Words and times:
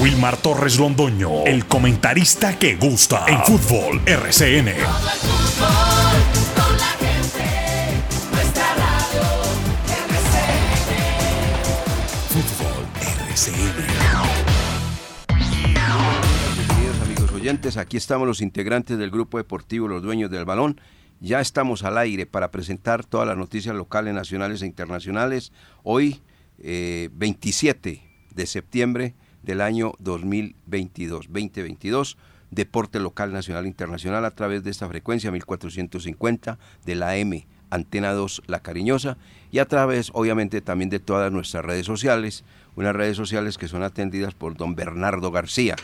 Wilmar 0.00 0.38
Torres 0.38 0.78
Londoño, 0.78 1.44
el 1.44 1.66
comentarista 1.66 2.58
que 2.58 2.76
gusta 2.76 3.26
en 3.28 3.38
fútbol 3.40 4.00
RCN. 4.06 4.72
Queridos 15.28 17.00
amigos 17.02 17.32
oyentes, 17.32 17.76
aquí 17.76 17.98
estamos 17.98 18.26
los 18.26 18.40
integrantes 18.40 18.96
del 18.96 19.10
grupo 19.10 19.36
deportivo 19.36 19.86
Los 19.86 20.02
Dueños 20.02 20.30
del 20.30 20.46
Balón. 20.46 20.80
Ya 21.20 21.42
estamos 21.42 21.84
al 21.84 21.98
aire 21.98 22.24
para 22.24 22.50
presentar 22.50 23.04
todas 23.04 23.28
las 23.28 23.36
noticias 23.36 23.74
locales, 23.74 24.14
nacionales 24.14 24.62
e 24.62 24.66
internacionales. 24.66 25.52
Hoy, 25.82 26.22
eh, 26.58 27.10
27 27.12 28.02
de 28.34 28.46
septiembre 28.46 29.14
del 29.42 29.60
año 29.60 29.92
2022. 29.98 31.26
2022, 31.26 32.16
deporte 32.50 32.98
local, 32.98 33.32
nacional 33.32 33.64
e 33.64 33.68
internacional 33.68 34.24
a 34.24 34.30
través 34.32 34.64
de 34.64 34.70
esta 34.70 34.88
frecuencia 34.88 35.30
1450 35.30 36.58
de 36.84 36.94
la 36.94 37.16
M, 37.16 37.46
Antena 37.70 38.12
2 38.12 38.42
La 38.46 38.60
Cariñosa 38.60 39.16
y 39.52 39.58
a 39.58 39.66
través 39.66 40.10
obviamente 40.12 40.60
también 40.60 40.90
de 40.90 40.98
todas 40.98 41.32
nuestras 41.32 41.64
redes 41.64 41.86
sociales, 41.86 42.44
unas 42.76 42.94
redes 42.94 43.16
sociales 43.16 43.58
que 43.58 43.68
son 43.68 43.82
atendidas 43.82 44.34
por 44.34 44.56
don 44.56 44.74
Bernardo 44.74 45.30
García, 45.30 45.76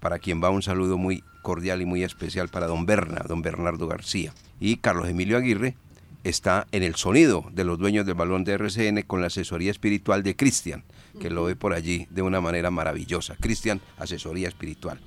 para 0.00 0.18
quien 0.18 0.42
va 0.42 0.50
un 0.50 0.62
saludo 0.62 0.98
muy 0.98 1.22
cordial 1.42 1.80
y 1.82 1.86
muy 1.86 2.02
especial 2.02 2.48
para 2.48 2.66
don 2.66 2.86
Berna, 2.86 3.24
don 3.26 3.42
Bernardo 3.42 3.86
García. 3.86 4.32
Y 4.58 4.76
Carlos 4.76 5.08
Emilio 5.08 5.36
Aguirre 5.36 5.76
está 6.24 6.66
en 6.72 6.82
el 6.82 6.96
sonido 6.96 7.44
de 7.52 7.64
los 7.64 7.78
dueños 7.78 8.06
del 8.06 8.14
balón 8.14 8.44
de 8.44 8.52
RCN 8.52 9.02
con 9.02 9.20
la 9.20 9.28
asesoría 9.28 9.70
espiritual 9.70 10.22
de 10.22 10.36
Cristian, 10.36 10.84
que 11.18 11.30
lo 11.30 11.44
ve 11.44 11.56
por 11.56 11.72
allí 11.72 12.06
de 12.10 12.22
una 12.22 12.40
manera 12.40 12.70
maravillosa. 12.70 13.36
Cristian, 13.40 13.80
asesoría 13.98 14.48
espiritual. 14.48 15.00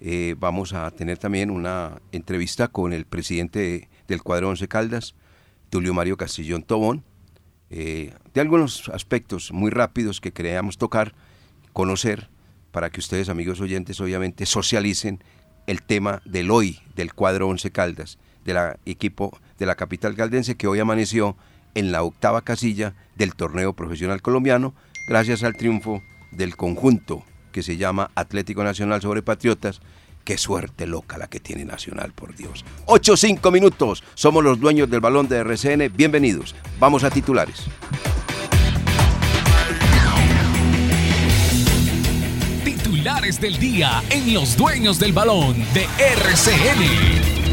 Eh, 0.00 0.34
vamos 0.38 0.72
a 0.72 0.90
tener 0.90 1.18
también 1.18 1.50
una 1.50 2.00
entrevista 2.12 2.68
con 2.68 2.92
el 2.92 3.06
presidente 3.06 3.88
del 4.06 4.22
cuadro 4.22 4.50
Once 4.50 4.68
Caldas, 4.68 5.14
Tulio 5.70 5.94
Mario 5.94 6.16
Castillón 6.16 6.62
Tobón, 6.62 7.04
eh, 7.70 8.12
de 8.34 8.40
algunos 8.40 8.88
aspectos 8.90 9.52
muy 9.52 9.70
rápidos 9.70 10.20
que 10.20 10.32
queríamos 10.32 10.78
tocar, 10.78 11.14
conocer, 11.72 12.28
para 12.70 12.90
que 12.90 13.00
ustedes, 13.00 13.28
amigos 13.28 13.60
oyentes, 13.60 14.00
obviamente 14.00 14.46
socialicen 14.46 15.22
el 15.66 15.82
tema 15.82 16.22
del 16.24 16.50
hoy, 16.50 16.80
del 16.96 17.14
cuadro 17.14 17.48
Once 17.48 17.70
Caldas, 17.70 18.18
del 18.44 18.58
equipo 18.84 19.38
de 19.58 19.66
la 19.66 19.76
capital 19.76 20.14
caldense 20.16 20.56
que 20.56 20.66
hoy 20.66 20.80
amaneció 20.80 21.36
en 21.74 21.92
la 21.92 22.02
octava 22.02 22.42
casilla 22.42 22.94
del 23.16 23.34
torneo 23.34 23.72
profesional 23.72 24.22
colombiano, 24.22 24.74
gracias 25.06 25.42
al 25.42 25.56
triunfo 25.56 26.02
del 26.30 26.56
conjunto 26.56 27.24
que 27.52 27.62
se 27.62 27.76
llama 27.76 28.10
Atlético 28.14 28.64
Nacional 28.64 29.00
sobre 29.00 29.22
Patriotas. 29.22 29.80
Qué 30.24 30.38
suerte 30.38 30.86
loca 30.86 31.18
la 31.18 31.28
que 31.28 31.38
tiene 31.38 31.64
Nacional, 31.64 32.12
por 32.12 32.34
Dios. 32.34 32.64
8-5 32.86 33.52
minutos. 33.52 34.02
Somos 34.14 34.42
los 34.42 34.58
dueños 34.58 34.90
del 34.90 35.00
balón 35.00 35.28
de 35.28 35.38
RCN. 35.38 35.92
Bienvenidos. 35.94 36.54
Vamos 36.80 37.04
a 37.04 37.10
titulares. 37.10 37.64
Titulares 42.64 43.40
del 43.40 43.58
día 43.58 44.02
en 44.10 44.32
los 44.32 44.56
dueños 44.56 44.98
del 44.98 45.12
balón 45.12 45.54
de 45.74 45.86
RCN. 45.98 47.43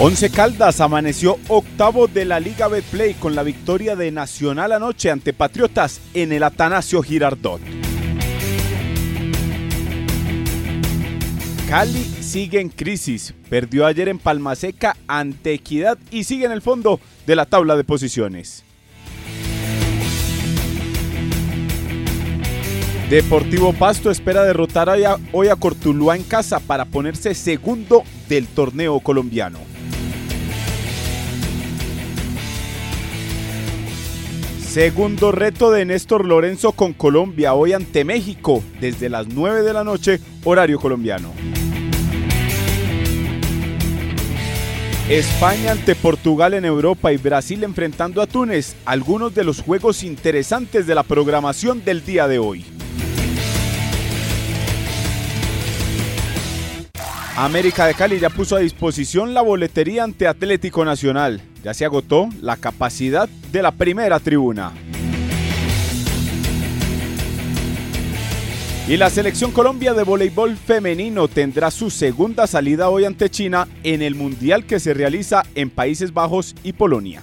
Once 0.00 0.28
Caldas 0.28 0.80
amaneció 0.80 1.38
octavo 1.46 2.08
de 2.08 2.24
la 2.24 2.40
Liga 2.40 2.66
Betplay 2.66 3.14
con 3.14 3.36
la 3.36 3.44
victoria 3.44 3.94
de 3.94 4.10
Nacional 4.10 4.72
anoche 4.72 5.08
ante 5.08 5.32
Patriotas 5.32 6.00
en 6.14 6.32
el 6.32 6.42
Atanasio 6.42 7.00
Girardot. 7.00 7.60
Cali 11.68 12.04
sigue 12.20 12.60
en 12.60 12.70
crisis, 12.70 13.34
perdió 13.48 13.86
ayer 13.86 14.08
en 14.08 14.18
Palmaseca 14.18 14.96
ante 15.06 15.54
Equidad 15.54 15.96
y 16.10 16.24
sigue 16.24 16.46
en 16.46 16.52
el 16.52 16.60
fondo 16.60 16.98
de 17.24 17.36
la 17.36 17.46
tabla 17.46 17.76
de 17.76 17.84
posiciones. 17.84 18.64
Deportivo 23.08 23.72
Pasto 23.74 24.10
espera 24.10 24.42
derrotar 24.42 24.88
hoy 25.30 25.48
a 25.48 25.56
Cortuluá 25.56 26.16
en 26.16 26.24
casa 26.24 26.58
para 26.58 26.84
ponerse 26.84 27.32
segundo 27.34 28.02
del 28.28 28.48
torneo 28.48 28.98
colombiano. 28.98 29.73
Segundo 34.74 35.30
reto 35.30 35.70
de 35.70 35.84
Néstor 35.84 36.24
Lorenzo 36.24 36.72
con 36.72 36.94
Colombia 36.94 37.54
hoy 37.54 37.74
ante 37.74 38.04
México 38.04 38.60
desde 38.80 39.08
las 39.08 39.28
9 39.28 39.62
de 39.62 39.72
la 39.72 39.84
noche, 39.84 40.18
horario 40.42 40.80
colombiano. 40.80 41.30
España 45.08 45.70
ante 45.70 45.94
Portugal 45.94 46.54
en 46.54 46.64
Europa 46.64 47.12
y 47.12 47.18
Brasil 47.18 47.62
enfrentando 47.62 48.20
a 48.20 48.26
Túnez, 48.26 48.74
algunos 48.84 49.32
de 49.32 49.44
los 49.44 49.62
juegos 49.62 50.02
interesantes 50.02 50.88
de 50.88 50.96
la 50.96 51.04
programación 51.04 51.84
del 51.84 52.04
día 52.04 52.26
de 52.26 52.40
hoy. 52.40 52.73
América 57.36 57.86
de 57.86 57.94
Cali 57.94 58.20
ya 58.20 58.30
puso 58.30 58.54
a 58.54 58.60
disposición 58.60 59.34
la 59.34 59.42
boletería 59.42 60.04
ante 60.04 60.28
Atlético 60.28 60.84
Nacional. 60.84 61.42
Ya 61.64 61.74
se 61.74 61.84
agotó 61.84 62.28
la 62.40 62.56
capacidad 62.56 63.28
de 63.28 63.60
la 63.62 63.72
primera 63.72 64.20
tribuna. 64.20 64.72
Y 68.86 68.96
la 68.98 69.10
selección 69.10 69.50
Colombia 69.50 69.94
de 69.94 70.04
voleibol 70.04 70.56
femenino 70.56 71.26
tendrá 71.26 71.70
su 71.70 71.90
segunda 71.90 72.46
salida 72.46 72.90
hoy 72.90 73.06
ante 73.06 73.30
China 73.30 73.66
en 73.82 74.02
el 74.02 74.14
Mundial 74.14 74.66
que 74.66 74.78
se 74.78 74.94
realiza 74.94 75.42
en 75.54 75.70
Países 75.70 76.12
Bajos 76.12 76.54
y 76.62 76.74
Polonia. 76.74 77.22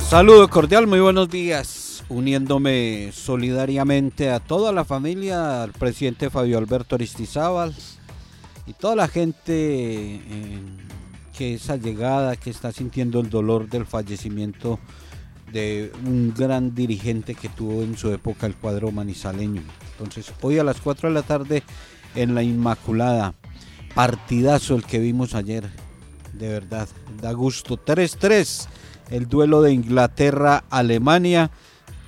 Saludo 0.00 0.50
cordial, 0.50 0.88
muy 0.88 0.98
buenos 0.98 1.28
días. 1.28 2.02
Uniéndome 2.08 3.10
solidariamente 3.12 4.30
a 4.30 4.40
toda 4.40 4.72
la 4.72 4.84
familia, 4.84 5.62
al 5.62 5.72
presidente 5.72 6.30
Fabio 6.30 6.58
Alberto 6.58 6.96
Aristizábal 6.96 7.72
y 8.66 8.72
toda 8.72 8.96
la 8.96 9.06
gente 9.06 9.52
eh, 9.54 10.58
que 11.38 11.54
es 11.54 11.70
allegada, 11.70 12.34
que 12.34 12.50
está 12.50 12.72
sintiendo 12.72 13.20
el 13.20 13.30
dolor 13.30 13.68
del 13.68 13.86
fallecimiento 13.86 14.80
de 15.52 15.92
un 16.04 16.34
gran 16.36 16.74
dirigente 16.74 17.36
que 17.36 17.48
tuvo 17.48 17.82
en 17.82 17.96
su 17.96 18.10
época 18.12 18.46
el 18.46 18.56
cuadro 18.56 18.90
manizaleño. 18.90 19.62
Entonces, 20.02 20.32
hoy 20.40 20.58
a 20.58 20.64
las 20.64 20.80
4 20.80 21.08
de 21.08 21.14
la 21.14 21.22
tarde 21.22 21.62
en 22.14 22.34
la 22.34 22.42
Inmaculada, 22.42 23.34
partidazo 23.94 24.74
el 24.74 24.84
que 24.84 24.98
vimos 24.98 25.34
ayer, 25.34 25.68
de 26.32 26.48
verdad, 26.48 26.88
da 27.20 27.32
gusto. 27.32 27.76
3-3 27.76 28.68
el 29.12 29.28
duelo 29.28 29.62
de 29.62 29.72
Inglaterra-Alemania, 29.72 31.50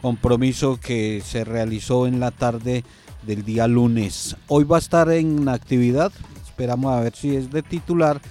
compromiso 0.01 0.81
que 0.81 1.23
se 1.25 1.45
realizó 1.45 2.07
en 2.07 2.19
la 2.19 2.31
tarde 2.31 2.83
del 3.27 3.45
día 3.45 3.69
lunes. 3.69 4.37
Hoy 4.49 4.65
va 4.65 4.77
a 4.77 4.81
estar 4.81 5.11
en 5.11 5.49
actividad, 5.49 6.13
esperamos 6.47 6.93
a 6.93 7.01
ver 7.01 7.15
si 7.15 7.37
es 7.37 7.51
de 7.51 7.63
titular. 7.63 8.23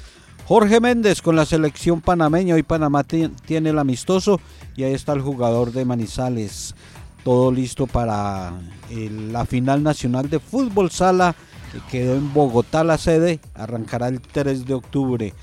Jorge 0.45 0.79
Méndez 0.79 1.21
con 1.21 1.35
la 1.35 1.45
selección 1.45 2.01
panameña, 2.01 2.55
hoy 2.55 2.63
Panamá 2.63 3.03
tiene 3.03 3.69
el 3.69 3.79
amistoso 3.79 4.41
y 4.75 4.83
ahí 4.83 4.93
está 4.93 5.13
el 5.13 5.21
jugador 5.21 5.71
de 5.71 5.85
Manizales. 5.85 6.75
Todo 7.23 7.51
listo 7.51 7.87
para 7.87 8.53
la 8.89 9.45
final 9.45 9.81
nacional 9.81 10.29
de 10.29 10.39
fútbol 10.39 10.91
sala 10.91 11.35
que 11.71 11.79
quedó 11.89 12.15
en 12.15 12.33
Bogotá 12.33 12.83
la 12.83 12.97
sede, 12.97 13.39
arrancará 13.55 14.07
el 14.07 14.21
3 14.21 14.65
de 14.65 14.73
octubre 14.73 15.33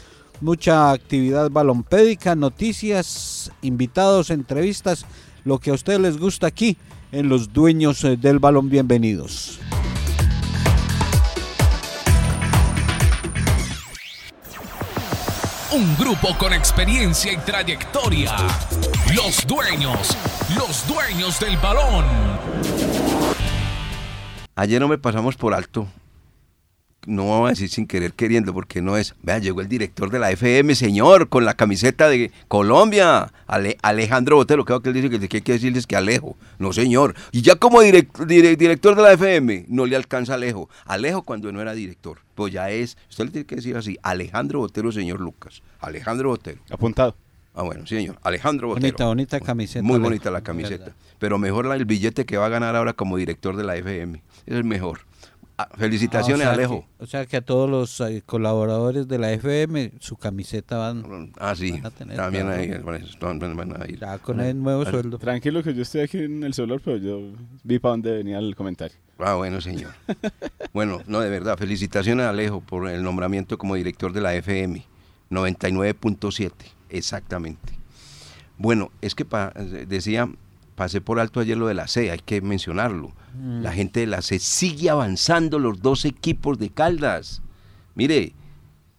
mucha 0.40 0.90
actividad 0.90 1.50
balompédica, 1.50 2.34
noticias, 2.34 3.52
invitados, 3.62 4.30
entrevistas, 4.30 5.06
lo 5.44 5.58
que 5.58 5.70
a 5.70 5.74
ustedes 5.74 6.00
les 6.00 6.18
gusta 6.18 6.46
aquí 6.46 6.76
en 7.12 7.28
Los 7.28 7.52
Dueños 7.52 8.04
eh, 8.04 8.16
del 8.16 8.38
Balón. 8.38 8.68
Bienvenidos. 8.68 9.58
Un 15.72 15.96
grupo 15.96 16.36
con 16.36 16.52
experiencia 16.52 17.32
y 17.32 17.36
trayectoria. 17.36 18.36
Los 19.14 19.46
dueños, 19.46 20.16
los 20.56 20.86
dueños 20.86 21.38
del 21.40 21.56
balón. 21.58 22.04
Ayer 24.56 24.80
no 24.80 24.88
me 24.88 24.98
pasamos 24.98 25.36
por 25.36 25.54
alto 25.54 25.86
no 27.06 27.28
vamos 27.28 27.46
a 27.46 27.50
decir 27.50 27.68
sin 27.68 27.86
querer 27.86 28.12
queriendo, 28.12 28.52
porque 28.52 28.82
no 28.82 28.96
es. 28.96 29.14
Vea, 29.22 29.38
llegó 29.38 29.60
el 29.60 29.68
director 29.68 30.10
de 30.10 30.18
la 30.18 30.30
FM, 30.30 30.74
señor, 30.74 31.28
con 31.28 31.44
la 31.44 31.54
camiseta 31.54 32.08
de 32.08 32.30
Colombia, 32.48 33.32
Alejandro 33.46 34.36
Botero. 34.36 34.64
Creo 34.64 34.80
que 34.80 34.90
él 34.90 34.94
dice 34.94 35.10
que 35.10 35.36
hay 35.36 35.42
que 35.42 35.52
decirles 35.52 35.86
que 35.86 35.96
Alejo. 35.96 36.36
No, 36.58 36.72
señor. 36.72 37.14
Y 37.32 37.42
ya 37.42 37.56
como 37.56 37.80
director 37.80 38.26
de 38.96 39.02
la 39.02 39.12
FM, 39.12 39.66
no 39.68 39.86
le 39.86 39.96
alcanza 39.96 40.34
Alejo. 40.34 40.68
Alejo 40.84 41.22
cuando 41.22 41.52
no 41.52 41.60
era 41.60 41.72
director. 41.72 42.18
Pues 42.34 42.52
ya 42.52 42.70
es, 42.70 42.96
usted 43.08 43.24
le 43.24 43.30
tiene 43.30 43.46
que 43.46 43.56
decir 43.56 43.76
así, 43.76 43.98
Alejandro 44.02 44.60
Botero, 44.60 44.92
señor 44.92 45.20
Lucas. 45.20 45.62
Alejandro 45.80 46.30
Botero. 46.30 46.60
Apuntado. 46.70 47.16
Ah, 47.60 47.62
bueno, 47.62 47.86
señor. 47.86 48.16
Alejandro 48.22 48.68
Botero. 48.68 48.86
Bonita, 48.86 49.04
bonita 49.04 49.40
camiseta. 49.40 49.82
Muy 49.82 49.98
bonita 49.98 50.30
la 50.30 50.40
camiseta. 50.40 50.94
Pero 51.18 51.38
mejor 51.38 51.66
el 51.74 51.84
billete 51.84 52.24
que 52.24 52.38
va 52.38 52.46
a 52.46 52.48
ganar 52.48 52.74
ahora 52.74 52.94
como 52.94 53.18
director 53.18 53.54
de 53.54 53.64
la 53.64 53.76
FM. 53.76 54.22
Es 54.46 54.54
el 54.54 54.64
mejor. 54.64 55.00
Ah, 55.58 55.68
felicitaciones, 55.76 56.46
ah, 56.46 56.52
Alejo. 56.52 56.86
o 56.98 57.04
sea 57.04 57.26
que 57.26 57.36
a 57.36 57.42
todos 57.42 57.68
los 57.68 58.00
eh, 58.00 58.22
colaboradores 58.24 59.06
de 59.08 59.18
la 59.18 59.30
FM 59.32 59.92
su 60.00 60.16
camiseta 60.16 60.78
van, 60.78 61.32
ah, 61.38 61.54
sí, 61.54 61.78
a 61.84 61.90
tener. 61.90 62.16
También 62.16 62.48
ahí, 62.48 62.70
van 62.78 62.94
a 63.78 63.86
ir. 63.86 63.98
Ya 64.00 64.16
con 64.16 64.40
el 64.40 64.62
nuevo 64.62 64.86
sueldo. 64.86 65.18
Tranquilo 65.18 65.62
que 65.62 65.74
yo 65.74 65.82
estoy 65.82 66.00
aquí 66.00 66.16
en 66.16 66.42
el 66.42 66.54
solar, 66.54 66.80
pero 66.82 66.96
yo 66.96 67.20
vi 67.62 67.78
para 67.78 67.90
dónde 67.90 68.10
venía 68.10 68.38
el 68.38 68.56
comentario. 68.56 68.96
Ah, 69.18 69.34
bueno, 69.34 69.60
señor. 69.60 69.92
bueno, 70.72 71.02
no, 71.06 71.20
de 71.20 71.28
verdad, 71.28 71.58
felicitaciones 71.58 72.24
a 72.24 72.30
Alejo 72.30 72.62
por 72.62 72.88
el 72.88 73.02
nombramiento 73.02 73.58
como 73.58 73.74
director 73.74 74.14
de 74.14 74.22
la 74.22 74.34
FM. 74.34 74.86
99.7, 75.30 76.52
exactamente. 76.90 77.78
Bueno, 78.58 78.90
es 79.00 79.14
que 79.14 79.26
decía 79.88 80.28
pasé 80.80 81.02
por 81.02 81.20
alto 81.20 81.40
ayer 81.40 81.58
lo 81.58 81.66
de 81.66 81.74
la 81.74 81.88
C, 81.88 82.10
hay 82.10 82.20
que 82.20 82.40
mencionarlo. 82.40 83.12
Mm. 83.34 83.60
La 83.60 83.70
gente 83.70 84.00
de 84.00 84.06
la 84.06 84.22
C 84.22 84.38
sigue 84.38 84.88
avanzando 84.88 85.58
los 85.58 85.82
dos 85.82 86.06
equipos 86.06 86.58
de 86.58 86.70
Caldas. 86.70 87.42
Mire, 87.94 88.32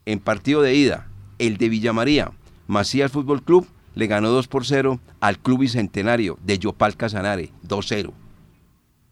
en 0.05 0.19
partido 0.19 0.61
de 0.61 0.75
ida, 0.75 1.07
el 1.39 1.57
de 1.57 1.69
Villamaría, 1.69 2.33
Macías 2.67 3.11
Fútbol 3.11 3.41
Club 3.41 3.67
le 3.95 4.05
ganó 4.05 4.29
2 4.29 4.47
por 4.47 4.63
0 4.63 4.99
al 5.21 5.39
Club 5.39 5.61
Bicentenario 5.61 6.37
de 6.43 6.59
Yopal 6.59 6.95
Casanare, 6.95 7.49
2-0. 7.67 8.11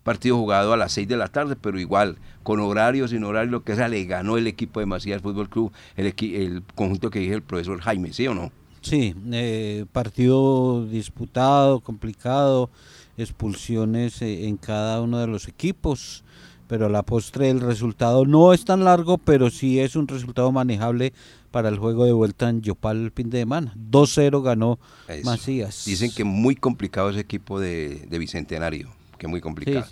Partido 0.04 0.38
jugado 0.38 0.72
a 0.72 0.78
las 0.78 0.92
6 0.92 1.08
de 1.08 1.18
la 1.18 1.28
tarde, 1.28 1.56
pero 1.56 1.80
igual, 1.80 2.20
con 2.44 2.60
horario, 2.60 3.08
sin 3.08 3.24
horario, 3.24 3.50
lo 3.50 3.64
que 3.64 3.76
sea, 3.76 3.88
le 3.88 4.06
ganó 4.06 4.38
el 4.38 4.46
equipo 4.46 4.80
de 4.80 4.86
Macías 4.86 5.24
Fútbol 5.24 5.50
Club, 5.50 5.74
el, 5.98 6.06
el 6.06 6.64
conjunto 6.76 7.10
que 7.10 7.18
dije 7.18 7.34
el 7.34 7.42
profesor 7.42 7.82
Jaime, 7.82 8.14
¿sí 8.14 8.28
o 8.28 8.36
no? 8.36 8.52
Sí, 8.90 9.14
eh, 9.32 9.86
partido 9.92 10.84
disputado, 10.84 11.80
complicado, 11.80 12.72
expulsiones 13.18 14.20
eh, 14.24 14.48
en 14.48 14.58
cada 14.58 15.00
uno 15.02 15.20
de 15.20 15.28
los 15.28 15.48
equipos, 15.48 16.24
pero 16.68 16.88
a 16.88 16.90
la 16.90 17.04
postre 17.04 17.52
el 17.52 17.60
resultado 17.60 18.26
no 18.26 18.52
es 18.52 18.66
tan 18.66 18.84
largo, 18.84 19.20
pero 19.20 19.52
sí 19.52 19.80
es 19.80 19.96
un 19.96 20.08
resultado 20.08 20.52
manejable 20.52 21.14
para 21.52 21.70
el 21.70 21.78
juego 21.78 22.06
de 22.06 22.14
vuelta 22.14 22.50
en 22.50 22.64
Yopal 22.64 22.98
el 22.98 23.12
fin 23.12 23.30
de 23.30 23.42
semana. 23.42 23.76
2-0 23.92 24.42
ganó 24.42 24.80
Macías. 25.24 25.86
Dicen 25.86 26.10
que 26.12 26.24
muy 26.24 26.56
complicado 26.56 27.12
ese 27.12 27.20
equipo 27.20 27.60
de, 27.60 28.08
Bicentenario, 28.10 28.90
que 29.20 29.28
muy 29.28 29.40
complicado. 29.40 29.86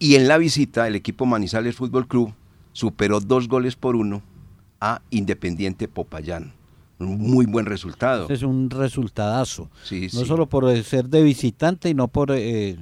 Y 0.00 0.16
en 0.16 0.26
la 0.26 0.36
visita 0.38 0.88
el 0.88 0.96
equipo 0.96 1.26
Manizales 1.26 1.76
Fútbol 1.76 2.08
Club 2.08 2.34
superó 2.72 3.20
dos 3.20 3.46
goles 3.46 3.76
por 3.76 3.94
uno 3.94 4.20
a 4.80 5.00
Independiente 5.10 5.86
Popayán 5.86 6.54
muy 7.06 7.46
buen 7.46 7.66
resultado. 7.66 8.26
Es 8.28 8.42
un 8.42 8.70
resultadazo. 8.70 9.70
no 10.12 10.24
solo 10.24 10.46
por 10.46 10.82
ser 10.82 11.08
de 11.08 11.22
visitante 11.22 11.88
y 11.88 11.94
no 11.94 12.08
por 12.08 12.30
eh, 12.32 12.76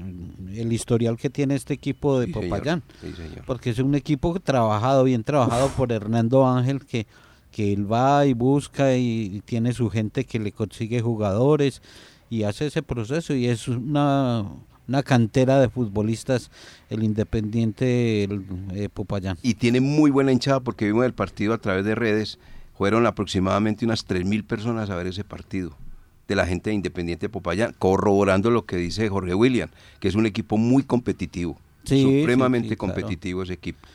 el 0.55 0.73
historial 0.73 1.17
que 1.17 1.31
tiene 1.31 1.55
este 1.55 1.75
equipo 1.75 2.19
de 2.21 2.29
Popayán. 2.29 2.83
porque 3.47 3.71
es 3.71 3.79
un 3.79 3.95
equipo 3.95 4.39
trabajado, 4.41 5.05
bien 5.05 5.25
trabajado 5.25 5.69
por 5.69 5.93
Hernando 5.93 6.47
Ángel, 6.47 6.85
que, 6.85 7.07
que 7.51 7.73
él 7.73 7.91
va 7.91 8.27
y 8.27 8.33
busca 8.33 8.97
y, 8.97 9.43
tiene 9.45 9.73
su 9.73 9.91
gente 9.91 10.25
que 10.25 10.39
le 10.39 10.53
consigue 10.53 11.01
jugadores 11.01 11.83
y 12.29 12.45
hace 12.45 12.67
ese 12.67 12.83
proceso 12.83 13.35
y 13.35 13.47
es 13.47 13.67
una, 13.69 14.47
una 14.89 15.03
cantera 15.03 15.61
de 15.61 15.69
futbolistas 15.69 16.51
el 16.89 17.03
Independiente 17.03 18.25
el, 18.25 18.91
Popayán. 18.93 19.39
Y 19.43 19.55
tiene 19.55 19.81
muy 19.81 20.11
buena 20.11 20.33
hinchada 20.33 20.61
porque 20.61 20.87
vimos 20.87 21.05
el 21.05 21.15
partido 21.15 21.55
a 21.55 21.59
través 21.59 21.85
de 21.85 21.95
redes 21.95 22.39
fueron 22.81 23.07
aproximadamente 23.07 23.85
unas 23.85 24.09
3.000 24.09 24.43
personas 24.43 24.89
a 24.89 24.97
ver 24.97 25.09
ese 25.09 25.23
partido 25.23 25.77
de 26.27 26.35
la 26.35 26.47
gente 26.47 26.71
de 26.71 26.77
Independiente 26.77 27.29
Popayán, 27.29 27.75
corroborando 27.79 28.51
lo 28.51 28.65
que 28.65 28.77
dice 28.77 29.07
Jorge 29.11 29.35
William, 29.35 29.69
que 29.99 30.09
es 30.09 30.15
un 30.15 30.25
equipo 30.25 30.57
muy 30.57 30.83
competitivo, 30.83 31.61
supremamente 31.85 32.79
competitivo 32.79 33.43
ese 33.43 33.53
equipo. 33.53 33.87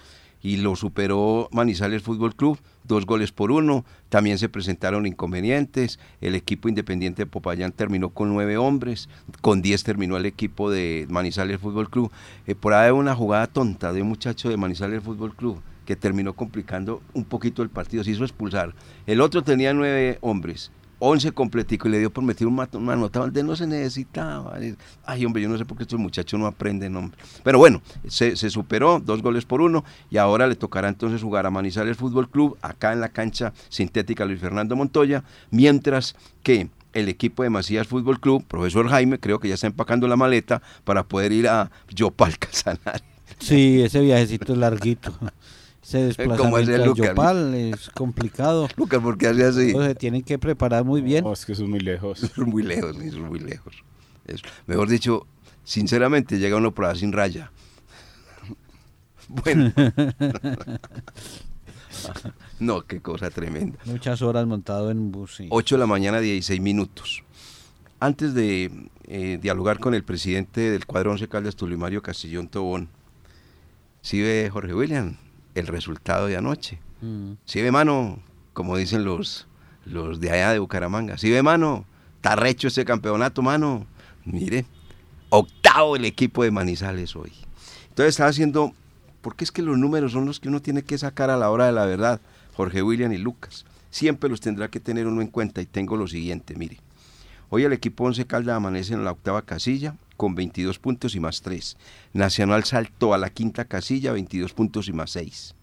Y 0.43 0.57
lo 0.57 0.75
superó 0.75 1.49
Manizales 1.51 2.03
Fútbol 2.03 2.35
Club, 2.35 2.59
dos 2.83 3.07
goles 3.07 3.31
por 3.31 3.51
uno. 3.51 3.85
También 4.09 4.37
se 4.37 4.49
presentaron 4.49 5.07
inconvenientes. 5.07 5.97
El 6.21 6.35
equipo 6.35 6.69
Independiente 6.69 7.23
de 7.23 7.25
Popayán 7.25 7.71
terminó 7.71 8.09
con 8.09 8.29
nueve 8.29 8.55
hombres, 8.55 9.09
con 9.41 9.63
diez 9.63 9.83
terminó 9.83 10.15
el 10.15 10.27
equipo 10.27 10.69
de 10.69 11.07
Manizales 11.09 11.59
Fútbol 11.59 11.89
Club. 11.89 12.11
Eh, 12.45 12.53
por 12.53 12.75
ahí 12.75 12.91
una 12.91 13.15
jugada 13.15 13.47
tonta 13.47 13.91
de 13.93 14.03
un 14.03 14.09
muchacho 14.09 14.47
de 14.47 14.57
Manizales 14.57 15.01
Fútbol 15.01 15.35
Club 15.35 15.59
que 15.85 15.95
terminó 15.95 16.33
complicando 16.33 17.01
un 17.13 17.23
poquito 17.23 17.61
el 17.61 17.69
partido, 17.69 18.03
se 18.03 18.11
hizo 18.11 18.23
expulsar. 18.23 18.73
El 19.05 19.21
otro 19.21 19.43
tenía 19.43 19.73
nueve 19.73 20.17
hombres, 20.21 20.71
once 20.99 21.31
completico 21.31 21.87
y 21.87 21.91
le 21.91 21.99
dio 21.99 22.11
por 22.11 22.23
meter 22.23 22.47
un 22.47 22.55
manota 22.55 23.19
donde 23.19 23.43
no 23.43 23.55
se 23.55 23.67
necesitaba. 23.67 24.57
Ay, 25.05 25.25
hombre, 25.25 25.43
yo 25.43 25.49
no 25.49 25.57
sé 25.57 25.65
por 25.65 25.77
qué 25.77 25.83
estos 25.83 25.99
muchachos 25.99 26.39
no 26.39 26.47
aprenden, 26.47 26.95
hombre. 26.95 27.17
Pero 27.43 27.59
bueno, 27.59 27.81
se, 28.07 28.35
superó, 28.35 28.99
dos 28.99 29.21
goles 29.21 29.45
por 29.45 29.61
uno, 29.61 29.83
y 30.09 30.17
ahora 30.17 30.47
le 30.47 30.55
tocará 30.55 30.89
entonces 30.89 31.21
jugar 31.21 31.45
a 31.45 31.51
Manizales 31.51 31.97
Fútbol 31.97 32.29
Club, 32.29 32.57
acá 32.61 32.93
en 32.93 33.01
la 33.01 33.09
cancha 33.09 33.53
sintética 33.69 34.25
Luis 34.25 34.39
Fernando 34.39 34.75
Montoya, 34.75 35.23
mientras 35.51 36.15
que 36.43 36.69
el 36.93 37.09
equipo 37.09 37.43
de 37.43 37.49
Macías 37.49 37.87
Fútbol 37.87 38.19
Club, 38.19 38.45
profesor 38.45 38.87
Jaime, 38.87 39.19
creo 39.19 39.39
que 39.39 39.49
ya 39.49 39.55
está 39.55 39.67
empacando 39.67 40.07
la 40.07 40.15
maleta 40.15 40.61
para 40.85 41.03
poder 41.03 41.33
ir 41.33 41.47
a 41.47 41.69
Yopal 41.89 42.37
Casanare. 42.39 43.03
Sí, 43.39 43.81
ese 43.81 43.99
viajecito 43.99 44.53
es 44.53 44.59
larguito. 44.59 45.13
Ese 45.85 45.99
desplazamiento 45.99 46.73
a 46.73 46.95
Yopal 46.95 47.53
es 47.53 47.91
complicado. 47.91 48.67
Lucas, 48.75 48.99
¿por 49.03 49.19
qué 49.19 49.27
hace 49.27 49.45
así? 49.45 49.71
Se 49.71 49.93
tienen 49.93 50.23
que 50.23 50.39
preparar 50.39 50.83
muy 50.83 51.01
bien. 51.01 51.23
No, 51.23 51.31
es 51.31 51.45
que 51.45 51.53
son 51.53 51.69
muy 51.69 51.79
lejos. 51.79 52.19
Son 52.35 52.49
muy 52.49 52.63
lejos, 52.63 52.95
son 52.95 53.27
muy 53.27 53.39
lejos. 53.39 53.83
mejor 54.65 54.89
dicho, 54.89 55.27
sinceramente, 55.63 56.39
llega 56.39 56.57
uno 56.57 56.73
por 56.73 56.85
ahí 56.85 56.97
sin 56.97 57.11
raya. 57.11 57.51
Bueno. 59.27 59.73
no, 62.59 62.81
qué 62.81 63.01
cosa 63.01 63.31
tremenda. 63.31 63.79
Muchas 63.85 64.21
horas 64.21 64.45
montado 64.45 64.91
en 64.91 65.11
bus. 65.11 65.41
8 65.49 65.75
de 65.75 65.79
la 65.79 65.87
mañana, 65.87 66.19
16 66.19 66.61
minutos. 66.61 67.23
Antes 67.99 68.35
de 68.35 68.69
eh, 69.05 69.39
dialogar 69.41 69.79
con 69.79 69.95
el 69.95 70.03
presidente 70.03 70.61
del 70.61 70.85
cuadro 70.85 71.11
11 71.11 71.27
Caldas, 71.27 71.55
Tulimario 71.55 72.03
Castillón 72.03 72.47
Tobón, 72.47 72.87
¿sí 74.01 74.21
ve 74.21 74.47
Jorge 74.51 74.75
William? 74.75 75.17
El 75.55 75.67
resultado 75.67 76.27
de 76.27 76.37
anoche. 76.37 76.79
Mm. 77.01 77.33
Si 77.45 77.61
ve 77.61 77.71
mano, 77.71 78.19
como 78.53 78.77
dicen 78.77 79.03
los, 79.03 79.47
los 79.85 80.19
de 80.19 80.31
allá 80.31 80.51
de 80.51 80.59
Bucaramanga, 80.59 81.17
si 81.17 81.31
ve 81.31 81.41
mano, 81.41 81.85
está 82.17 82.35
recho 82.35 82.67
ese 82.67 82.85
campeonato, 82.85 83.41
mano. 83.41 83.87
Mire, 84.25 84.65
octavo 85.29 85.95
el 85.95 86.05
equipo 86.05 86.43
de 86.43 86.51
Manizales 86.51 87.15
hoy. 87.15 87.31
Entonces 87.89 88.09
estaba 88.09 88.29
haciendo, 88.29 88.73
porque 89.21 89.43
es 89.43 89.51
que 89.51 89.61
los 89.61 89.77
números 89.77 90.11
son 90.11 90.25
los 90.25 90.39
que 90.39 90.49
uno 90.49 90.61
tiene 90.61 90.83
que 90.83 90.97
sacar 90.97 91.29
a 91.29 91.37
la 91.37 91.49
hora 91.49 91.65
de 91.65 91.71
la 91.71 91.85
verdad, 91.85 92.21
Jorge 92.53 92.83
William 92.83 93.11
y 93.13 93.17
Lucas. 93.17 93.65
Siempre 93.89 94.29
los 94.29 94.41
tendrá 94.41 94.67
que 94.67 94.79
tener 94.79 95.07
uno 95.07 95.21
en 95.21 95.27
cuenta 95.27 95.61
y 95.61 95.65
tengo 95.65 95.95
lo 95.95 96.07
siguiente, 96.07 96.55
mire. 96.55 96.79
Hoy 97.49 97.63
el 97.63 97.73
equipo 97.73 98.03
Once 98.03 98.25
Caldas 98.25 98.57
amanece 98.57 98.93
en 98.93 99.05
la 99.05 99.11
octava 99.11 99.43
casilla, 99.43 99.95
con 100.17 100.35
22 100.35 100.79
puntos 100.79 101.15
y 101.15 101.19
más 101.19 101.41
3. 101.41 101.77
Nacional 102.13 102.63
saltó 102.63 103.13
a 103.13 103.17
la 103.17 103.29
quinta 103.29 103.65
casilla, 103.65 104.11
22 104.13 104.53
puntos 104.53 104.87
y 104.87 104.93
más 104.93 105.11
6. 105.11 105.55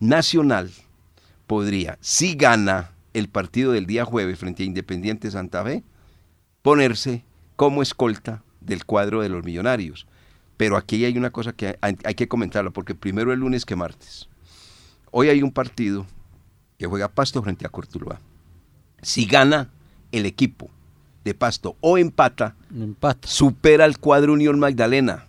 Nacional 0.00 0.70
podría, 1.46 1.98
si 2.00 2.34
gana 2.34 2.92
el 3.12 3.28
partido 3.28 3.72
del 3.72 3.86
día 3.86 4.04
jueves 4.04 4.38
frente 4.38 4.62
a 4.62 4.66
Independiente 4.66 5.30
Santa 5.30 5.64
Fe, 5.64 5.82
ponerse 6.62 7.24
como 7.56 7.82
escolta 7.82 8.42
del 8.60 8.84
cuadro 8.84 9.22
de 9.22 9.28
los 9.28 9.44
millonarios. 9.44 10.06
Pero 10.56 10.76
aquí 10.76 11.04
hay 11.04 11.16
una 11.16 11.30
cosa 11.30 11.52
que 11.52 11.78
hay, 11.80 12.14
que 12.14 12.28
comentarlo, 12.28 12.72
porque 12.72 12.94
primero 12.94 13.32
el 13.32 13.40
lunes 13.40 13.64
que 13.64 13.76
martes. 13.76 14.28
Hoy 15.10 15.28
hay 15.28 15.42
un 15.42 15.52
partido 15.52 16.06
que 16.78 16.86
juega 16.86 17.08
Pasto 17.08 17.42
frente 17.42 17.66
a 17.66 17.70
Cortuluá. 17.70 18.20
Si 19.02 19.24
gana 19.24 19.70
el 20.12 20.26
equipo 20.26 20.70
de 21.30 21.34
Pasto 21.34 21.76
o 21.80 21.96
empata, 21.96 22.56
supera 23.22 23.84
al 23.84 23.98
cuadro 23.98 24.32
Unión 24.32 24.58
Magdalena. 24.58 25.26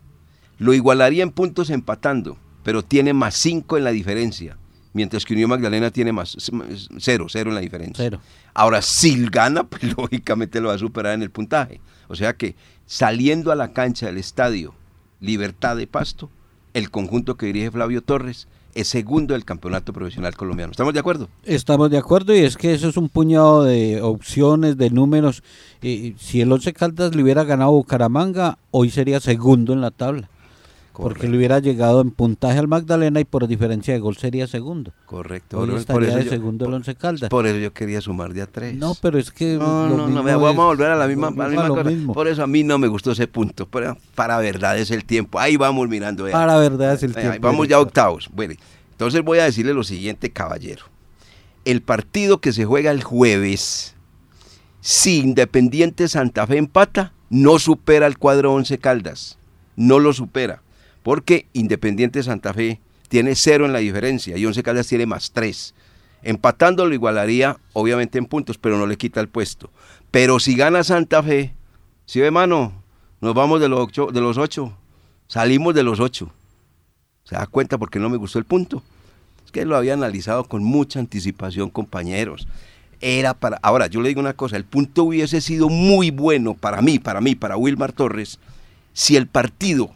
Lo 0.58 0.74
igualaría 0.74 1.24
en 1.24 1.32
puntos 1.32 1.70
empatando, 1.70 2.38
pero 2.64 2.84
tiene 2.84 3.14
más 3.14 3.36
5 3.36 3.78
en 3.78 3.84
la 3.84 3.92
diferencia. 3.92 4.58
Mientras 4.94 5.24
que 5.24 5.34
Unión 5.34 5.50
Magdalena 5.50 5.90
tiene 5.90 6.12
más 6.12 6.36
cero, 6.98 7.28
cero 7.30 7.50
en 7.50 7.56
la 7.56 7.62
diferencia. 7.62 8.20
Ahora, 8.54 8.82
si 8.82 9.26
gana, 9.28 9.64
pues 9.70 9.96
lógicamente 9.96 10.60
lo 10.60 10.68
va 10.68 10.76
a 10.76 10.80
superar 10.80 11.14
en 11.14 11.22
el 11.22 11.32
puntaje. 11.32 11.80
O 12.10 12.16
sea 12.16 12.34
que 12.34 12.56
saliendo 12.86 13.52
a 13.52 13.56
la 13.56 13.72
cancha 13.72 14.08
del 14.08 14.18
estadio 14.18 14.74
Libertad 15.22 15.78
de 15.78 15.88
Pasto, 15.88 16.30
el 16.74 16.90
conjunto 16.90 17.38
que 17.38 17.46
dirige 17.46 17.72
Flavio 17.72 18.02
Torres 18.02 18.48
es 18.76 18.88
segundo 18.88 19.34
del 19.34 19.46
campeonato 19.46 19.94
profesional 19.94 20.36
colombiano. 20.36 20.72
¿Estamos 20.72 20.94
de 20.94 21.00
acuerdo? 21.00 21.30
Estamos 21.44 21.90
de 21.90 21.98
acuerdo 21.98 22.36
y 22.36 22.40
es 22.40 22.58
que 22.58 22.74
eso 22.74 22.90
es 22.90 22.98
un 22.98 23.10
puñado 23.10 23.64
de 23.64 24.02
opciones, 24.02 24.78
de 24.78 24.90
números. 24.90 25.44
Y 25.82 26.16
si 26.20 26.42
el 26.42 26.52
Once 26.52 26.74
Caldas 26.74 27.16
le 27.16 27.24
hubiera 27.24 27.44
ganado 27.44 27.72
Bucaramanga, 27.72 28.58
hoy 28.72 28.90
sería 28.90 29.20
segundo 29.20 29.74
en 29.74 29.82
la 29.82 29.92
tabla. 29.92 30.30
Porque 30.94 31.28
le 31.30 31.38
hubiera 31.38 31.60
llegado 31.60 32.02
en 32.02 32.12
puntaje 32.12 32.60
al 32.60 32.68
Magdalena 32.68 33.20
y 33.20 33.26
por 33.26 33.48
diferencia 33.48 33.94
de 33.94 34.00
gol 34.00 34.18
sería 34.18 34.46
segundo. 34.48 34.92
Correcto. 35.06 35.60
Hoy 35.60 35.70
estaría 35.76 35.94
por 35.94 36.04
eso 36.04 36.18
de 36.18 36.24
yo- 36.26 36.30
segundo 36.30 36.66
el 36.68 36.74
Once 36.74 36.96
Caldas. 36.96 37.30
Por 37.30 37.48
eso 37.48 37.58
yo 37.58 37.74
quería 37.74 38.02
sumar 38.02 38.34
de 38.34 38.42
a 38.42 38.48
tres. 38.48 38.76
No, 38.76 38.96
pero 39.02 39.18
es 39.18 39.32
que 39.32 39.56
No, 39.56 39.88
no, 39.90 40.08
no, 40.08 40.24
vamos 40.24 40.60
a 40.60 40.66
volver 40.66 40.92
a 40.92 40.96
la 40.96 41.08
misma, 41.08 41.28
a 41.28 41.32
la 41.32 41.48
misma 41.48 41.68
cosa. 41.70 41.84
mismo. 41.86 42.14
Por 42.14 42.28
eso 42.28 42.44
a 42.44 42.48
mí 42.48 42.64
no 42.64 42.78
me 42.78 42.88
gustó 42.88 43.12
ese 43.14 43.28
punto. 43.28 43.68
Pero 43.68 43.98
para 44.16 44.38
verdad 44.40 44.78
es 44.78 44.92
el 44.92 45.06
tiempo. 45.06 45.40
Ahí 45.40 45.56
vamos 45.58 45.88
mirando. 45.88 46.30
Para 46.30 46.58
verdad 46.58 46.94
es 46.94 47.04
el 47.04 47.16
Ahí 47.16 47.24
tiempo. 47.24 47.48
vamos 47.48 47.68
ya 47.68 47.78
a 47.78 47.80
octavos. 47.80 48.30
Bueno, 48.34 48.54
entonces 48.92 49.24
voy 49.24 49.40
a 49.40 49.46
decirle 49.46 49.74
lo 49.74 49.84
siguiente, 49.84 50.30
caballero. 50.32 50.86
El 51.66 51.82
partido 51.82 52.40
que 52.42 52.52
se 52.54 52.66
juega 52.66 52.92
el 52.92 53.04
jueves, 53.04 53.96
si 54.82 55.20
Independiente 55.20 56.08
Santa 56.08 56.46
Fe 56.48 56.58
empata, 56.58 57.14
no 57.30 57.60
supera 57.60 58.08
el 58.08 58.18
cuadro 58.18 58.54
11 58.54 58.78
Caldas. 58.80 59.38
No 59.76 60.00
lo 60.00 60.12
supera. 60.14 60.61
Porque 61.04 61.48
Independiente 61.54 62.24
Santa 62.24 62.54
Fe 62.54 62.80
tiene 63.08 63.36
cero 63.36 63.66
en 63.66 63.74
la 63.74 63.80
diferencia 63.80 64.38
y 64.38 64.46
11 64.46 64.64
Caldas 64.64 64.88
tiene 64.88 65.06
más 65.06 65.32
tres. 65.32 65.74
Empatando 66.24 66.86
lo 66.86 66.94
igualaría, 66.94 67.58
obviamente 67.74 68.18
en 68.18 68.26
puntos, 68.26 68.58
pero 68.58 68.78
no 68.78 68.86
le 68.86 68.98
quita 68.98 69.20
el 69.20 69.28
puesto. 69.28 69.72
Pero 70.12 70.40
si 70.40 70.56
gana 70.56 70.84
Santa 70.84 71.24
Fe, 71.24 71.54
si 72.06 72.20
ve 72.20 72.30
mano, 72.32 72.74
nos 73.22 73.34
vamos 73.34 73.60
de 73.62 73.70
los 73.70 73.80
ocho, 73.80 74.08
de 74.08 74.22
los 74.22 74.38
ocho. 74.38 74.74
Salimos 75.28 75.74
de 75.74 75.84
los 75.84 76.00
ocho. 76.00 76.32
¿Se 77.24 77.36
da 77.36 77.48
cuenta 77.48 77.78
porque 77.78 78.00
no 78.00 78.10
me 78.10 78.18
gustó 78.18 78.40
el 78.40 78.46
punto? 78.46 78.84
Es 79.46 79.52
que 79.52 79.66
lo 79.66 79.78
había 79.78 79.94
analizado 79.94 80.44
con 80.44 80.64
mucha 80.64 81.00
anticipación, 81.00 81.70
compañeros. 81.70 82.48
Era 83.00 83.34
para. 83.34 83.58
Ahora, 83.64 83.88
yo 83.88 84.02
le 84.02 84.10
digo 84.10 84.20
una 84.20 84.34
cosa: 84.34 84.58
el 84.58 84.66
punto 84.66 85.06
hubiese 85.06 85.42
sido 85.42 85.70
muy 85.70 86.12
bueno 86.12 86.54
para 86.54 86.82
mí, 86.82 87.00
para 87.00 87.22
mí, 87.22 87.36
para 87.36 87.58
Wilmar 87.58 87.94
Torres, 87.94 88.40
si 88.94 89.16
el 89.16 89.28
partido 89.28 89.92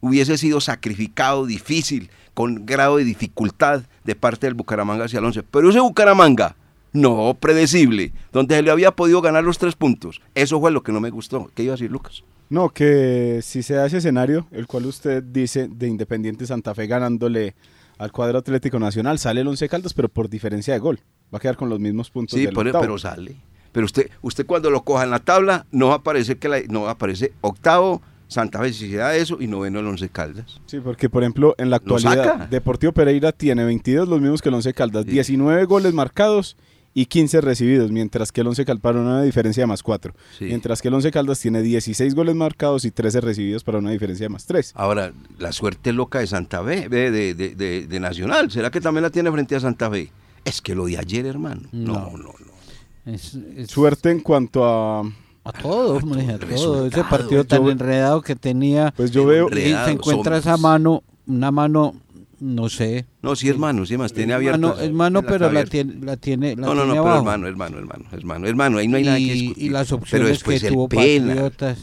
hubiese 0.00 0.36
sido 0.38 0.60
sacrificado, 0.60 1.46
difícil, 1.46 2.10
con 2.34 2.64
grado 2.66 2.96
de 2.96 3.04
dificultad 3.04 3.82
de 4.04 4.14
parte 4.14 4.46
del 4.46 4.54
Bucaramanga 4.54 5.04
hacia 5.04 5.18
el 5.18 5.24
11. 5.26 5.42
Pero 5.44 5.70
ese 5.70 5.80
Bucaramanga, 5.80 6.56
no 6.92 7.36
predecible, 7.38 8.12
donde 8.32 8.56
se 8.56 8.62
le 8.62 8.70
había 8.70 8.92
podido 8.92 9.20
ganar 9.20 9.44
los 9.44 9.58
tres 9.58 9.74
puntos. 9.76 10.20
Eso 10.34 10.58
fue 10.60 10.70
lo 10.70 10.82
que 10.82 10.92
no 10.92 11.00
me 11.00 11.10
gustó. 11.10 11.50
¿Qué 11.54 11.62
iba 11.64 11.72
a 11.74 11.76
decir 11.76 11.90
Lucas? 11.90 12.24
No, 12.48 12.70
que 12.70 13.40
si 13.42 13.62
se 13.62 13.74
da 13.74 13.86
ese 13.86 13.98
escenario, 13.98 14.46
el 14.50 14.66
cual 14.66 14.86
usted 14.86 15.22
dice 15.22 15.68
de 15.70 15.86
Independiente 15.86 16.46
Santa 16.46 16.74
Fe 16.74 16.86
ganándole 16.88 17.54
al 17.98 18.10
cuadro 18.10 18.38
Atlético 18.38 18.78
Nacional, 18.80 19.18
sale 19.18 19.42
el 19.42 19.46
Once 19.48 19.68
Caldas, 19.68 19.94
pero 19.94 20.08
por 20.08 20.28
diferencia 20.28 20.72
de 20.74 20.80
gol. 20.80 21.00
Va 21.32 21.36
a 21.38 21.40
quedar 21.40 21.56
con 21.56 21.68
los 21.68 21.78
mismos 21.78 22.10
puntos 22.10 22.36
Sí, 22.38 22.46
del 22.46 22.56
octavo. 22.56 22.80
pero 22.80 22.98
sale. 22.98 23.36
Pero 23.70 23.86
usted, 23.86 24.10
usted 24.22 24.46
cuando 24.46 24.68
lo 24.70 24.82
coja 24.82 25.04
en 25.04 25.10
la 25.10 25.20
tabla, 25.20 25.66
no 25.70 25.88
va 25.88 25.92
a 25.94 25.96
aparecer 25.98 26.38
que 26.38 26.48
la- 26.48 26.62
no 26.68 26.82
va 26.82 26.88
a 26.88 26.92
aparecer 26.92 27.32
octavo, 27.40 28.02
Santa 28.30 28.60
Fe 28.60 28.72
si 28.72 28.88
se 28.90 28.96
da 28.96 29.14
eso, 29.16 29.36
y 29.40 29.46
noveno 29.48 29.80
el 29.80 29.86
Once 29.86 30.08
Caldas. 30.08 30.60
Sí, 30.66 30.78
porque 30.80 31.10
por 31.10 31.22
ejemplo, 31.22 31.54
en 31.58 31.68
la 31.68 31.76
Lo 31.84 31.96
actualidad, 31.96 32.24
saca. 32.24 32.46
Deportivo 32.46 32.92
Pereira 32.92 33.32
tiene 33.32 33.64
22, 33.64 34.08
los 34.08 34.20
mismos 34.20 34.40
que 34.40 34.48
el 34.48 34.54
Once 34.54 34.72
Caldas, 34.72 35.04
Sí. 35.04 35.10
19 35.10 35.64
goles 35.64 35.92
marcados 35.92 36.56
y 36.94 37.06
15 37.06 37.40
recibidos, 37.40 37.92
mientras 37.92 38.32
que 38.32 38.40
el 38.40 38.46
Once 38.46 38.64
Caldas 38.64 38.82
para 38.82 39.00
una 39.00 39.22
diferencia 39.22 39.62
de 39.64 39.66
más 39.66 39.82
4. 39.82 40.14
Sí. 40.38 40.44
Mientras 40.46 40.80
que 40.80 40.88
el 40.88 40.94
Once 40.94 41.10
Caldas 41.10 41.38
tiene 41.40 41.60
16 41.62 42.14
goles 42.14 42.34
marcados 42.34 42.84
y 42.84 42.90
13 42.90 43.20
recibidos 43.20 43.62
para 43.64 43.78
una 43.78 43.90
diferencia 43.90 44.24
de 44.24 44.28
más 44.30 44.46
3. 44.46 44.72
Ahora, 44.76 45.12
la 45.38 45.52
suerte 45.52 45.92
loca 45.92 46.20
de 46.20 46.26
Santa 46.26 46.62
Fe, 46.64 46.88
de, 46.88 47.10
de- 47.10 47.34
de- 47.34 47.54
de- 47.54 47.86
de 47.86 48.00
Nacional, 48.00 48.50
¿será 48.50 48.70
que 48.70 48.80
también 48.80 49.02
la 49.02 49.10
tiene 49.10 49.30
frente 49.32 49.54
a 49.56 49.60
Santa 49.60 49.90
Fe? 49.90 50.10
Es 50.44 50.60
que 50.60 50.74
lo 50.74 50.86
de 50.86 50.98
ayer, 50.98 51.26
hermano. 51.26 51.62
No, 51.72 51.92
No. 51.92 52.10
no, 52.16 52.34
no. 52.38 53.12
Es- 53.12 53.34
es- 53.56 53.70
Suerte 53.70 54.10
en 54.10 54.20
cuanto 54.20 54.64
a... 54.64 55.02
A 55.44 55.52
todos, 55.52 56.02
hombre, 56.02 56.22
a 56.32 56.38
todo. 56.38 56.86
Ese 56.86 57.02
partido 57.04 57.44
tan 57.44 57.64
Yo- 57.64 57.70
enredado 57.70 58.22
que 58.22 58.36
tenía. 58.36 58.92
Pues 58.96 59.10
yo 59.10 59.26
Pero 59.26 59.48
veo... 59.48 59.58
Y 59.58 59.72
se 59.84 59.90
encuentra 59.92 60.36
esa 60.36 60.56
mano, 60.58 61.02
una 61.26 61.50
mano, 61.50 61.94
no 62.40 62.68
sé. 62.68 63.06
No, 63.22 63.34
sí, 63.36 63.48
hermano, 63.48 63.86
sí, 63.86 63.96
más 63.96 64.12
tiene 64.12 64.32
Es 64.32 64.36
abierta. 64.36 64.58
mano, 64.58 64.78
es 64.80 64.92
mano, 64.92 65.22
la 65.22 65.28
pero 65.28 65.50
la 65.50 65.64
tiene, 65.64 65.94
la 66.04 66.16
tiene, 66.18 66.56
la 66.56 66.66
No, 66.66 66.74
no, 66.74 66.74
no, 66.74 66.82
tiene 66.84 66.90
pero 66.92 67.02
abajo. 67.04 67.18
hermano, 67.18 67.46
hermano, 67.48 67.78
hermano, 67.78 68.04
hermano, 68.12 68.46
hermano, 68.46 68.78
ahí 68.78 68.88
no 68.88 68.96
hay 68.98 69.04
nada 69.04 69.16
que 69.16 69.22
y, 69.22 69.30
discutir. 69.30 69.64
y 69.64 69.70
las 69.70 69.86
Pero 69.88 69.96
opciones 69.98 70.26
que 70.26 70.32
después 70.32 70.62
el 70.64 70.72
tuvo. 70.74 70.88
Patriotas. 70.88 71.78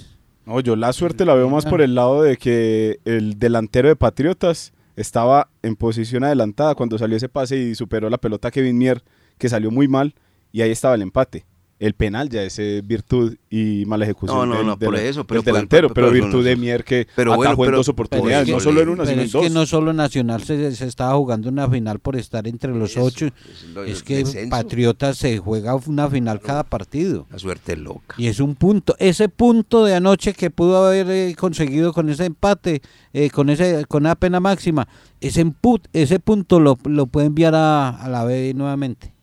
No, 0.46 0.60
yo 0.62 0.76
la 0.76 0.94
suerte 0.94 1.26
la 1.26 1.34
veo 1.34 1.50
más 1.50 1.66
por 1.66 1.82
el 1.82 1.96
lado 1.96 2.22
de 2.22 2.38
que 2.38 3.00
el 3.06 3.38
delantero 3.40 3.90
de 3.90 3.96
Patriotas 3.98 4.72
estaba 4.96 5.50
en 5.62 5.76
posición 5.76 6.24
adelantada 6.24 6.74
cuando 6.76 6.98
salió 6.98 7.18
ese 7.18 7.28
pase 7.28 7.58
y 7.58 7.76
superó 7.76 8.10
la 8.10 8.18
pelota 8.18 8.48
a 8.48 8.52
Kevin 8.52 8.78
Mier, 8.78 9.04
que 9.38 9.50
salió 9.50 9.72
muy 9.72 9.88
mal, 9.88 10.16
y 10.52 10.62
ahí 10.62 10.72
estaba 10.72 10.96
el 10.96 11.02
empate. 11.02 11.46
El 11.80 11.94
penal 11.94 12.28
ya 12.30 12.42
es 12.42 12.60
virtud 12.86 13.36
y 13.52 13.84
mala 13.86 14.06
ejecución 14.06 14.36
No, 14.36 14.46
no, 14.48 14.58
del, 14.58 14.66
no, 14.66 14.80
por 14.80 14.96
eso, 14.96 15.28
pero 15.28 15.44
delantero, 15.44 15.90
pero- 15.90 15.94
pero, 15.94 16.08
pero 16.12 16.12
virtud 16.26 16.40
no- 16.40 16.44
de 16.44 16.56
Mier 16.56 16.84
que 16.84 17.08
pero 17.16 17.36
bueno, 17.36 17.52
atajó 17.52 17.66
en 17.66 17.72
dos 17.74 17.88
oportunidades, 17.90 18.48
es 18.48 18.52
no 18.52 18.58
que- 18.58 18.64
solo 18.64 18.82
en 18.82 18.90
una, 18.90 19.06
sino 19.06 19.22
es 19.22 19.36
en 19.36 19.42
que 19.42 19.46
dos. 19.46 19.54
no 19.54 19.66
solo 19.68 19.94
Nacional 19.94 20.42
se, 20.44 20.76
se 20.76 20.86
estaba 20.88 21.16
jugando 21.16 21.50
una 21.50 21.70
final 21.70 22.00
por 22.00 22.16
estar 22.16 22.48
entre 22.48 22.74
los 22.74 22.90
Eso, 22.92 23.04
ocho. 23.04 23.26
es 23.28 23.64
lo- 23.76 23.84
Es 23.84 24.02
que 24.02 24.18
descenso. 24.18 24.50
Patriotas 24.50 25.18
se 25.20 25.38
juega 25.38 25.76
una 25.76 26.10
final 26.10 26.40
cada 26.42 26.64
partido. 26.64 27.28
La 27.30 27.38
suerte 27.38 27.78
loca. 27.78 28.16
Y 28.18 28.26
es 28.26 28.40
un 28.40 28.56
punto. 28.56 28.96
Ese 28.98 29.30
punto 29.30 29.86
de 29.86 29.94
anoche 29.94 30.34
que 30.34 30.50
pudo 30.50 30.84
haber 30.84 31.08
eh, 31.12 31.36
conseguido 31.38 31.94
con 31.94 32.10
ese 32.10 32.26
empate, 32.26 32.82
eh, 33.14 33.30
con 33.30 33.52
ese 33.52 33.86
con 33.88 34.02
una 34.04 34.16
pena 34.16 34.40
máxima, 34.40 34.88
ese, 35.22 35.46
emput- 35.46 35.88
ese 35.94 36.20
punto 36.20 36.60
lo, 36.60 36.80
lo 36.86 37.06
puede 37.06 37.28
enviar 37.28 37.54
a, 37.54 37.90
a 37.90 38.10
la 38.10 38.24
B 38.24 38.54
nuevamente. 38.56 39.14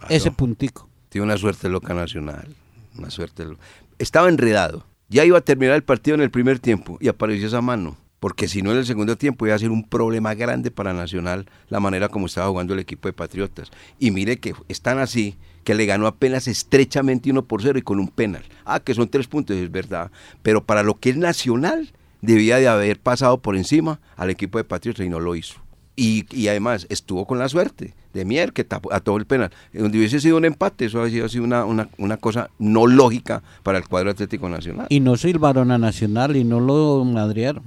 Ah, 0.00 0.06
ese 0.10 0.30
no. 0.30 0.36
puntico. 0.36 0.88
Tiene 1.08 1.24
una 1.24 1.36
suerte 1.36 1.68
loca 1.68 1.94
nacional. 1.94 2.54
Una 2.96 3.10
suerte 3.10 3.44
loca. 3.44 3.62
Estaba 3.98 4.28
enredado. 4.28 4.84
Ya 5.08 5.24
iba 5.24 5.38
a 5.38 5.42
terminar 5.42 5.76
el 5.76 5.84
partido 5.84 6.14
en 6.16 6.20
el 6.20 6.30
primer 6.30 6.58
tiempo 6.58 6.98
y 7.00 7.08
apareció 7.08 7.46
esa 7.46 7.60
mano. 7.60 7.96
Porque 8.18 8.48
si 8.48 8.62
no 8.62 8.72
en 8.72 8.78
el 8.78 8.86
segundo 8.86 9.16
tiempo 9.16 9.46
iba 9.46 9.54
a 9.54 9.58
ser 9.58 9.70
un 9.70 9.84
problema 9.84 10.34
grande 10.34 10.70
para 10.70 10.92
Nacional 10.92 11.46
la 11.68 11.80
manera 11.80 12.08
como 12.08 12.26
estaba 12.26 12.48
jugando 12.48 12.74
el 12.74 12.80
equipo 12.80 13.08
de 13.08 13.12
Patriotas. 13.12 13.70
Y 13.98 14.10
mire 14.10 14.38
que 14.38 14.54
están 14.68 14.98
así, 14.98 15.36
que 15.64 15.74
le 15.74 15.86
ganó 15.86 16.06
apenas 16.06 16.48
estrechamente 16.48 17.30
uno 17.30 17.44
por 17.44 17.62
cero 17.62 17.78
y 17.78 17.82
con 17.82 18.00
un 18.00 18.08
penal. 18.08 18.44
Ah, 18.64 18.80
que 18.80 18.94
son 18.94 19.08
tres 19.08 19.26
puntos, 19.26 19.56
es 19.56 19.70
verdad. 19.70 20.10
Pero 20.42 20.64
para 20.64 20.82
lo 20.82 20.98
que 20.98 21.10
es 21.10 21.16
Nacional, 21.16 21.92
debía 22.22 22.56
de 22.56 22.68
haber 22.68 22.98
pasado 22.98 23.38
por 23.38 23.56
encima 23.56 24.00
al 24.16 24.30
equipo 24.30 24.58
de 24.58 24.64
Patriotas 24.64 25.04
y 25.04 25.08
no 25.08 25.20
lo 25.20 25.36
hizo. 25.36 25.65
Y, 25.96 26.26
y 26.30 26.48
además 26.48 26.86
estuvo 26.90 27.26
con 27.26 27.38
la 27.38 27.48
suerte 27.48 27.94
de 28.12 28.24
Mier 28.26 28.52
que 28.52 28.64
tapó, 28.64 28.92
ató 28.92 29.16
el 29.16 29.24
penal. 29.26 29.50
Eh, 29.72 29.80
Donde 29.80 29.96
hubiese 29.98 30.20
sido 30.20 30.36
un 30.36 30.44
empate, 30.44 30.84
eso 30.86 31.00
habría 31.00 31.26
sido 31.28 31.44
una, 31.44 31.64
una, 31.64 31.88
una 31.98 32.18
cosa 32.18 32.50
no 32.58 32.86
lógica 32.86 33.42
para 33.62 33.78
el 33.78 33.88
cuadro 33.88 34.10
Atlético 34.10 34.48
Nacional. 34.48 34.86
Y 34.90 35.00
no 35.00 35.16
silbaron 35.16 35.70
a 35.70 35.78
Nacional 35.78 36.36
y 36.36 36.44
no 36.44 36.60
lo 36.60 37.02
madrearon. 37.04 37.62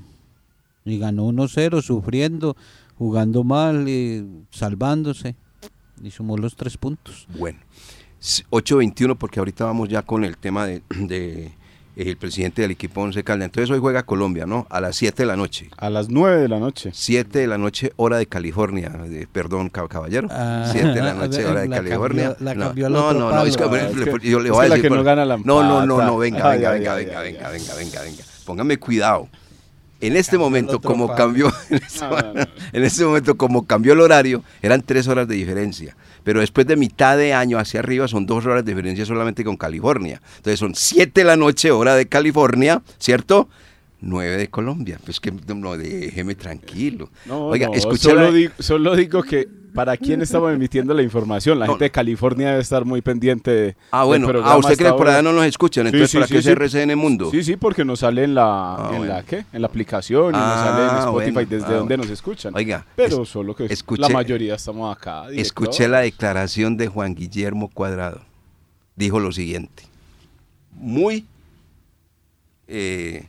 Y 0.86 0.98
ganó 1.00 1.28
1-0 1.30 1.82
sufriendo, 1.82 2.56
jugando 2.98 3.44
mal, 3.44 3.88
y 3.90 4.26
salvándose. 4.52 5.36
Y 6.04 6.12
sumó 6.12 6.38
los 6.38 6.56
tres 6.56 6.78
puntos. 6.78 7.28
Bueno, 7.38 7.60
s- 8.22 8.44
8.21 8.52 9.18
porque 9.18 9.40
ahorita 9.40 9.66
vamos 9.66 9.90
ya 9.90 10.02
con 10.04 10.24
el 10.24 10.38
tema 10.38 10.66
de, 10.66 10.82
de, 11.00 11.52
el 12.08 12.16
presidente 12.18 12.62
del 12.62 12.72
equipo 12.72 13.02
Once 13.02 13.24
Caldas. 13.24 13.48
Entonces 13.48 13.70
hoy 13.72 13.80
juega 13.80 14.04
Colombia, 14.04 14.46
¿no? 14.46 14.66
A 14.70 14.80
las 14.80 14.96
7 14.96 15.24
de 15.24 15.28
la 15.28 15.36
noche. 15.36 15.70
A 15.78 15.90
las 15.90 16.10
9 16.10 16.42
de 16.42 16.48
la 16.48 16.60
noche. 16.60 16.92
7 16.94 17.40
de 17.40 17.48
la 17.48 17.58
noche, 17.58 17.92
hora 17.98 18.18
de 18.18 18.26
California. 18.28 18.90
de- 18.90 19.28
perdón, 19.28 19.70
cab- 19.70 19.88
caballero. 19.90 20.28
Ah, 20.32 20.68
7 20.72 20.88
de 20.90 21.02
la 21.02 21.14
noche, 21.14 21.46
hora 21.46 21.62
de 21.62 21.68
la 21.68 21.76
California. 21.78 22.36
cambió- 22.36 22.46
la 22.46 22.54
no, 22.56 22.66
cambió 22.68 22.90
no, 22.90 23.06
otro 23.08 23.20
no, 23.20 23.32
no, 23.32 23.44
es 23.44 23.58
que, 23.58 23.64
palo. 23.64 23.76
le- 23.76 23.82
Ah, 23.82 23.88
es 23.90 23.96
le- 23.96 24.06
que- 24.20 24.30
yo 24.30 24.40
le 24.40 24.50
es 24.50 24.52
voy 24.56 24.60
a 24.60 24.64
que 24.64 24.70
la 24.70 24.76
decir 24.76 24.82
que 24.84 24.90
no 24.90 24.96
por- 24.98 25.06
gana 25.06 25.26
la 25.26 25.38
No, 25.38 25.64
no, 25.64 25.86
no, 25.86 26.02
no, 26.02 26.18
venga, 26.18 26.50
Ay, 26.50 26.58
venga, 26.60 26.72
ay, 26.72 26.80
venga, 26.80 26.94
ay, 26.94 27.06
venga, 27.06 27.20
ay, 27.20 27.26
venga, 27.34 27.48
ay. 27.50 27.58
venga, 27.60 27.76
venga, 27.76 28.02
venga. 28.02 28.24
Póngame 28.46 28.78
cuidado. 28.78 29.28
En 30.02 30.16
este 30.16 30.32
Cambió 30.38 30.46
momento, 30.46 30.80
como 30.80 31.14
cambió, 31.14 31.52
en 31.70 31.76
este, 31.76 32.00
No, 32.06 32.10
no, 32.22 32.34
no. 32.34 32.42
en 32.74 32.84
este 32.86 33.04
momento, 33.04 33.36
como 33.36 33.68
cambió 33.68 33.92
el 33.92 34.00
horario, 34.00 34.44
eran 34.62 34.82
tres 34.82 35.08
horas 35.10 35.28
de 35.28 35.36
diferencia. 35.36 35.98
Pero 36.30 36.42
después 36.42 36.68
de 36.68 36.76
mitad 36.76 37.18
de 37.18 37.34
año 37.34 37.58
hacia 37.58 37.80
arriba 37.80 38.08
son 38.08 38.28
dos 38.28 38.46
horas 38.46 38.64
de 38.64 38.72
diferencia 38.72 39.04
solamente 39.04 39.44
con 39.44 39.58
California. 39.58 40.22
Entonces 40.38 40.60
son 40.60 40.76
siete 40.76 41.22
de 41.22 41.24
la 41.24 41.36
noche, 41.36 41.72
hora 41.72 41.96
de 41.96 42.08
California, 42.08 42.84
¿cierto? 43.00 43.50
Nueve 44.02 44.38
de 44.38 44.50
Colombia. 44.50 44.98
Pues 45.04 45.20
que 45.20 45.32
no, 45.32 45.78
déjeme 45.78 46.36
tranquilo. 46.36 47.10
No, 47.26 47.48
Oiga, 47.48 47.68
no, 47.68 47.74
escuché 47.74 48.10
solo, 48.10 48.32
digo, 48.32 48.54
solo 48.60 48.96
digo 48.96 49.22
que 49.24 49.48
para 49.74 49.96
quién 49.98 50.22
estamos 50.22 50.52
emitiendo 50.54 50.94
la 50.94 51.04
información. 51.04 51.60
La 51.60 51.66
No, 51.68 51.74
gente 51.74 51.86
de 51.86 51.92
California 51.92 52.50
debe 52.50 52.62
estar 52.62 52.86
muy 52.86 53.02
pendiente 53.02 53.52
de, 53.52 53.76
Ah, 53.92 54.04
bueno, 54.06 54.28
ah, 54.44 54.58
usted 54.58 54.78
cree 54.78 54.92
que 54.92 54.98
por 54.98 55.08
allá 55.10 55.22
no 55.22 55.32
nos 55.34 55.46
escuchan, 55.46 55.84
Sí, 55.84 55.88
entonces 55.90 56.12
sí, 56.12 56.18
¿para 56.18 56.28
sí, 56.28 56.34
qué 56.34 56.42
sí. 56.42 56.50
es 56.50 56.56
RCN 56.56 56.96
Mundo? 56.98 57.30
Sí, 57.30 57.44
sí, 57.44 57.56
porque 57.56 57.86
nos 57.86 58.00
sale 58.00 58.24
en 58.24 58.34
la, 58.36 58.76
Ah, 58.76 58.90
en 58.94 58.98
bueno. 59.00 59.14
la 59.14 59.24
¿qué? 59.24 59.46
En 59.54 59.62
la 59.62 59.68
aplicación 59.68 60.34
y 60.34 60.38
Ah, 60.38 60.56
nos 60.56 60.66
sale 60.76 60.84
en 60.92 60.98
Spotify 60.98 61.32
bueno, 61.34 61.50
desde 61.50 61.66
ah, 61.66 61.78
donde 61.78 61.96
bueno. 61.98 62.04
nos 62.04 62.12
escuchan. 62.12 62.56
Oiga, 62.56 62.86
pero 62.96 63.22
es- 63.24 63.30
solo 63.30 63.56
que 63.56 63.66
escuché- 63.66 64.00
la 64.02 64.10
mayoría 64.10 64.56
estamos 64.56 64.96
acá. 64.96 65.26
Escuché 65.30 65.88
la 65.88 66.00
declaración 66.00 66.76
de 66.78 66.88
Juan 66.88 67.14
Guillermo 67.16 67.70
Cuadrado. 67.70 68.22
Dijo 68.96 69.20
lo 69.20 69.32
siguiente. 69.32 69.84
Muy 70.74 71.26
eh, 72.68 73.26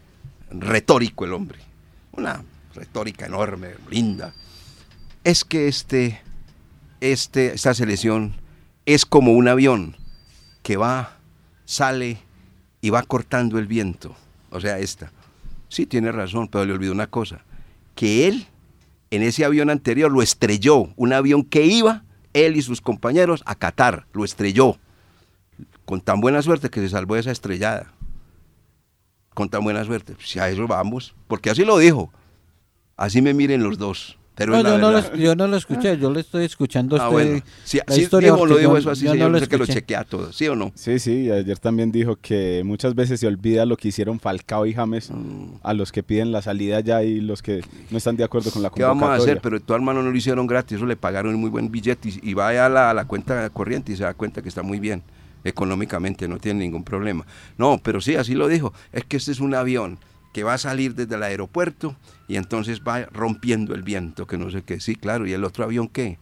retórico 0.51 1.25
el 1.25 1.33
hombre. 1.33 1.59
Una 2.13 2.43
retórica 2.75 3.27
enorme, 3.27 3.71
linda. 3.89 4.33
es 5.25 5.45
que 5.45 5.69
este, 5.69 6.21
este, 7.01 7.55
esta 7.55 7.75
selección 7.75 8.35
es 8.87 9.05
como 9.05 9.33
un 9.33 9.49
avión 9.49 9.97
que 10.63 10.77
va, 10.77 11.19
sale 11.65 12.19
y 12.81 12.91
va 12.91 13.03
cortando 13.03 13.59
el 13.59 13.67
viento. 13.67 14.15
O 14.51 14.61
sea, 14.61 14.79
esta. 14.79 15.13
Sí, 15.69 15.87
tiene 15.87 16.11
razón, 16.11 16.49
pero 16.49 16.65
le 16.65 16.73
olvidó 16.73 16.93
una 16.93 17.07
cosa. 17.07 17.45
Que 17.95 18.27
él, 18.27 18.47
en 19.11 19.23
ese 19.23 19.45
avión 19.45 19.71
anterior, 19.71 20.11
lo 20.11 20.23
estrelló. 20.23 20.89
Un 20.97 21.13
avión 21.13 21.45
que 21.45 21.67
iba, 21.67 22.03
él 22.33 22.57
y 22.57 22.63
sus 22.63 22.81
compañeros, 22.81 23.43
a 23.47 23.55
Qatar. 23.55 24.07
Lo 24.13 24.25
estrelló. 24.25 24.79
Con 25.85 26.01
tan 26.01 26.21
buena 26.21 26.43
suerte 26.43 26.71
que 26.71 26.81
se 26.81 26.89
salvó 26.89 27.15
de 27.15 27.21
esa 27.21 27.31
estrellada. 27.31 27.93
Con 29.35 29.49
tan 29.49 29.63
buena 29.63 29.85
suerte. 29.85 30.15
Si 30.25 30.39
a 30.39 30.49
eso 30.49 30.67
vamos. 30.67 31.15
Porque 31.29 31.51
así 31.51 31.65
lo 31.65 31.79
dijo. 31.79 32.13
Así 32.97 33.23
me 33.23 33.33
miren 33.35 33.63
los 33.63 33.79
dos. 33.79 34.17
Pero 34.35 34.53
No, 34.53 34.63
yo, 34.63 34.79
no 34.79 34.91
lo, 34.91 35.17
yo 35.17 35.37
no 35.37 35.47
lo 35.49 35.57
escuché, 35.59 35.99
yo 35.99 36.11
le 36.11 36.21
estoy 36.21 36.47
escuchando 36.47 36.97
a 36.97 37.05
Ah, 37.05 37.09
usted 37.11 37.31
bueno. 37.31 37.45
Sí, 37.63 37.79
la 37.87 37.95
sí, 37.95 38.03
historia. 38.03 38.33
dijo, 38.33 38.47
lo 38.47 38.59
yo- 38.59 38.75
eso 38.77 38.91
así, 38.91 39.05
yo 39.05 39.13
sí, 39.13 39.19
no 39.19 39.29
lo 39.29 39.39
sé 39.39 39.49
que 39.49 39.59
lo 39.59 39.67
chequea 39.67 40.05
todo, 40.05 40.33
¿sí 40.33 40.49
o 40.49 40.57
no? 40.57 40.73
Sí, 40.75 40.99
sí, 40.99 41.31
ayer 41.31 41.59
también 41.59 41.93
dijo 41.93 42.17
que 42.17 42.63
muchas 42.65 42.95
veces 42.95 43.21
se 43.21 43.27
olvida 43.27 43.67
lo 43.67 43.77
que 43.77 43.89
hicieron 43.89 44.19
Falcao 44.19 44.65
y 44.65 44.73
James 44.73 45.11
Mm. 45.11 45.57
a 45.63 45.75
los 45.75 45.93
que 45.93 46.03
piden 46.03 46.33
la 46.33 46.41
salida 46.41 46.81
ya 46.81 47.03
y 47.03 47.21
los 47.21 47.43
que 47.43 47.63
no 47.91 47.99
están 47.99 48.17
de 48.17 48.25
acuerdo 48.25 48.51
con 48.51 48.63
la 48.63 48.71
¿Qué 48.71 48.83
vamos 48.83 49.03
a 49.03 49.07
convocatoria. 49.09 49.33
hacer? 49.35 49.43
Pero 49.43 49.59
de 49.59 49.65
todas 49.65 49.83
maneras 49.83 50.07
no 50.07 50.11
lo 50.11 50.17
hicieron 50.17 50.47
gratis, 50.47 50.77
eso 50.79 50.87
le 50.87 50.97
pagaron 50.97 51.35
un 51.35 51.41
muy 51.41 51.51
buen 51.51 51.71
billete 51.71 52.09
y, 52.09 52.31
y 52.31 52.33
va 52.33 52.49
a 52.49 52.69
la, 52.71 52.91
a 52.91 52.95
la 52.95 53.05
cuenta 53.07 53.51
corriente 53.51 53.93
y 53.93 53.97
se 53.97 54.05
da 54.05 54.15
cuenta 54.15 54.41
que 54.41 54.49
está 54.49 54.63
muy 54.63 54.81
bien 54.81 55.03
económicamente, 55.45 56.29
no 56.29 56.39
tiene 56.39 56.61
ningún 56.61 56.85
problema. 56.85 57.27
No, 57.59 57.79
pero 57.83 58.01
sí, 58.01 58.17
así 58.17 58.35
lo 58.35 58.49
dijo, 58.49 58.73
es 58.93 59.05
que 59.05 59.17
este 59.17 59.33
es 59.33 59.41
un 59.41 59.55
avión 59.55 59.99
que 60.33 60.45
va 60.45 60.55
a 60.55 60.59
salir 60.59 60.95
desde 60.95 61.17
el 61.17 61.23
aeropuerto 61.23 61.97
y 62.29 62.37
entonces 62.37 62.83
va 62.87 63.07
rompiendo 63.07 63.75
el 63.75 63.83
viento, 63.83 64.27
que 64.27 64.39
no 64.39 64.51
sé 64.51 64.63
qué, 64.63 64.81
sí, 64.81 64.95
claro, 64.95 65.27
y 65.27 65.33
el 65.33 65.45
otro 65.45 65.65
avión 65.65 65.89
qué, 65.89 66.19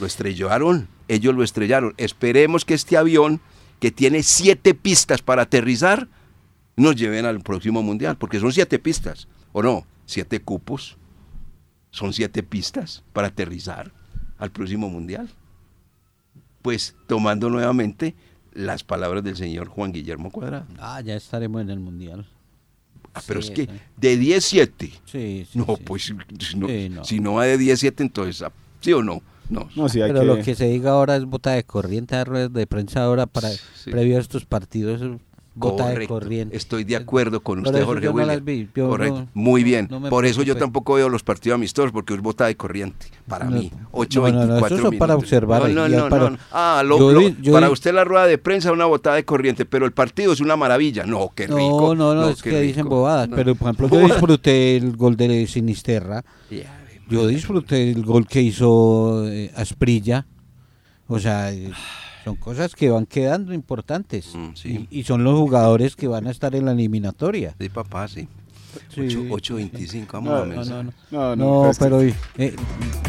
lo 0.00 0.06
estrellaron, 0.06 0.88
ellos 1.08 1.34
lo 1.34 1.42
estrellaron. 1.42 1.94
Esperemos 1.96 2.64
que 2.64 2.74
este 2.74 2.96
avión, 2.96 3.40
que 3.80 3.90
tiene 3.90 4.22
siete 4.22 4.74
pistas 4.74 5.22
para 5.22 5.42
aterrizar, 5.42 6.08
nos 6.76 6.96
lleven 6.96 7.26
al 7.26 7.40
próximo 7.40 7.82
mundial, 7.82 8.16
porque 8.16 8.40
son 8.40 8.52
siete 8.52 8.78
pistas, 8.78 9.28
¿o 9.52 9.62
no? 9.62 9.86
Siete 10.06 10.40
cupos, 10.40 10.96
son 11.90 12.12
siete 12.12 12.42
pistas 12.42 13.02
para 13.12 13.28
aterrizar 13.28 13.92
al 14.38 14.50
próximo 14.50 14.88
mundial. 14.88 15.28
Pues 16.62 16.94
tomando 17.06 17.50
nuevamente 17.50 18.14
las 18.58 18.84
palabras 18.84 19.22
del 19.24 19.36
señor 19.36 19.68
Juan 19.68 19.92
Guillermo 19.92 20.30
Cuadrado. 20.30 20.66
Ah, 20.78 21.00
ya 21.00 21.14
estaremos 21.16 21.62
en 21.62 21.70
el 21.70 21.78
mundial. 21.78 22.26
Ah, 23.14 23.22
pero 23.26 23.40
Sí, 23.40 23.48
es 23.48 23.54
que 23.54 23.62
sí. 23.72 23.80
de 23.96 24.16
17, 24.16 24.86
Sí, 25.06 25.46
sí. 25.50 25.58
no, 25.58 25.64
sí. 25.76 25.82
pues 25.84 26.02
si 26.04 26.12
no, 26.56 26.66
Sí, 26.68 26.88
no. 26.88 27.04
si 27.04 27.20
no 27.20 27.34
va 27.34 27.44
de 27.44 27.56
17, 27.56 28.02
entonces, 28.02 28.42
ah, 28.42 28.52
¿sí 28.80 28.92
o 28.92 29.02
no? 29.02 29.22
No. 29.48 29.68
No, 29.76 29.88
sí, 29.88 30.00
hay 30.02 30.08
Pero 30.08 30.20
que... 30.20 30.26
lo 30.26 30.42
que 30.42 30.54
se 30.54 30.66
diga 30.68 30.90
ahora 30.90 31.16
es 31.16 31.24
bota 31.24 31.52
de 31.52 31.64
corriente, 31.64 32.16
a 32.16 32.24
ruedas 32.24 32.52
de 32.52 32.66
prensa 32.66 33.04
ahora 33.04 33.26
para 33.26 33.48
Sí. 33.50 33.90
previo 33.90 34.18
a 34.18 34.20
estos 34.20 34.44
partidos, 34.44 35.00
es 35.66 35.72
bota 35.72 35.88
de 35.88 36.06
corriente. 36.06 36.56
Estoy 36.56 36.84
de 36.84 36.96
acuerdo 36.96 37.40
con 37.42 37.60
usted, 37.60 37.84
Jorge 37.84 38.04
yo 38.04 38.10
no 38.10 38.16
William. 38.16 38.34
las 38.36 38.44
vi, 38.44 38.68
yo 38.74 38.88
Correcto. 38.88 39.20
no- 39.20 39.28
Muy 39.34 39.64
bien. 39.64 39.88
no 39.90 40.08
Por 40.08 40.24
eso 40.26 40.42
yo 40.42 40.56
tampoco 40.56 40.94
veo 40.94 41.08
los 41.08 41.22
partidos 41.22 41.56
amistosos 41.56 41.92
porque 41.92 42.14
es 42.14 42.20
bota 42.20 42.46
de 42.46 42.56
corriente. 42.56 43.06
Para 43.26 43.44
mí. 43.46 43.70
no, 43.78 43.88
8 43.92 44.20
no, 44.20 44.28
no, 44.32 44.38
24 44.38 44.76
eso 44.78 44.92
para 44.92 45.14
observar, 45.16 45.68
No, 45.70 45.88
no, 45.88 45.98
no, 46.04 46.08
para- 46.08 46.30
no. 46.30 46.38
Ah, 46.52 46.82
lo- 46.84 46.98
yo 46.98 47.12
lo- 47.12 47.20
di- 47.20 47.36
yo 47.42 47.52
para 47.52 47.70
usted 47.70 47.92
la 47.92 48.04
rueda 48.04 48.26
de 48.26 48.38
prensa 48.38 48.68
es 48.68 48.74
una 48.74 48.86
botada 48.86 49.16
de 49.16 49.24
corriente, 49.24 49.64
pero 49.66 49.84
el 49.86 49.92
partido 49.92 50.32
es 50.32 50.40
una 50.40 50.56
maravilla. 50.56 51.04
No, 51.04 51.30
qué 51.34 51.46
rico. 51.46 51.94
No, 51.94 52.14
no, 52.14 52.20
no, 52.22 52.28
es 52.30 52.42
que 52.42 52.58
dicen 52.60 52.84
rico. 52.84 52.96
bobadas. 52.96 53.28
No. 53.28 53.36
Pero, 53.36 53.54
por 53.54 53.72
ejemplo, 53.74 53.88
yo 54.00 54.06
disfruté 54.06 54.76
el 54.76 54.96
gol 54.96 55.16
de 55.16 55.46
Sinisterra. 55.46 56.24
Yo 57.10 57.26
disfruté 57.26 57.90
el 57.90 58.04
gol 58.04 58.26
que 58.26 58.42
hizo 58.42 59.24
eh, 59.26 59.50
Asprilla. 59.56 60.26
O 61.06 61.18
sea, 61.18 61.50
eh, 61.52 61.70
son 62.28 62.36
cosas 62.36 62.74
que 62.74 62.90
van 62.90 63.06
quedando 63.06 63.52
importantes. 63.54 64.32
Mm, 64.34 64.48
sí. 64.54 64.86
y, 64.90 65.00
y 65.00 65.04
son 65.04 65.24
los 65.24 65.38
jugadores 65.38 65.96
que 65.96 66.08
van 66.08 66.26
a 66.26 66.30
estar 66.30 66.54
en 66.54 66.64
la 66.66 66.72
eliminatoria. 66.72 67.54
Sí, 67.60 67.68
papá, 67.68 68.06
sí. 68.08 68.28
Sí. 68.94 69.00
8.25, 69.00 70.06
vamos 70.12 70.30
No, 70.30 70.36
a 70.36 70.46
no, 70.46 70.64
no, 70.82 70.92
No, 71.10 71.36
no, 71.36 71.64
No, 71.66 71.70
pero... 71.78 72.02
eh, 72.02 72.14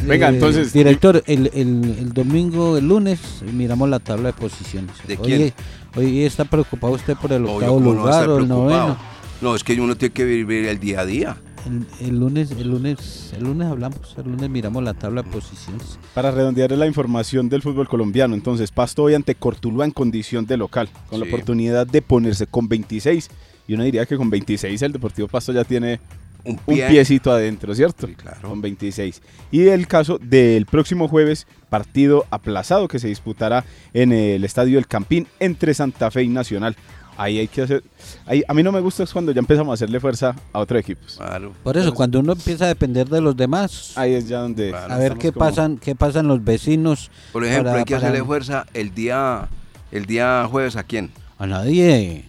Venga, 0.05 0.29
eh, 0.29 0.33
entonces- 0.33 0.71
Director, 0.73 1.21
el, 1.27 1.47
el, 1.53 1.83
el 1.99 2.13
domingo, 2.13 2.77
el 2.77 2.87
lunes, 2.87 3.19
miramos 3.53 3.89
la 3.89 3.99
tabla 3.99 4.27
de 4.31 4.33
posiciones. 4.33 4.95
¿De 5.05 5.15
Hoy- 5.17 5.25
quién? 5.25 5.53
Hoy, 5.95 6.23
está 6.23 6.45
preocupado 6.45 6.93
usted 6.93 7.17
por 7.17 7.33
el 7.33 7.43
Obvio, 7.43 7.55
octavo 7.55 7.73
¿cómo 7.75 7.93
no 7.93 8.03
va 8.03 8.19
a 8.19 8.25
lugar 8.25 8.29
o 8.29 8.37
el 8.39 8.47
noveno. 8.47 8.97
No, 9.41 9.55
es 9.55 9.63
que 9.63 9.79
uno 9.79 9.95
tiene 9.95 10.13
que 10.13 10.23
vivir 10.23 10.65
el 10.65 10.79
día 10.79 11.01
a 11.01 11.05
día. 11.05 11.37
El, 11.69 11.85
el 12.07 12.19
lunes, 12.19 12.51
el 12.51 12.67
lunes, 12.69 13.31
el 13.37 13.43
lunes 13.43 13.67
hablamos, 13.67 14.15
el 14.17 14.23
lunes 14.31 14.49
miramos 14.49 14.83
la 14.83 14.93
tabla 14.95 15.21
de 15.21 15.29
posiciones. 15.29 15.99
Para 16.15 16.31
redondear 16.31 16.71
la 16.71 16.87
información 16.87 17.47
del 17.47 17.61
fútbol 17.61 17.87
colombiano, 17.87 18.33
entonces 18.33 18.71
Pasto 18.71 19.03
hoy 19.03 19.13
ante 19.13 19.35
Cortuluá 19.35 19.85
en 19.85 19.91
condición 19.91 20.45
de 20.47 20.57
local, 20.57 20.89
con 21.09 21.19
la 21.19 21.25
oportunidad 21.27 21.85
de 21.85 22.01
ponerse 22.01 22.47
con 22.47 22.67
26. 22.67 23.29
Y 23.67 23.75
uno 23.75 23.83
diría 23.83 24.05
que 24.07 24.17
con 24.17 24.29
26 24.31 24.81
el 24.81 24.91
Deportivo 24.93 25.27
Pasto 25.27 25.51
ya 25.53 25.63
tiene 25.63 25.99
Un, 26.43 26.53
un 26.65 26.75
pie. 26.75 26.87
piecito 26.87 27.31
adentro, 27.31 27.75
¿cierto? 27.75 28.07
Sí, 28.07 28.15
claro. 28.15 28.49
Con 28.49 28.61
26. 28.61 29.21
Y 29.51 29.67
el 29.67 29.85
caso 29.87 30.17
del 30.17 30.65
próximo 30.65 31.07
jueves, 31.07 31.45
partido 31.69 32.25
aplazado 32.31 32.87
que 32.87 32.97
se 32.97 33.09
disputará 33.09 33.63
en 33.93 34.11
el 34.11 34.43
Estadio 34.43 34.79
El 34.79 34.87
Campín 34.87 35.27
entre 35.39 35.73
Santa 35.75 36.09
Fe 36.09 36.23
y 36.23 36.29
Nacional. 36.29 36.75
Ahí 37.21 37.37
hay 37.39 37.47
que 37.49 37.61
hacer... 37.63 37.83
ahí- 38.25 38.43
a 38.47 38.53
mí 38.53 38.63
no 38.63 38.71
me 38.71 38.79
gusta 38.79 39.03
es 39.03 39.11
cuando 39.11 39.33
ya 39.33 39.39
empezamos 39.39 39.71
a 39.71 39.73
hacerle 39.73 39.99
fuerza 39.99 40.33
a 40.53 40.59
otros 40.59 40.79
equipos. 40.79 41.15
Claro. 41.17 41.51
Por 41.63 41.75
eso, 41.75 41.93
cuando 41.93 42.19
uno 42.21 42.31
empieza 42.31 42.63
a 42.63 42.67
depender 42.69 43.09
de 43.09 43.19
los 43.19 43.35
demás, 43.35 43.91
Ahí 43.97 44.13
es 44.13 44.29
ya 44.29 44.39
donde... 44.39 44.69
Claro. 44.69 44.93
a 44.93 44.97
ver 44.97 45.17
qué 45.17 45.33
como- 45.33 45.45
pasan, 45.45 45.77
qué 45.77 45.95
pasan 45.95 46.27
los 46.27 46.41
vecinos. 46.43 47.11
Por 47.33 47.43
ejemplo, 47.43 47.65
para- 47.71 47.79
hay 47.79 47.83
que 47.85 47.95
para- 47.95 48.07
hacerle 48.07 48.25
fuerza 48.25 48.65
el 48.73 48.95
día, 48.95 49.49
el 49.91 50.05
día 50.05 50.47
jueves 50.49 50.77
a 50.77 50.83
quién? 50.83 51.11
A 51.37 51.45
nadie. 51.45 52.23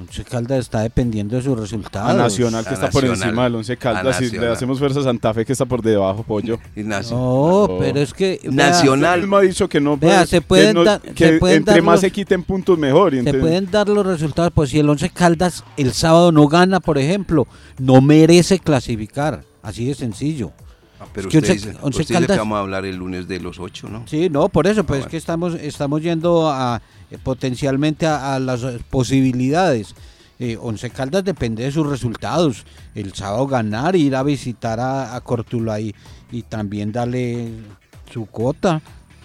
Once 0.00 0.24
Caldas 0.24 0.58
está 0.58 0.80
dependiendo 0.80 1.36
de 1.36 1.42
sus 1.42 1.56
resultados. 1.58 2.10
A 2.10 2.14
Nacional 2.14 2.64
que 2.64 2.70
A 2.70 2.72
está 2.74 2.90
por 2.90 3.04
Nacional. 3.04 3.28
encima 3.28 3.44
del 3.44 3.54
Once 3.54 3.76
Caldas 3.76 4.20
y 4.22 4.30
le 4.36 4.48
hacemos 4.48 4.80
fuerza 4.80 4.98
a 5.00 5.02
Santa 5.04 5.32
Fe 5.32 5.44
que 5.44 5.52
está 5.52 5.66
por 5.66 5.82
debajo, 5.82 6.24
pollo. 6.24 6.58
No, 6.76 7.00
No. 7.68 7.76
pero 7.78 8.00
es 8.00 8.12
que 8.12 8.40
vea, 8.42 8.70
Nacional. 8.70 9.20
Mismo 9.20 9.36
ha 9.36 9.40
dicho 9.42 9.68
que 9.68 9.80
no 9.80 9.96
Vea, 9.96 10.26
se 10.26 10.40
pueden 10.40 10.68
que, 10.68 10.74
no- 10.74 10.84
dar- 10.84 11.00
que 11.00 11.28
se 11.28 11.38
pueden 11.38 11.58
entre 11.58 11.74
dar 11.74 11.82
más 11.82 11.92
los- 11.94 12.00
se 12.00 12.10
quiten 12.10 12.42
puntos 12.42 12.76
mejor. 12.76 13.14
y 13.14 13.22
se 13.22 13.34
pueden 13.34 13.70
dar 13.70 13.88
los 13.88 14.04
resultados. 14.04 14.50
Pues 14.52 14.70
si 14.70 14.80
el 14.80 14.88
Once 14.90 15.08
Caldas 15.10 15.62
el 15.76 15.92
sábado 15.92 16.32
no 16.32 16.48
gana, 16.48 16.80
por 16.80 16.98
ejemplo, 16.98 17.46
no 17.78 18.00
merece 18.00 18.58
clasificar. 18.58 19.44
Así 19.62 19.86
de 19.86 19.94
sencillo. 19.94 20.50
Ah, 21.04 21.08
pero 21.12 21.28
usted, 21.28 21.38
Once- 21.40 21.52
dice, 21.54 21.68
Once 21.82 22.00
usted 22.02 22.14
dice 22.20 22.26
que 22.32 22.38
vamos 22.38 22.56
a 22.56 22.60
hablar 22.60 22.84
el 22.84 22.96
lunes 22.96 23.28
de 23.28 23.40
los 23.40 23.58
ocho, 23.60 23.88
¿no? 23.88 24.04
Sí, 24.06 24.28
no, 24.30 24.48
por 24.48 24.66
eso, 24.66 24.84
pues 24.84 25.00
Ah, 25.02 25.04
es 25.04 25.10
que 25.10 25.16
estamos, 25.16 25.54
estamos 25.54 26.02
yendo 26.02 26.48
a 26.50 26.80
eh, 27.10 27.18
potencialmente 27.22 28.06
a, 28.06 28.34
a 28.34 28.38
las 28.38 28.62
eh, 28.62 28.78
posibilidades. 28.90 29.94
Eh, 30.40 30.58
Once 30.60 30.90
Caldas 30.90 31.24
depende 31.24 31.62
de 31.62 31.70
sus 31.70 31.86
resultados. 31.86 32.64
El 32.94 33.14
sábado 33.14 33.46
ganar, 33.46 33.94
ir 33.96 34.16
a 34.16 34.22
visitar 34.22 34.80
a, 34.80 35.14
a 35.14 35.20
Cortula 35.20 35.78
y, 35.80 35.94
y 36.32 36.42
también 36.42 36.90
darle 36.90 37.50
su 38.12 38.26
cuota, 38.26 38.82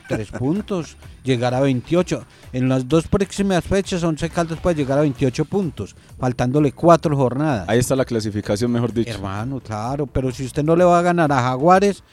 tres 0.10 0.32
puntos, 0.32 0.98
llegar 1.24 1.54
a 1.54 1.62
28. 1.62 2.26
En 2.52 2.68
las 2.68 2.90
dos 2.90 3.08
próximas 3.08 3.64
fechas, 3.64 4.04
Once 4.04 4.28
Caldas 4.30 4.60
puede 4.60 4.76
llegar 4.76 4.98
a 4.98 5.02
28 5.02 5.46
puntos, 5.46 5.96
faltándole 6.20 6.72
cuatro 6.72 7.16
jornadas. 7.16 7.70
Ahí 7.70 7.80
está 7.80 7.96
la 7.96 8.06
clasificación, 8.06 8.72
mejor 8.72 8.92
dicho. 8.92 9.12
Hermano, 9.12 9.60
claro, 9.60 10.08
pero 10.08 10.32
si 10.32 10.46
usted 10.46 10.64
no 10.64 10.76
le 10.76 10.84
va 10.84 10.98
a 10.98 11.04
ganar 11.04 11.32
a 11.32 11.42
Jaguares, 11.42 12.04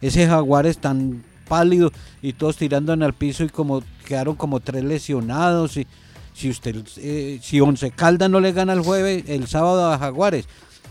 ese 0.00 0.26
Jaguares 0.26 0.78
tan 0.78 1.24
pálido 1.48 1.90
y 2.22 2.32
todos 2.32 2.56
tirando 2.56 2.92
en 2.92 3.02
el 3.02 3.12
piso 3.12 3.42
y 3.42 3.48
como 3.48 3.82
quedaron 4.06 4.36
como 4.36 4.60
tres 4.60 4.84
lesionados 4.84 5.76
y 5.76 5.86
si 6.32 6.48
usted 6.48 6.76
eh, 6.98 7.40
si 7.42 7.60
Once 7.60 7.90
Caldas 7.90 8.30
no 8.30 8.38
le 8.38 8.52
gana 8.52 8.72
el 8.72 8.80
jueves, 8.80 9.24
el 9.26 9.48
sábado 9.48 9.92
a 9.92 9.98
Jaguares, 9.98 10.46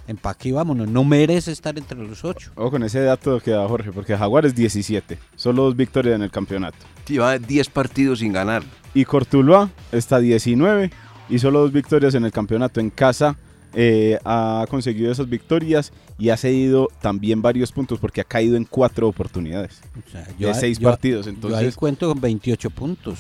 empaque 0.10 0.50
y 0.50 0.52
vámonos, 0.52 0.88
no 0.90 1.04
merece 1.04 1.52
estar 1.52 1.78
entre 1.78 1.98
los 1.98 2.26
ocho. 2.26 2.52
Ojo 2.56 2.72
con 2.72 2.84
ese 2.84 3.00
dato 3.02 3.40
que 3.40 3.52
da 3.52 3.68
Jorge, 3.68 3.92
porque 3.92 4.18
Jaguares 4.18 4.56
17, 4.56 5.18
solo 5.36 5.64
dos 5.64 5.76
victorias 5.76 6.16
en 6.16 6.24
el 6.24 6.32
campeonato. 6.32 6.78
Lleva 7.08 7.38
10 7.38 7.70
partidos 7.70 8.20
sin 8.20 8.34
ganar. 8.34 8.64
Y 8.94 9.06
Cortuluá 9.06 9.70
está 9.92 10.20
19 10.20 10.92
y 11.30 11.40
solo 11.40 11.60
dos 11.62 11.72
victorias 11.72 12.16
en 12.16 12.26
el 12.26 12.32
campeonato. 12.32 12.80
En 12.80 12.90
casa 12.90 13.38
eh, 13.74 14.18
ha 14.26 14.66
conseguido 14.70 15.12
esas 15.12 15.30
victorias 15.30 15.94
y 16.18 16.30
ha 16.30 16.38
cedido 16.38 16.88
también 17.02 17.42
varios 17.44 17.72
puntos 17.72 18.00
porque 18.00 18.22
ha 18.22 18.24
caído 18.24 18.58
en 18.58 18.66
cuatro 18.66 19.08
oportunidades. 19.08 19.80
O 20.08 20.10
sea, 20.12 20.28
De 20.38 20.48
ahí- 20.48 20.54
seis 20.60 20.80
partidos, 20.80 21.26
Yo 21.26 21.30
ahí 21.32 21.36
entonces- 21.36 21.76
cuento 21.76 22.10
con 22.10 22.20
28 22.20 22.70
puntos. 22.72 23.20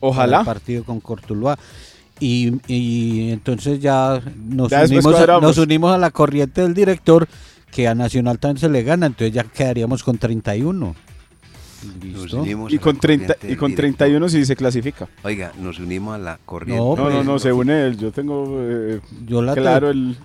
Ojalá. 0.00 0.40
El 0.40 0.44
partido 0.46 0.84
con 0.84 0.98
Cortuluá. 1.00 1.56
Y, 2.20 2.52
y 2.72 3.30
entonces 3.32 3.80
ya 3.80 4.22
nos, 4.46 4.70
Ya 4.70 4.84
unimos 4.84 5.14
a, 5.16 5.40
nos 5.40 5.58
unimos 5.58 5.92
a 5.92 5.98
la 5.98 6.10
corriente 6.10 6.62
del 6.62 6.72
director 6.74 7.26
que 7.72 7.88
a 7.88 7.94
Nacional 7.94 8.38
también 8.38 8.58
se 8.60 8.68
le 8.68 8.82
gana, 8.84 9.06
entonces 9.06 9.34
ya 9.34 9.42
quedaríamos 9.42 10.04
con 10.04 10.16
31. 10.16 10.94
Nos 11.84 12.02
¿Listo? 12.02 12.46
Y 12.46 12.76
la 12.76 12.80
con, 12.80 12.98
30, 12.98 13.26
corriente 13.34 13.52
y 13.52 13.56
con 13.56 13.70
director. 13.72 13.96
31 13.98 14.28
sí 14.28 14.44
se 14.46 14.56
clasifica. 14.56 15.08
Oiga, 15.22 15.52
nos 15.58 15.78
unimos 15.80 16.14
a 16.14 16.18
la 16.18 16.38
corriente. 16.46 16.82
No, 16.82 16.94
No, 16.96 17.04
no, 17.10 17.10
pues, 17.16 17.26
no, 17.26 17.38
se 17.38 17.52
une 17.52 17.86
él. 17.86 17.98
Yo 17.98 18.10
tengo 18.12 18.58
eh, 18.60 19.00
Yo 19.26 19.42
la 19.42 19.54
claro 19.54 19.90
el, 19.90 20.16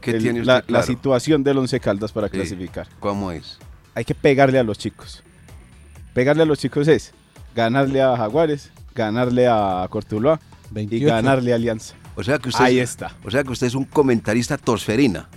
¿Qué 0.00 0.12
el- 0.12 0.22
tiene 0.22 0.40
usted 0.40 0.46
la, 0.52 0.54
la 0.60 0.62
claro? 0.62 0.86
situación 0.86 1.44
del 1.44 1.58
Once 1.58 1.78
Caldas 1.78 2.10
para 2.12 2.28
Sí. 2.28 2.32
clasificar. 2.32 2.88
¿Cómo 2.98 3.30
es? 3.30 3.58
hay 3.94 4.04
que 4.04 4.14
pegarle 4.14 4.58
a 4.58 4.62
los 4.62 4.78
chicos. 4.78 5.22
Pegarle 6.14 6.42
a 6.44 6.46
los 6.46 6.58
chicos 6.58 6.88
es 6.88 7.12
ganarle 7.54 8.00
a 8.00 8.16
Jaguares, 8.16 8.70
ganarle 8.94 9.46
a 9.48 9.86
Y 10.70 10.74
28. 10.74 11.06
ganarle 11.14 11.52
a 11.52 11.56
Alianza. 11.56 11.94
O 12.16 12.22
sea 12.24 12.38
que 12.38 12.48
usted 12.50 12.64
Ahí 12.64 12.78
es, 12.78 12.90
está. 12.90 13.12
O 13.24 13.30
sea 13.30 13.42
que 13.44 13.50
usted 13.50 13.66
es 13.66 13.74
un 13.74 13.84
comentarista 13.84 14.56
tosferina, 14.58 15.28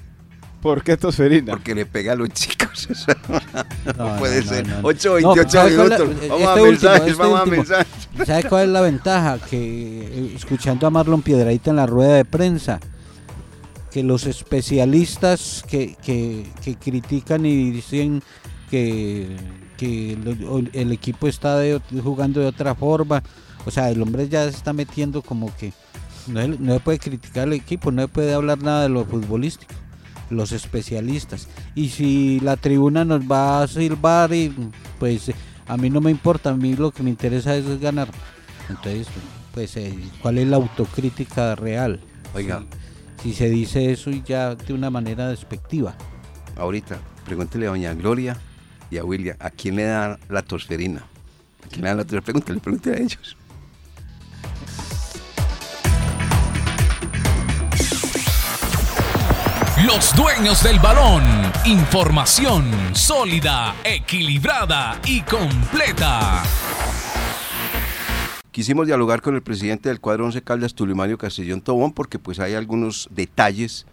¿Por 0.62 0.82
qué 0.84 0.96
Tosferina? 0.96 1.52
porque 1.54 1.76
le 1.76 1.86
pega 1.86 2.14
a 2.14 2.16
los 2.16 2.30
chicos. 2.30 2.88
no, 3.98 4.10
No, 4.12 4.16
puede 4.18 4.42
no, 4.44 4.50
ser. 4.50 4.68
no, 4.68 4.82
no. 4.82 4.88
8, 4.88 5.10
No, 5.22 5.34
28 5.36 5.50
¿sabe 5.50 5.76
cuál 5.76 5.92
es 5.92 6.00
la- 6.00 6.06
minutos. 6.06 6.30
Vamos 6.30 6.42
este 6.42 6.46
a 6.48 6.54
último, 6.54 6.66
mensajes, 6.72 7.08
este 7.12 7.22
vamos 7.24 7.40
a 7.42 7.46
mensajes. 7.46 7.88
¿Sabe 8.26 8.44
cuál 8.46 8.64
es 8.64 8.70
la 8.70 8.82
ventaja? 8.82 9.40
Que 9.50 9.58
eh, 9.60 10.34
escuchando 10.36 10.88
a 10.88 10.90
Marlon 10.90 11.22
Piedradita 11.22 11.70
en 11.72 11.76
la 11.76 11.86
rueda 11.86 12.14
de 12.16 12.24
prensa, 12.26 12.80
que 13.92 14.04
los 14.04 14.26
especialistas 14.26 15.64
que, 15.68 15.96
que- 16.04 16.46
que 16.64 16.76
critican 16.76 17.46
y 17.46 17.72
dicen 17.72 18.24
que, 18.72 19.36
que 19.78 20.18
el 20.74 20.92
equipo 20.92 21.28
está 21.28 21.58
de 21.58 21.80
jugando 22.04 22.40
de 22.40 22.48
otra 22.48 22.74
forma, 22.74 23.22
o 23.66 23.72
sea, 23.72 23.90
el 23.90 24.02
hombre 24.02 24.28
ya 24.30 24.44
se 24.44 24.56
está 24.58 24.74
metiendo 24.74 25.22
como 25.22 25.56
que 25.56 25.74
no, 26.28 26.48
no 26.48 26.80
puede 26.80 27.00
criticar 27.00 27.44
al 27.44 27.54
equipo, 27.54 27.92
no 27.92 28.04
se 28.04 28.08
puede 28.08 28.34
hablar 28.34 28.62
nada 28.62 28.84
de 28.84 28.90
lo 28.90 29.06
futbolístico, 29.06 29.74
los 30.30 30.52
especialistas. 30.52 31.48
Y 31.76 31.90
si 31.90 32.40
la 32.40 32.58
tribuna 32.58 33.06
nos 33.06 33.22
va 33.30 33.64
a 33.64 33.68
silbar, 33.68 34.34
y, 34.34 34.54
pues 35.00 35.32
a 35.68 35.78
mí 35.78 35.90
no 35.90 36.02
me 36.02 36.12
importa, 36.12 36.52
a 36.52 36.56
mí 36.56 36.76
lo 36.76 36.92
que 36.92 37.04
me 37.04 37.10
interesa 37.10 37.56
es 37.56 37.80
ganar. 37.80 38.10
Entonces, 38.70 39.08
pues, 39.54 39.76
eh, 39.78 39.94
¿cuál 40.22 40.38
es 40.38 40.48
la 40.48 40.58
autocrítica 40.58 41.56
real? 41.56 42.00
Oiga, 42.34 42.64
Si, 43.22 43.30
si 43.32 43.36
se 43.36 43.50
dice 43.50 43.92
eso 43.92 44.10
y 44.10 44.24
ya 44.24 44.56
de 44.56 44.74
una 44.74 44.90
manera 44.90 45.28
despectiva. 45.30 45.96
ahorita, 46.56 47.00
pregúntele 47.26 47.68
a 47.68 47.70
doña 47.70 47.94
Gloria 47.94 48.38
y 48.90 48.98
a 48.98 49.04
William, 49.06 49.36
¿a 49.40 49.50
quién 49.50 49.76
le 49.76 49.84
da 49.84 50.20
la 50.30 50.42
tosferina? 50.42 51.04
¿A 51.66 51.68
quién 51.70 51.84
le 51.84 51.90
da 51.90 51.96
la 51.96 52.04
tosferina? 52.04 52.24
Pregúntele, 52.26 52.60
pregúntele 52.60 52.98
a 52.98 53.00
ellos. 53.00 53.38
Los 59.86 60.16
dueños 60.16 60.64
del 60.64 60.80
balón. 60.80 61.24
Información 61.66 62.72
sólida, 62.96 63.76
equilibrada 63.84 64.98
y 65.06 65.20
completa. 65.22 66.42
Quisimos 68.52 68.88
dialogar 68.88 69.22
con 69.22 69.36
el 69.36 69.42
presidente 69.42 69.90
del 69.90 70.00
cuadro 70.00 70.26
11 70.26 70.42
Caldas, 70.42 70.74
Tulio 70.74 70.96
Mario 70.96 71.18
Castellón 71.18 71.60
Tobón, 71.60 71.92
porque 71.92 72.18
pues 72.18 72.40
hay 72.40 72.54
algunos 72.54 73.10
detalles, 73.12 73.86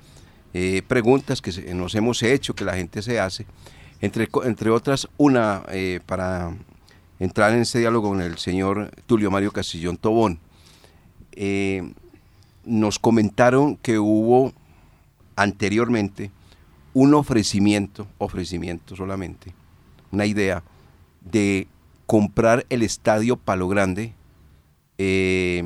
eh, 0.54 0.82
preguntas 0.86 1.42
que 1.42 1.74
nos 1.74 1.96
hemos 1.96 2.22
hecho, 2.22 2.54
que 2.54 2.64
la 2.64 2.76
gente 2.76 3.02
se 3.02 3.18
hace, 3.18 3.46
entre, 4.00 4.28
entre 4.44 4.70
otras 4.70 5.08
una 5.16 5.62
eh, 5.70 5.98
para 6.06 6.54
entrar 7.18 7.52
en 7.52 7.62
este 7.62 7.80
diálogo 7.80 8.10
con 8.10 8.20
el 8.20 8.38
señor 8.38 8.92
Tulio 9.06 9.32
Mario 9.32 9.50
Castellón 9.50 9.96
Tobón. 9.96 10.38
Eh, 11.32 11.92
nos 12.64 13.00
comentaron 13.00 13.76
que 13.76 13.98
hubo 13.98 14.52
anteriormente 15.40 16.30
un 16.92 17.14
ofrecimiento, 17.14 18.06
ofrecimiento 18.18 18.94
solamente, 18.94 19.54
una 20.12 20.26
idea 20.26 20.62
de 21.22 21.66
comprar 22.04 22.66
el 22.68 22.82
estadio 22.82 23.36
Palo 23.36 23.66
Grande 23.66 24.12
eh, 24.98 25.64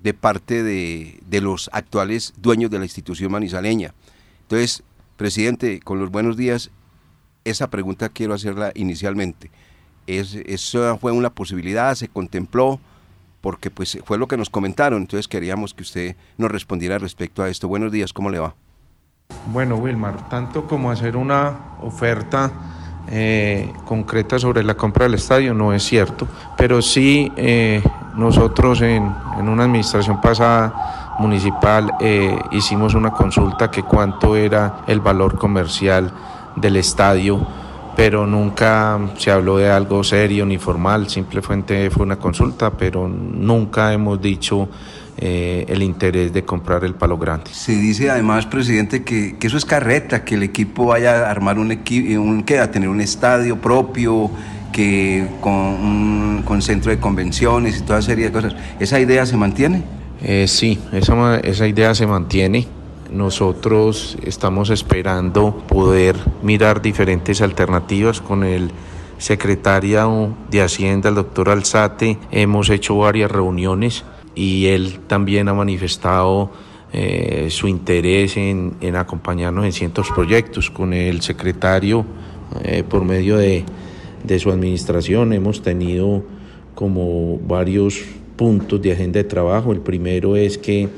de 0.00 0.14
parte 0.14 0.62
de, 0.62 1.18
de 1.26 1.40
los 1.40 1.68
actuales 1.72 2.32
dueños 2.36 2.70
de 2.70 2.78
la 2.78 2.84
institución 2.84 3.32
manizaleña. 3.32 3.92
Entonces, 4.42 4.84
presidente, 5.16 5.80
con 5.80 5.98
los 5.98 6.12
buenos 6.12 6.36
días, 6.36 6.70
esa 7.44 7.70
pregunta 7.70 8.10
quiero 8.10 8.34
hacerla 8.34 8.70
inicialmente. 8.76 9.50
Es, 10.06 10.34
¿Eso 10.34 10.96
fue 10.98 11.10
una 11.10 11.30
posibilidad? 11.30 11.92
¿Se 11.96 12.06
contempló? 12.06 12.78
Porque 13.40 13.70
pues 13.70 13.98
fue 14.04 14.16
lo 14.16 14.28
que 14.28 14.36
nos 14.36 14.48
comentaron, 14.48 15.02
entonces 15.02 15.26
queríamos 15.26 15.74
que 15.74 15.82
usted 15.82 16.16
nos 16.36 16.52
respondiera 16.52 16.98
respecto 16.98 17.42
a 17.42 17.48
esto. 17.48 17.66
Buenos 17.66 17.90
días, 17.90 18.12
¿cómo 18.12 18.30
le 18.30 18.38
va? 18.38 18.54
Bueno, 19.50 19.76
Wilmar, 19.76 20.28
tanto 20.28 20.66
como 20.66 20.90
hacer 20.90 21.16
una 21.16 21.52
oferta 21.80 22.50
eh, 23.10 23.72
concreta 23.86 24.38
sobre 24.38 24.62
la 24.62 24.74
compra 24.74 25.06
del 25.06 25.14
estadio 25.14 25.54
no 25.54 25.72
es 25.72 25.82
cierto, 25.84 26.28
pero 26.56 26.82
sí 26.82 27.32
eh, 27.34 27.82
nosotros 28.14 28.82
en, 28.82 29.04
una 29.40 29.64
administración 29.64 30.20
pasada 30.20 31.16
municipal 31.18 31.94
eh, 31.98 32.38
hicimos 32.50 32.92
una 32.92 33.10
consulta 33.10 33.70
que 33.70 33.82
cuánto 33.84 34.36
era 34.36 34.80
el 34.86 35.00
valor 35.00 35.38
comercial 35.38 36.12
del 36.54 36.76
estadio, 36.76 37.40
pero 37.96 38.26
nunca 38.26 38.98
se 39.16 39.30
habló 39.30 39.56
de 39.56 39.70
algo 39.70 40.04
serio 40.04 40.44
ni 40.44 40.58
formal, 40.58 41.08
simplemente 41.08 41.88
fue 41.88 42.04
una 42.04 42.16
consulta, 42.16 42.70
pero 42.70 43.08
nunca 43.08 43.94
hemos 43.94 44.20
dicho 44.20 44.68
eh, 45.20 45.66
el 45.68 45.82
interés 45.82 46.32
de 46.32 46.44
comprar 46.44 46.84
el 46.84 46.94
palo 46.94 47.18
grande. 47.18 47.50
Se 47.52 47.72
dice 47.72 48.08
además, 48.08 48.46
presidente, 48.46 49.02
que, 49.02 49.36
que 49.36 49.48
eso 49.48 49.56
es 49.56 49.64
carreta, 49.64 50.24
que 50.24 50.36
el 50.36 50.44
equipo 50.44 50.86
vaya 50.86 51.26
a 51.26 51.30
armar 51.30 51.58
un 51.58 51.72
equipo, 51.72 52.20
un, 52.22 52.44
que 52.44 52.60
a 52.60 52.70
tener 52.70 52.88
un 52.88 53.00
estadio 53.00 53.56
propio, 53.56 54.30
que 54.72 55.26
con, 55.40 55.52
un, 55.52 56.42
con 56.44 56.62
centro 56.62 56.92
de 56.92 57.00
convenciones 57.00 57.78
y 57.78 57.82
toda 57.82 58.00
serie 58.00 58.26
de 58.26 58.32
cosas. 58.32 58.54
¿Esa 58.78 59.00
idea 59.00 59.26
se 59.26 59.36
mantiene? 59.36 59.82
Eh, 60.22 60.46
sí, 60.46 60.78
esa 60.92 61.66
idea 61.66 61.96
se 61.96 62.06
mantiene. 62.06 62.68
Nosotros 63.12 64.18
estamos 64.22 64.70
esperando 64.70 65.64
poder 65.66 66.14
mirar 66.44 66.80
diferentes 66.80 67.40
alternativas 67.40 68.20
con 68.20 68.44
el 68.44 68.70
secretario 69.18 70.36
de 70.48 70.62
Hacienda, 70.62 71.08
el 71.08 71.16
doctor 71.16 71.50
Alzate. 71.50 72.18
Hemos 72.30 72.70
hecho 72.70 72.96
varias 72.98 73.32
reuniones 73.32 74.04
y 74.38 74.66
él 74.66 75.00
también 75.08 75.48
ha 75.48 75.54
manifestado 75.54 76.52
eh, 76.92 77.48
su 77.50 77.66
interés 77.66 78.36
en, 78.36 78.74
en 78.80 78.94
acompañarnos 78.94 79.64
en 79.64 79.72
ciertos 79.72 80.08
proyectos. 80.14 80.70
Con 80.70 80.92
el 80.92 81.22
secretario, 81.22 82.06
eh, 82.62 82.84
por 82.88 83.04
medio 83.04 83.36
de, 83.36 83.64
de 84.22 84.38
su 84.38 84.50
administración, 84.50 85.32
hemos 85.32 85.60
tenido 85.60 86.22
como 86.76 87.38
varios 87.38 88.04
puntos 88.36 88.80
de 88.80 88.92
agenda 88.92 89.18
de 89.18 89.24
trabajo. 89.24 89.72
El 89.72 89.80
primero 89.80 90.36
es 90.36 90.56
que 90.56 90.88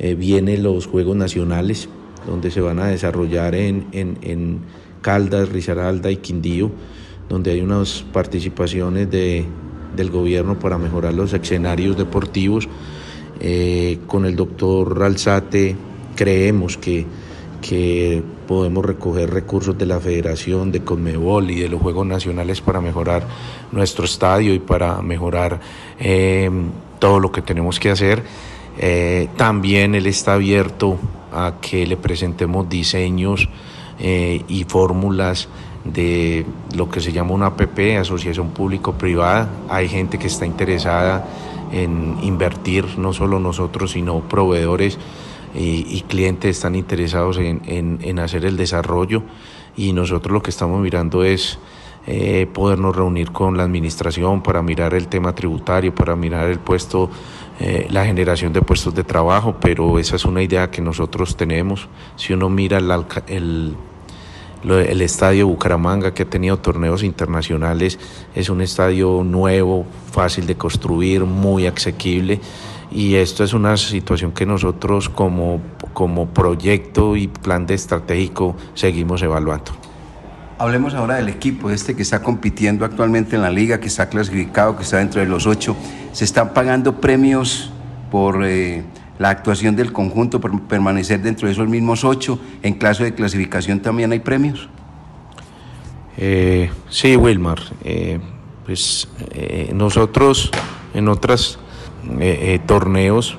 eh, 0.00 0.16
vienen 0.16 0.64
los 0.64 0.88
Juegos 0.88 1.16
Nacionales, 1.16 1.88
donde 2.26 2.50
se 2.50 2.60
van 2.60 2.80
a 2.80 2.88
desarrollar 2.88 3.54
en, 3.54 3.86
en, 3.92 4.18
en 4.22 4.58
Caldas, 5.02 5.50
Risaralda 5.50 6.10
y 6.10 6.16
Quindío, 6.16 6.72
donde 7.28 7.52
hay 7.52 7.60
unas 7.60 8.04
participaciones 8.12 9.08
de, 9.08 9.46
del 9.96 10.10
gobierno 10.10 10.58
para 10.58 10.78
mejorar 10.78 11.14
los 11.14 11.32
escenarios 11.32 11.96
deportivos. 11.96 12.68
Eh, 13.40 13.98
con 14.06 14.24
el 14.24 14.36
doctor 14.36 15.02
Alzate 15.02 15.74
creemos 16.14 16.76
que, 16.76 17.06
que 17.60 18.22
podemos 18.46 18.84
recoger 18.84 19.30
recursos 19.30 19.76
de 19.76 19.86
la 19.86 19.98
Federación, 19.98 20.70
de 20.70 20.84
Conmebol 20.84 21.50
y 21.50 21.60
de 21.60 21.68
los 21.68 21.80
Juegos 21.80 22.06
Nacionales 22.06 22.60
para 22.60 22.80
mejorar 22.80 23.26
nuestro 23.72 24.04
estadio 24.04 24.54
y 24.54 24.58
para 24.58 25.02
mejorar 25.02 25.60
eh, 25.98 26.50
todo 26.98 27.18
lo 27.18 27.32
que 27.32 27.42
tenemos 27.42 27.80
que 27.80 27.90
hacer. 27.90 28.22
Eh, 28.78 29.28
también 29.36 29.94
él 29.94 30.06
está 30.06 30.34
abierto 30.34 30.98
a 31.32 31.54
que 31.60 31.86
le 31.86 31.96
presentemos 31.96 32.68
diseños 32.68 33.48
y 34.04 34.64
fórmulas 34.64 35.48
de 35.84 36.46
lo 36.74 36.88
que 36.88 37.00
se 37.00 37.12
llama 37.12 37.32
una 37.32 37.46
APP, 37.46 37.98
Asociación 37.98 38.50
Público-Privada. 38.50 39.48
Hay 39.68 39.88
gente 39.88 40.18
que 40.18 40.26
está 40.26 40.46
interesada 40.46 41.26
en 41.72 42.18
invertir, 42.22 42.98
no 42.98 43.12
solo 43.12 43.40
nosotros, 43.40 43.92
sino 43.92 44.20
proveedores 44.20 44.98
y, 45.54 45.86
y 45.88 46.02
clientes 46.02 46.56
están 46.56 46.74
interesados 46.74 47.38
en, 47.38 47.62
en, 47.66 47.98
en, 48.02 48.18
hacer 48.18 48.44
el 48.44 48.56
desarrollo 48.56 49.22
y 49.76 49.92
nosotros 49.92 50.32
lo 50.32 50.42
que 50.42 50.50
estamos 50.50 50.80
mirando 50.80 51.24
es 51.24 51.58
eh, 52.06 52.48
podernos 52.52 52.96
reunir 52.96 53.30
con 53.30 53.56
la 53.56 53.62
administración 53.62 54.42
para 54.42 54.60
mirar 54.62 54.92
el 54.94 55.08
tema 55.08 55.34
tributario, 55.34 55.94
para 55.94 56.16
mirar 56.16 56.50
el 56.50 56.58
puesto, 56.58 57.10
eh, 57.60 57.86
la 57.90 58.04
generación 58.04 58.52
de 58.52 58.60
puestos 58.60 58.94
de 58.94 59.04
trabajo, 59.04 59.56
pero 59.60 59.98
esa 59.98 60.16
es 60.16 60.24
una 60.24 60.42
idea 60.42 60.70
que 60.70 60.82
nosotros 60.82 61.36
tenemos. 61.36 61.88
Si 62.16 62.32
uno 62.32 62.48
mira 62.48 62.78
el, 62.78 62.90
el 63.28 63.76
el 64.64 65.02
estadio 65.02 65.48
Bucaramanga 65.48 66.14
que 66.14 66.22
ha 66.22 66.30
tenido 66.30 66.58
torneos 66.58 67.02
internacionales 67.02 67.98
es 68.34 68.48
un 68.48 68.62
estadio 68.62 69.22
nuevo, 69.24 69.86
fácil 70.12 70.46
de 70.46 70.56
construir, 70.56 71.24
muy 71.24 71.66
asequible 71.66 72.40
y 72.94 73.14
esto 73.14 73.42
es 73.42 73.54
una 73.54 73.76
situación 73.76 74.32
que 74.32 74.46
nosotros 74.46 75.08
como, 75.08 75.60
como 75.92 76.28
proyecto 76.28 77.16
y 77.16 77.28
plan 77.28 77.66
de 77.66 77.74
estratégico 77.74 78.56
seguimos 78.74 79.22
evaluando. 79.22 79.72
Hablemos 80.58 80.94
ahora 80.94 81.16
del 81.16 81.28
equipo, 81.28 81.70
este 81.70 81.96
que 81.96 82.02
está 82.02 82.22
compitiendo 82.22 82.84
actualmente 82.84 83.34
en 83.34 83.42
la 83.42 83.50
liga, 83.50 83.80
que 83.80 83.88
está 83.88 84.08
clasificado, 84.08 84.76
que 84.76 84.84
está 84.84 84.98
dentro 84.98 85.20
de 85.20 85.26
los 85.26 85.46
ocho. 85.46 85.74
¿Se 86.12 86.24
están 86.24 86.52
pagando 86.52 87.00
premios 87.00 87.72
por 88.10 88.44
eh, 88.44 88.84
la 89.18 89.30
actuación 89.30 89.76
del 89.76 89.92
conjunto, 89.92 90.40
por 90.40 90.60
permanecer 90.62 91.20
dentro 91.20 91.46
de 91.46 91.52
esos 91.52 91.68
mismos 91.68 92.04
ocho? 92.04 92.38
¿En 92.62 92.74
caso 92.74 93.04
de 93.04 93.14
clasificación 93.14 93.80
también 93.80 94.12
hay 94.12 94.20
premios? 94.20 94.68
Eh, 96.16 96.70
sí, 96.88 97.16
Wilmar. 97.16 97.60
Eh, 97.84 98.20
pues 98.64 99.08
nosotros 99.74 100.50
en 100.94 101.08
otros 101.08 101.58
torneos 102.66 103.36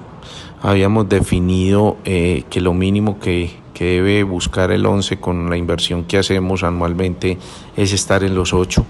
habíamos 0.62 1.08
definido 1.08 1.98
que 2.04 2.60
lo 2.60 2.74
mínimo 2.74 3.20
que, 3.22 3.52
que 3.74 3.86
debe 3.86 4.24
buscar 4.24 4.72
el 4.72 4.86
11 4.86 5.18
con 5.18 5.50
la 5.50 5.58
inversión 5.58 6.06
que 6.06 6.18
hacemos 6.18 6.64
anualmente 6.64 7.38
es 7.76 7.92
estar 7.94 8.24
en 8.24 8.36
los 8.36 8.54
8 8.54 8.86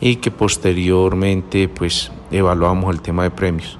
y 0.00 0.16
que 0.16 0.30
posteriormente 0.30 1.68
pues 1.68 2.10
evaluamos 2.30 2.94
el 2.94 3.00
tema 3.00 3.22
de 3.24 3.30
premios. 3.30 3.78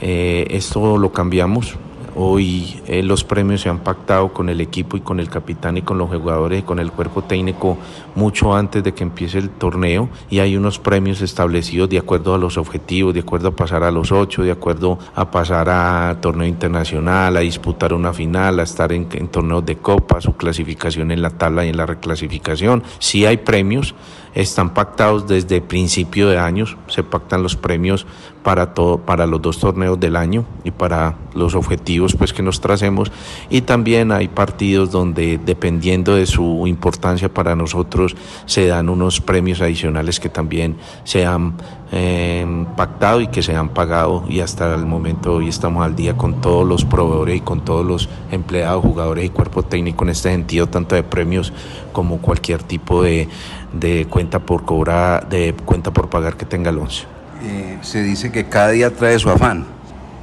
Eh, 0.00 0.46
esto 0.50 0.98
lo 0.98 1.12
cambiamos. 1.12 1.76
Hoy 2.16 2.80
eh, 2.86 3.02
los 3.02 3.24
premios 3.24 3.62
se 3.62 3.68
han 3.68 3.80
pactado 3.80 4.32
con 4.32 4.48
el 4.48 4.60
equipo 4.60 4.96
y 4.96 5.00
con 5.00 5.18
el 5.18 5.28
capitán 5.28 5.76
y 5.78 5.82
con 5.82 5.98
los 5.98 6.08
jugadores 6.08 6.60
y 6.60 6.62
con 6.62 6.78
el 6.78 6.92
cuerpo 6.92 7.22
técnico 7.22 7.76
mucho 8.14 8.54
antes 8.54 8.84
de 8.84 8.94
que 8.94 9.02
empiece 9.02 9.38
el 9.38 9.50
torneo 9.50 10.08
y 10.30 10.38
hay 10.38 10.56
unos 10.56 10.78
premios 10.78 11.22
establecidos 11.22 11.90
de 11.90 11.98
acuerdo 11.98 12.32
a 12.32 12.38
los 12.38 12.56
objetivos, 12.56 13.14
de 13.14 13.20
acuerdo 13.20 13.48
a 13.48 13.56
pasar 13.56 13.82
a 13.82 13.90
los 13.90 14.12
ocho, 14.12 14.44
de 14.44 14.52
acuerdo 14.52 14.96
a 15.16 15.28
pasar 15.28 15.68
a 15.68 16.16
torneo 16.20 16.46
internacional, 16.46 17.36
a 17.36 17.40
disputar 17.40 17.92
una 17.92 18.12
final, 18.12 18.60
a 18.60 18.62
estar 18.62 18.92
en, 18.92 19.08
en 19.10 19.26
torneos 19.26 19.66
de 19.66 19.78
copa, 19.78 20.20
su 20.20 20.36
clasificación 20.36 21.10
en 21.10 21.20
la 21.20 21.30
tabla 21.30 21.66
y 21.66 21.70
en 21.70 21.76
la 21.76 21.86
reclasificación. 21.86 22.84
Sí 23.00 23.26
hay 23.26 23.38
premios 23.38 23.92
están 24.34 24.74
pactados 24.74 25.28
desde 25.28 25.60
principio 25.60 26.28
de 26.28 26.38
años, 26.38 26.76
se 26.88 27.02
pactan 27.02 27.42
los 27.42 27.56
premios 27.56 28.06
para 28.42 28.74
todo, 28.74 28.98
para 28.98 29.26
los 29.26 29.40
dos 29.40 29.58
torneos 29.58 29.98
del 29.98 30.16
año 30.16 30.44
y 30.64 30.70
para 30.70 31.16
los 31.34 31.54
objetivos 31.54 32.14
pues 32.16 32.32
que 32.32 32.42
nos 32.42 32.60
tracemos. 32.60 33.12
Y 33.48 33.62
también 33.62 34.12
hay 34.12 34.28
partidos 34.28 34.90
donde 34.90 35.38
dependiendo 35.38 36.14
de 36.14 36.26
su 36.26 36.66
importancia 36.66 37.32
para 37.32 37.54
nosotros 37.54 38.16
se 38.46 38.66
dan 38.66 38.88
unos 38.88 39.20
premios 39.20 39.60
adicionales 39.60 40.20
que 40.20 40.28
también 40.28 40.76
se 41.04 41.24
han 41.24 41.54
eh, 41.96 42.66
pactado 42.76 43.20
y 43.20 43.28
que 43.28 43.40
se 43.40 43.54
han 43.54 43.68
pagado 43.68 44.24
y 44.28 44.40
hasta 44.40 44.74
el 44.74 44.84
momento 44.84 45.34
hoy 45.34 45.48
estamos 45.48 45.84
al 45.84 45.94
día 45.94 46.16
con 46.16 46.40
todos 46.40 46.66
los 46.66 46.84
proveedores 46.84 47.36
y 47.36 47.40
con 47.40 47.64
todos 47.64 47.86
los 47.86 48.08
empleados, 48.32 48.82
jugadores 48.82 49.24
y 49.24 49.28
cuerpo 49.28 49.62
técnico 49.62 50.02
en 50.02 50.10
este 50.10 50.30
sentido, 50.30 50.66
tanto 50.66 50.96
de 50.96 51.04
premios 51.04 51.52
como 51.92 52.18
cualquier 52.18 52.64
tipo 52.64 53.04
de, 53.04 53.28
de 53.72 54.06
cuenta 54.10 54.40
por 54.40 54.64
cobrar, 54.64 55.28
de 55.28 55.54
cuenta 55.64 55.92
por 55.92 56.10
pagar 56.10 56.36
que 56.36 56.44
tenga 56.44 56.70
el. 56.70 56.78
Eh, 56.78 57.78
se 57.82 58.02
dice 58.02 58.32
que 58.32 58.46
cada 58.46 58.70
día 58.70 58.92
trae 58.92 59.16
su 59.20 59.30
afán. 59.30 59.64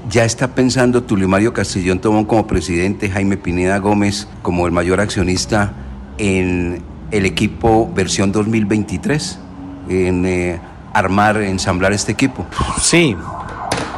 ¿Ya 0.09 0.25
está 0.25 0.49
pensando 0.49 1.03
Tulio 1.03 1.29
Mario 1.29 1.53
Castellón 1.53 1.99
Tomón 1.99 2.25
como 2.25 2.47
presidente, 2.47 3.09
Jaime 3.09 3.37
Pineda 3.37 3.77
Gómez 3.77 4.27
como 4.41 4.65
el 4.65 4.73
mayor 4.73 4.99
accionista 4.99 5.71
en 6.17 6.81
el 7.11 7.25
equipo 7.25 7.89
versión 7.95 8.33
2023? 8.33 9.39
En 9.87 10.25
eh, 10.25 10.59
armar, 10.93 11.37
ensamblar 11.37 11.93
este 11.93 12.11
equipo. 12.11 12.45
Sí, 12.79 13.15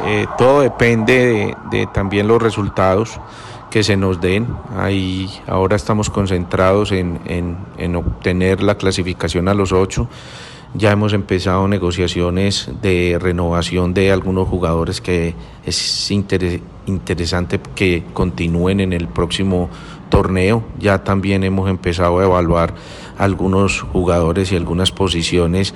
eh, 0.06 0.26
todo 0.38 0.60
depende 0.60 1.56
de, 1.70 1.86
también 1.86 2.28
los 2.28 2.40
resultados 2.42 3.20
que 3.70 3.82
se 3.82 3.96
nos 3.96 4.20
den. 4.20 4.46
Ahí 4.76 5.30
ahora 5.46 5.76
estamos 5.76 6.10
concentrados 6.10 6.92
en, 6.92 7.20
en 7.26 7.96
obtener 7.96 8.62
la 8.62 8.76
clasificación 8.76 9.48
a 9.48 9.54
los 9.54 9.72
ocho. 9.72 10.08
Ya 10.76 10.90
hemos 10.90 11.12
empezado 11.12 11.68
negociaciones 11.68 12.68
de 12.82 13.16
renovación 13.20 13.94
de 13.94 14.10
algunos 14.10 14.48
jugadores 14.48 15.00
que 15.00 15.36
es 15.64 16.10
interesante 16.10 17.60
que 17.76 18.02
continúen 18.12 18.80
en 18.80 18.92
el 18.92 19.06
próximo 19.06 19.70
torneo. 20.08 20.64
Ya 20.80 21.04
también 21.04 21.44
hemos 21.44 21.70
empezado 21.70 22.18
a 22.18 22.24
evaluar 22.24 22.74
algunos 23.18 23.82
jugadores 23.82 24.50
y 24.50 24.56
algunas 24.56 24.90
posiciones 24.90 25.74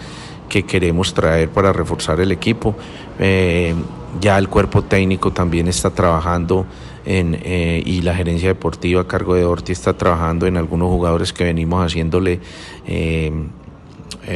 que 0.49 0.65
queremos 0.65 1.15
traer 1.15 1.49
para 1.51 1.73
reforzar 1.73 2.21
el 2.21 2.33
equipo. 2.33 2.75
Eh, 3.19 3.75
ya 4.21 4.39
el 4.39 4.49
cuerpo 4.49 4.83
técnico 4.83 5.33
también 5.33 5.69
está 5.69 5.91
trabajando 5.91 6.67
en, 7.05 7.39
eh, 7.43 7.83
y 7.85 8.01
la 8.01 8.15
gerencia 8.15 8.49
deportiva 8.49 9.03
a 9.03 9.07
cargo 9.07 9.35
de 9.35 9.45
Orti 9.45 9.73
está 9.73 9.97
trabajando 9.97 10.47
en 10.47 10.57
algunos 10.57 10.89
jugadores 10.89 11.33
que 11.33 11.45
venimos 11.45 11.85
haciéndole 11.85 12.41
eh, 12.87 13.33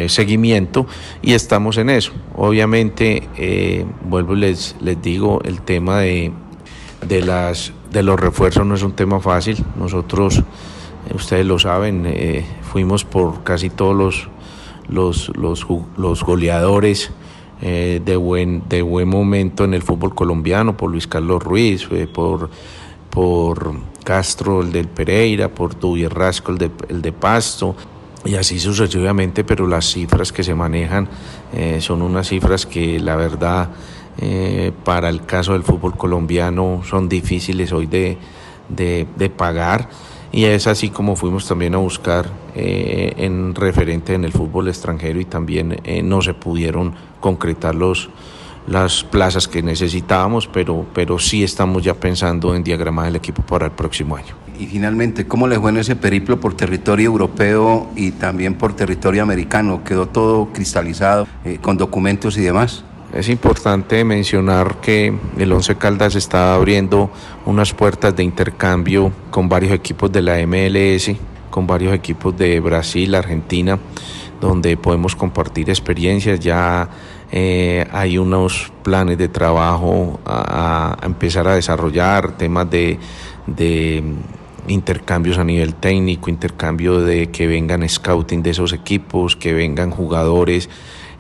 seguimiento 0.07 0.87
y 1.20 1.35
estamos 1.35 1.77
en 1.77 1.90
eso. 1.90 2.12
Obviamente, 2.35 3.29
vuelvo 4.05 4.35
y 4.35 4.40
les, 4.40 4.75
les 4.81 5.01
digo, 5.03 5.40
el 5.44 5.61
tema 5.61 6.01
de, 6.01 6.33
de, 7.07 7.20
las, 7.20 7.72
de 7.90 8.03
los 8.03 8.18
refuerzos 8.18 8.64
no 8.64 8.75
es 8.75 8.83
un 8.83 8.92
tema 8.92 9.20
fácil. 9.20 9.62
Nosotros, 9.79 10.42
ustedes 11.14 11.44
lo 11.44 11.59
saben, 11.59 12.07
fuimos 12.62 13.05
por 13.05 13.44
casi 13.44 13.68
todos 13.68 13.94
los, 13.94 14.29
los, 14.88 15.31
los, 15.37 15.66
los 15.97 16.23
goleadores. 16.23 17.11
de, 17.61 18.16
buen, 18.16 18.64
de 18.68 18.83
buen 18.83 19.09
momento 19.09 19.62
en 19.62 19.73
el 19.73 19.83
fútbol 19.83 20.16
colombiano, 20.16 20.77
por 20.77 20.90
Luis 20.90 21.07
Carlos 21.07 21.45
Ruiz, 21.45 21.88
por, 22.12 22.51
por 23.09 23.73
Castro, 24.03 24.62
el 24.62 24.73
del 24.73 24.88
Pereira, 24.88 25.49
por 25.49 25.79
Duy 25.79 26.09
Rasco, 26.09 26.51
el 26.51 26.59
de, 26.59 26.71
el 26.88 27.01
de 27.01 27.12
Pasto, 27.12 27.77
y 28.25 28.37
así 28.37 28.61
sucesivamente, 28.61 29.45
pero 29.45 29.66
las 29.66 29.87
cifras 29.87 30.33
que 30.33 30.45
se 30.45 30.55
manejan 30.55 31.09
eh, 31.53 31.81
son 31.81 32.03
unas 32.03 32.29
cifras 32.29 32.66
que 32.66 33.01
la 33.01 33.16
verdad 33.16 33.71
eh, 34.18 34.73
para 34.85 35.09
el 35.09 35.25
caso 35.25 35.55
del 35.55 35.62
fútbol 35.62 35.97
colombiano 35.97 36.83
son 36.88 37.09
difíciles 37.09 37.73
hoy 37.73 37.87
de, 37.87 38.18
de, 38.68 39.31
pagar 39.31 39.88
y 40.33 40.45
es 40.45 40.66
así 40.66 40.90
como 40.90 41.14
fuimos 41.16 41.47
también 41.47 41.75
a 41.75 41.79
buscar 41.79 42.27
eh, 42.55 43.12
en 43.18 43.55
referente 43.55 44.14
en 44.14 44.25
el 44.25 44.33
fútbol 44.33 44.68
extranjero 44.68 45.21
y 45.21 45.25
también 45.25 45.81
no 46.05 46.23
se 46.23 46.35
pudieron 46.35 46.95
concretar 47.21 47.75
los, 47.75 48.11
las 48.66 49.05
plazas 49.05 49.49
que 49.49 49.62
necesitábamos, 49.62 50.47
pero, 50.47 50.87
pero 50.95 51.18
sí 51.18 51.42
estamos 51.42 51.83
ya 51.83 51.95
pensando 51.95 52.55
en 52.55 52.62
diagramar 52.62 53.09
el 53.09 53.16
equipo 53.16 53.42
para 53.42 53.66
el 53.66 53.73
próximo 53.73 54.16
año. 54.16 54.35
Y 54.59 54.66
finalmente, 54.66 55.27
¿cómo 55.27 55.49
les 55.49 55.59
fue 55.59 55.71
en 55.71 55.79
ese 55.79 55.97
periplo 55.97 56.38
por 56.38 56.55
territorio 56.55 57.07
europeo 57.07 57.88
y 57.97 58.12
también 58.12 58.55
por 58.55 58.75
territorio 58.75 59.23
americano? 59.23 59.83
¿Quedó 59.83 60.07
todo 60.07 60.53
cristalizado 60.53 61.27
eh, 61.45 61.59
con 61.61 61.77
documentos 61.77 62.37
y 62.37 62.42
demás? 62.42 62.85
Es 63.12 63.29
importante 63.29 64.05
mencionar 64.05 64.81
que 64.81 65.14
el 65.37 65.53
Once 65.53 65.77
Caldas 65.77 66.14
está 66.14 66.55
abriendo 66.55 67.11
unas 67.44 67.75
puertas 67.75 68.16
de 68.16 68.22
intercambio 68.22 69.12
con 69.31 69.51
varios 69.51 69.72
equipos 69.72 70.11
de 70.11 70.22
la 70.22 70.38
MLS, 70.46 71.14
con 71.51 71.66
varios 71.66 71.92
equipos 71.92 72.35
de 72.38 72.59
Brasil, 72.61 73.14
Argentina, 73.14 73.79
donde 74.40 74.79
podemos 74.79 75.14
compartir 75.14 75.68
experiencias. 75.68 76.40
Ya 76.40 76.88
eh, 77.31 77.87
hay 77.92 78.16
unos 78.16 78.72
planes 78.83 79.18
de 79.18 79.29
trabajo 79.29 80.18
a, 80.25 80.96
empezar 81.03 81.46
a 81.48 81.55
desarrollar, 81.55 82.38
temas 82.38 82.70
de, 82.70 82.98
intercambios 84.68 85.37
a 85.37 85.44
nivel 85.44 85.75
técnico, 85.75 86.31
intercambio 86.31 87.01
de 87.01 87.31
que 87.31 87.46
vengan 87.46 87.87
scouting 87.87 88.42
de 88.42 88.51
esos 88.51 88.72
equipos, 88.72 89.37
que 89.37 89.53
vengan 89.53 89.90
jugadores 89.90 90.70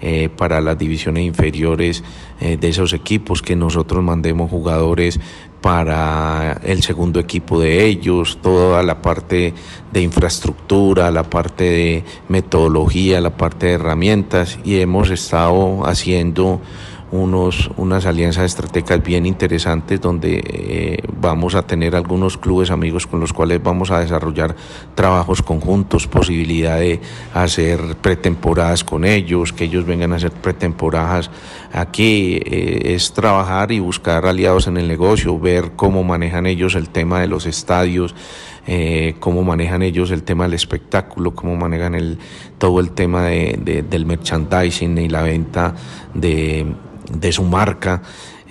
eh, 0.02 0.28
para 0.36 0.60
las 0.60 0.76
divisiones 0.76 1.24
inferiores 1.24 2.02
eh, 2.40 2.56
de 2.56 2.68
esos 2.68 2.92
equipos, 2.92 3.40
que 3.40 3.54
nosotros 3.54 4.02
mandemos 4.02 4.50
jugadores 4.50 5.20
para 5.60 6.60
el 6.64 6.82
segundo 6.82 7.20
equipo 7.20 7.60
de 7.60 7.86
ellos, 7.86 8.38
toda 8.42 8.82
la 8.82 9.00
parte 9.00 9.54
de 9.92 10.02
infraestructura, 10.02 11.10
la 11.12 11.22
parte 11.22 11.64
de 11.64 12.04
metodología, 12.28 13.20
la 13.20 13.36
parte 13.36 13.66
de 13.66 13.72
herramientas 13.74 14.58
y 14.64 14.80
hemos 14.80 15.08
estado 15.10 15.86
haciendo 15.86 16.60
unos, 17.12 17.70
unas 17.76 18.06
alianzas 18.06 18.46
estratégicas 18.46 19.02
bien 19.02 19.26
interesantes 19.26 20.00
donde 20.00 20.42
eh, 20.44 20.98
vamos 21.20 21.54
a 21.54 21.62
tener 21.62 21.94
algunos 21.94 22.38
clubes 22.38 22.70
amigos 22.70 23.06
con 23.06 23.20
los 23.20 23.34
cuales 23.34 23.62
vamos 23.62 23.90
a 23.90 24.00
desarrollar 24.00 24.56
trabajos 24.94 25.42
conjuntos, 25.42 26.06
posibilidad 26.06 26.78
de 26.78 27.00
hacer 27.34 27.96
pretemporadas 28.00 28.82
con 28.82 29.04
ellos, 29.04 29.52
que 29.52 29.64
ellos 29.64 29.84
vengan 29.84 30.14
a 30.14 30.16
hacer 30.16 30.32
pretemporadas 30.32 31.30
aquí, 31.72 32.40
eh, 32.44 32.94
es 32.94 33.12
trabajar 33.12 33.72
y 33.72 33.78
buscar 33.78 34.24
aliados 34.24 34.66
en 34.66 34.78
el 34.78 34.88
negocio, 34.88 35.38
ver 35.38 35.72
cómo 35.76 36.02
manejan 36.02 36.46
ellos 36.46 36.74
el 36.74 36.88
tema 36.88 37.20
de 37.20 37.28
los 37.28 37.44
estadios, 37.44 38.14
eh, 38.66 39.16
cómo 39.20 39.42
manejan 39.42 39.82
ellos 39.82 40.10
el 40.12 40.22
tema 40.22 40.44
del 40.44 40.54
espectáculo, 40.54 41.34
cómo 41.34 41.56
manejan 41.56 41.94
el, 41.94 42.18
todo 42.56 42.80
el 42.80 42.92
tema 42.92 43.24
de, 43.24 43.84
del 43.86 44.06
merchandising 44.06 44.96
y 44.96 45.08
la 45.08 45.22
venta 45.22 45.74
de 46.14 46.74
de 47.10 47.32
su 47.32 47.42
marca 47.44 48.02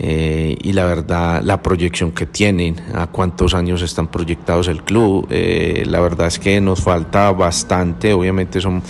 eh, 0.04 0.58
y 0.62 0.74
la 0.74 0.86
verdad 0.86 1.44
la 1.44 1.62
proyección 1.62 2.12
que 2.12 2.26
tienen, 2.26 2.76
a 2.96 3.08
cuántos 3.08 3.54
años 3.54 3.84
están 3.84 4.08
proyectados 4.08 4.68
el 4.68 4.84
club. 4.84 5.28
Eh, 5.30 5.84
la 5.86 6.00
verdad 6.00 6.28
es 6.28 6.40
que 6.40 6.60
nos 6.60 6.82
falta 6.82 7.32
bastante, 7.32 8.14
obviamente 8.14 8.60
son 8.62 8.82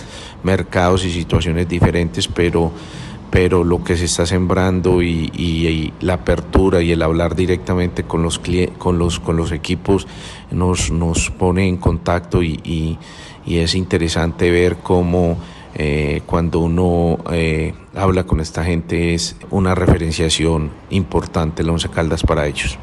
mercados 0.42 1.04
y 1.04 1.12
situaciones 1.12 1.68
diferentes, 1.68 2.28
pero 2.28 2.72
pero 3.30 3.64
lo 3.64 3.82
que 3.82 3.96
se 3.96 4.04
está 4.04 4.26
sembrando 4.26 5.00
y, 5.00 5.90
la 6.00 6.14
apertura 6.14 6.82
y 6.82 6.92
el 6.92 7.00
hablar 7.00 7.34
directamente 7.34 8.04
con 8.04 8.22
los, 8.22 8.38
con 8.76 8.98
los, 8.98 9.20
con 9.20 9.38
los 9.38 9.52
equipos 9.52 10.06
nos, 10.50 10.90
nos 10.90 11.30
pone 11.30 11.66
en 11.66 11.78
contacto 11.78 12.42
y, 12.42 12.98
y 13.46 13.56
es 13.56 13.74
interesante 13.74 14.50
ver 14.50 14.76
cómo 14.82 15.38
eh, 15.74 16.22
cuando 16.26 16.60
uno 16.60 17.18
eh, 17.30 17.74
habla 17.94 18.24
con 18.24 18.40
esta 18.40 18.64
gente 18.64 19.14
es 19.14 19.36
una 19.50 19.74
referenciación 19.74 20.70
importante 20.90 21.62
el 21.62 21.70
Once 21.70 21.88
Caldas 21.88 22.22
para 22.22 22.46
ellos. 22.46 22.78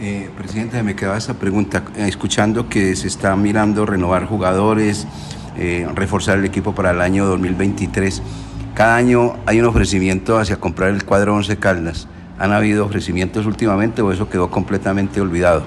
Eh, 0.00 0.28
presidente, 0.36 0.82
me 0.82 0.96
quedaba 0.96 1.16
esta 1.16 1.34
pregunta, 1.34 1.84
escuchando 1.96 2.68
que 2.68 2.96
se 2.96 3.06
está 3.06 3.36
mirando 3.36 3.86
renovar 3.86 4.26
jugadores, 4.26 5.06
reforzar 5.94 6.38
el 6.38 6.44
equipo 6.44 6.74
para 6.74 6.90
el 6.90 7.00
año 7.00 7.26
2023. 7.26 8.22
Cada 8.74 8.96
año 8.96 9.36
hay 9.46 9.60
un 9.60 9.66
ofrecimiento 9.66 10.36
hacia 10.36 10.56
comprar 10.56 10.90
el 10.90 11.04
cuadro 11.04 11.36
Once 11.36 11.56
Caldas. 11.56 12.08
¿Han 12.40 12.50
habido 12.50 12.84
ofrecimientos 12.84 13.46
últimamente 13.46 14.02
o 14.02 14.10
eso 14.10 14.28
quedó 14.28 14.50
completamente 14.50 15.20
olvidado? 15.20 15.62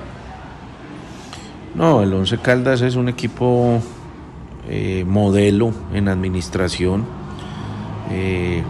No, 1.73 2.01
el 2.03 2.11
Once 2.13 2.37
Caldas 2.37 2.81
es 2.81 2.95
un 2.95 3.07
equipo 3.07 3.81
eh, 4.69 5.05
modelo 5.07 5.73
en 5.93 6.07
administración. 6.07 7.05
Eh, 8.11 8.63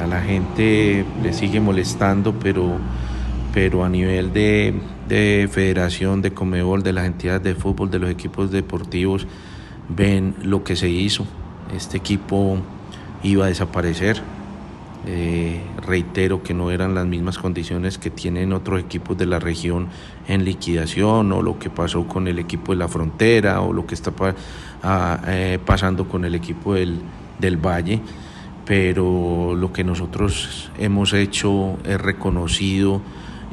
a 0.00 0.06
la 0.06 0.20
gente 0.22 1.04
le 1.22 1.32
sigue 1.32 1.60
molestando, 1.60 2.34
pero, 2.34 2.78
pero 3.52 3.84
a 3.84 3.88
nivel 3.88 4.32
de, 4.32 4.74
de 5.08 5.48
federación, 5.50 6.22
de 6.22 6.32
Comebol, 6.32 6.82
de 6.82 6.92
las 6.92 7.06
entidades 7.06 7.42
de 7.42 7.54
fútbol, 7.54 7.90
de 7.90 7.98
los 7.98 8.10
equipos 8.10 8.50
deportivos, 8.50 9.26
ven 9.88 10.34
lo 10.42 10.64
que 10.64 10.76
se 10.76 10.88
hizo. 10.88 11.26
Este 11.74 11.98
equipo 11.98 12.58
iba 13.22 13.44
a 13.44 13.48
desaparecer. 13.48 14.20
Eh, 15.04 15.60
reitero 15.84 16.44
que 16.44 16.54
no 16.54 16.70
eran 16.70 16.94
las 16.94 17.06
mismas 17.06 17.36
condiciones 17.36 17.98
que 17.98 18.08
tienen 18.08 18.52
otros 18.52 18.80
equipos 18.80 19.18
de 19.18 19.26
la 19.26 19.40
región 19.40 19.88
en 20.28 20.44
liquidación 20.44 21.32
o 21.32 21.42
lo 21.42 21.58
que 21.58 21.70
pasó 21.70 22.06
con 22.06 22.28
el 22.28 22.38
equipo 22.38 22.70
de 22.70 22.78
la 22.78 22.86
frontera 22.86 23.62
o 23.62 23.72
lo 23.72 23.84
que 23.84 23.96
está 23.96 24.12
eh, 24.84 25.58
pasando 25.64 26.08
con 26.08 26.24
el 26.24 26.34
equipo 26.34 26.74
del, 26.74 27.00
del 27.38 27.56
Valle, 27.56 28.00
pero 28.64 29.54
lo 29.54 29.72
que 29.72 29.84
nosotros 29.84 30.70
hemos 30.78 31.12
hecho 31.12 31.78
es 31.84 32.00
reconocido 32.00 33.00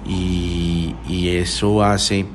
y, 0.07 0.95
eso 1.29 1.83
hace 1.83 2.25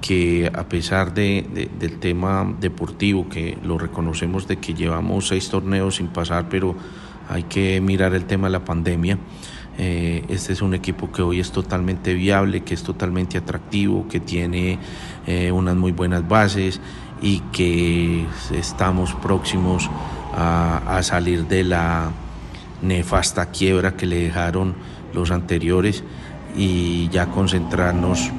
que 0.00 0.50
a 0.54 0.64
pesar 0.64 1.14
de, 1.14 1.68
del 1.78 1.98
tema 1.98 2.54
deportivo, 2.60 3.28
que 3.28 3.58
lo 3.62 3.78
reconocemos 3.78 4.48
de 4.48 4.56
que 4.56 4.74
llevamos 4.74 5.28
seis 5.28 5.48
torneos 5.50 5.96
sin 5.96 6.08
pasar, 6.08 6.48
pero 6.48 6.74
hay 7.28 7.44
que 7.44 7.80
mirar 7.80 8.14
el 8.14 8.24
tema 8.24 8.48
de 8.48 8.52
la 8.52 8.64
pandemia. 8.64 9.18
Eh, 9.78 10.24
este 10.28 10.52
es 10.52 10.62
un 10.62 10.74
equipo 10.74 11.12
que 11.12 11.22
hoy 11.22 11.40
es 11.40 11.52
totalmente 11.52 12.14
viable, 12.14 12.62
que 12.62 12.74
es 12.74 12.82
totalmente 12.82 13.38
atractivo, 13.38 14.08
que 14.08 14.20
tiene 14.20 14.78
eh, 15.26 15.52
unas 15.52 15.76
muy 15.76 15.92
buenas 15.92 16.26
bases 16.26 16.80
y 17.22 17.40
que 17.52 18.26
estamos 18.52 19.14
próximos 19.14 19.90
a, 20.32 21.00
salir 21.02 21.46
de 21.46 21.64
la 21.64 22.10
nefasta 22.82 23.46
quiebra 23.46 23.96
que 23.96 24.06
le 24.06 24.20
dejaron 24.20 24.74
los 25.12 25.30
anteriores 25.30 26.02
y 26.56 27.08
ya 27.08 27.26
concentrarnos 27.26 28.30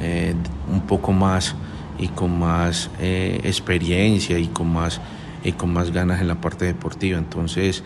eh, 0.00 0.34
un 0.70 0.82
poco 0.82 1.12
más 1.12 1.54
y 1.98 2.08
con 2.08 2.38
más 2.38 2.90
eh, 3.00 3.40
experiencia 3.44 4.38
y 4.38 4.48
con 4.48 4.72
más, 4.72 5.00
y 5.44 5.52
con 5.52 5.72
más 5.72 5.90
ganas 5.90 6.20
en 6.20 6.28
la 6.28 6.40
parte 6.40 6.66
deportiva. 6.66 7.18
Entonces, 7.18 7.82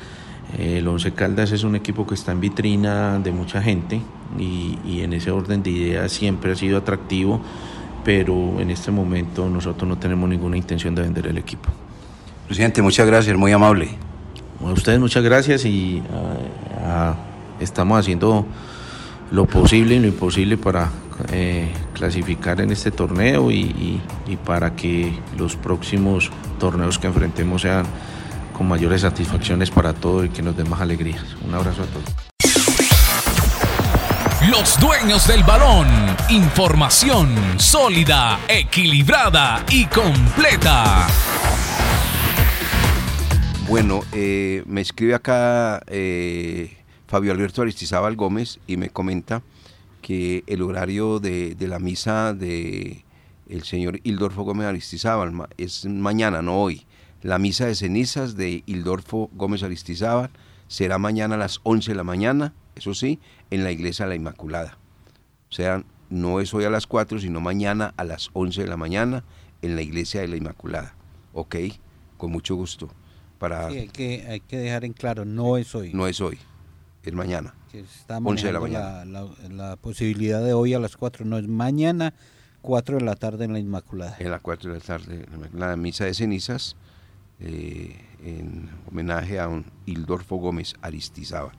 eh, 0.58 0.78
el 0.78 0.88
Once 0.88 1.12
Caldas 1.12 1.52
es 1.52 1.62
un 1.62 1.76
equipo 1.76 2.06
que 2.06 2.14
está 2.14 2.32
en 2.32 2.40
vitrina 2.40 3.18
de 3.18 3.30
mucha 3.30 3.62
gente 3.62 4.00
y, 4.38 4.78
y 4.84 5.02
en 5.02 5.12
ese 5.12 5.30
orden 5.30 5.62
de 5.62 5.70
ideas 5.70 6.10
siempre 6.10 6.52
ha 6.52 6.56
sido 6.56 6.78
atractivo 6.78 7.40
pero 8.04 8.60
en 8.60 8.70
este 8.70 8.90
momento 8.90 9.48
nosotros 9.48 9.88
no 9.88 9.98
tenemos 9.98 10.28
ninguna 10.28 10.56
intención 10.56 10.94
de 10.94 11.02
vender 11.02 11.26
el 11.26 11.38
equipo. 11.38 11.68
Presidente, 12.46 12.82
muchas 12.82 13.06
gracias, 13.06 13.36
muy 13.36 13.52
amable. 13.52 13.90
A 14.60 14.72
ustedes 14.72 15.00
muchas 15.00 15.22
gracias 15.22 15.64
y 15.64 16.02
ah, 16.84 17.14
estamos 17.60 17.98
haciendo 17.98 18.46
lo 19.30 19.46
posible 19.46 19.94
y 19.94 20.00
lo 20.00 20.08
imposible 20.08 20.56
para 20.56 20.90
eh, 21.32 21.70
clasificar 21.94 22.60
en 22.60 22.70
este 22.70 22.90
torneo 22.90 23.50
y, 23.50 24.00
y 24.26 24.36
para 24.36 24.74
que 24.74 25.12
los 25.38 25.56
próximos 25.56 26.30
torneos 26.58 26.98
que 26.98 27.06
enfrentemos 27.06 27.62
sean 27.62 27.86
con 28.52 28.68
mayores 28.68 29.00
satisfacciones 29.00 29.70
para 29.70 29.94
todos 29.94 30.26
y 30.26 30.28
que 30.28 30.42
nos 30.42 30.56
den 30.56 30.68
más 30.68 30.80
alegrías. 30.80 31.24
Un 31.46 31.54
abrazo 31.54 31.82
a 31.82 31.86
todos. 31.86 32.29
Los 34.50 34.80
dueños 34.80 35.28
del 35.28 35.44
balón. 35.44 35.86
Información 36.28 37.28
sólida, 37.60 38.40
equilibrada 38.48 39.64
y 39.70 39.86
completa. 39.86 41.06
Bueno, 43.68 44.00
eh, 44.12 44.64
me 44.66 44.80
escribe 44.80 45.14
acá 45.14 45.80
eh, 45.86 46.76
Fabio 47.06 47.30
Alberto 47.30 47.62
Aristizábal 47.62 48.16
Gómez 48.16 48.58
y 48.66 48.76
me 48.76 48.90
comenta 48.90 49.42
que 50.02 50.42
el 50.48 50.62
horario 50.62 51.20
de, 51.20 51.54
la 51.60 51.78
misa 51.78 52.34
de 52.34 53.04
el 53.48 53.62
señor 53.62 54.00
Hildorfo 54.02 54.42
Gómez 54.42 54.66
Aristizábal 54.66 55.32
es 55.58 55.84
mañana, 55.84 56.42
no 56.42 56.60
hoy. 56.60 56.86
La 57.22 57.38
misa 57.38 57.66
de 57.66 57.76
cenizas 57.76 58.34
de 58.34 58.64
Hildorfo 58.66 59.30
Gómez 59.32 59.62
Aristizábal 59.62 60.30
será 60.66 60.98
mañana 60.98 61.36
a 61.36 61.38
las 61.38 61.60
11 61.62 61.92
de 61.92 61.96
la 61.96 62.04
mañana 62.04 62.52
eso 62.80 62.94
sí, 62.94 63.20
en 63.50 63.62
la 63.62 63.70
iglesia 63.70 64.06
de 64.06 64.10
la 64.10 64.14
Inmaculada. 64.16 64.78
O 65.50 65.52
sea, 65.52 65.84
no 66.08 66.40
es 66.40 66.52
hoy 66.54 66.64
a 66.64 66.70
las 66.70 66.86
4, 66.86 67.20
sino 67.20 67.40
mañana 67.40 67.94
a 67.96 68.04
las 68.04 68.30
11 68.32 68.62
de 68.62 68.68
la 68.68 68.76
mañana 68.76 69.22
en 69.62 69.76
la 69.76 69.82
iglesia 69.82 70.22
de 70.22 70.28
la 70.28 70.36
Inmaculada. 70.36 70.94
Ok, 71.34 71.56
con 72.16 72.32
mucho 72.32 72.56
gusto. 72.56 72.90
Para... 73.38 73.70
Sí, 73.70 73.78
hay 73.78 73.88
que, 73.88 74.26
hay 74.28 74.40
que 74.40 74.58
dejar 74.58 74.84
en 74.84 74.92
claro, 74.92 75.24
no 75.24 75.56
es 75.56 75.74
hoy. 75.74 75.92
No 75.92 76.06
es 76.06 76.20
hoy, 76.20 76.38
es 77.02 77.12
mañana. 77.12 77.54
Que 77.70 77.84
11 78.08 78.46
de 78.46 78.52
la 78.52 78.60
mañana. 78.60 79.04
La, 79.04 79.76
posibilidad 79.76 80.42
de 80.42 80.54
hoy 80.54 80.74
a 80.74 80.78
las 80.78 80.96
4 80.96 81.24
no 81.24 81.38
es 81.38 81.46
mañana, 81.46 82.14
4 82.62 82.98
de 82.98 83.04
la 83.04 83.14
tarde 83.14 83.44
en 83.44 83.52
la 83.52 83.58
Inmaculada. 83.58 84.16
En 84.18 84.30
las 84.30 84.40
4 84.40 84.72
de 84.72 84.78
la 84.78 84.84
tarde, 84.84 85.26
la 85.52 85.76
misa 85.76 86.06
de 86.06 86.14
cenizas, 86.14 86.76
eh, 87.40 87.96
en 88.22 88.70
homenaje 88.90 89.38
a 89.38 89.48
un 89.48 89.64
Hildorfo 89.86 90.36
Gómez 90.36 90.74
Aristizábal. 90.82 91.56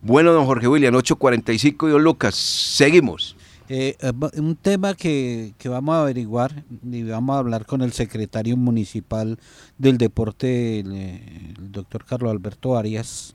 Bueno, 0.00 0.32
don 0.32 0.46
Jorge 0.46 0.68
William, 0.68 0.94
8.45 0.94 1.88
y 1.88 1.90
don 1.90 2.04
Lucas, 2.04 2.36
seguimos. 2.36 3.34
Eh, 3.68 3.96
eh, 4.00 4.12
un 4.36 4.54
tema 4.54 4.94
que, 4.94 5.54
vamos 5.64 5.92
a 5.96 6.02
averiguar 6.02 6.62
y 6.88 7.02
vamos 7.02 7.34
a 7.34 7.40
hablar 7.40 7.66
con 7.66 7.82
el 7.82 7.92
secretario 7.92 8.56
municipal 8.56 9.40
del 9.76 9.98
deporte, 9.98 10.78
el, 10.80 10.92
eh, 10.94 11.54
doctor 11.60 12.04
Carlos 12.04 12.30
Alberto 12.30 12.76
Arias, 12.78 13.34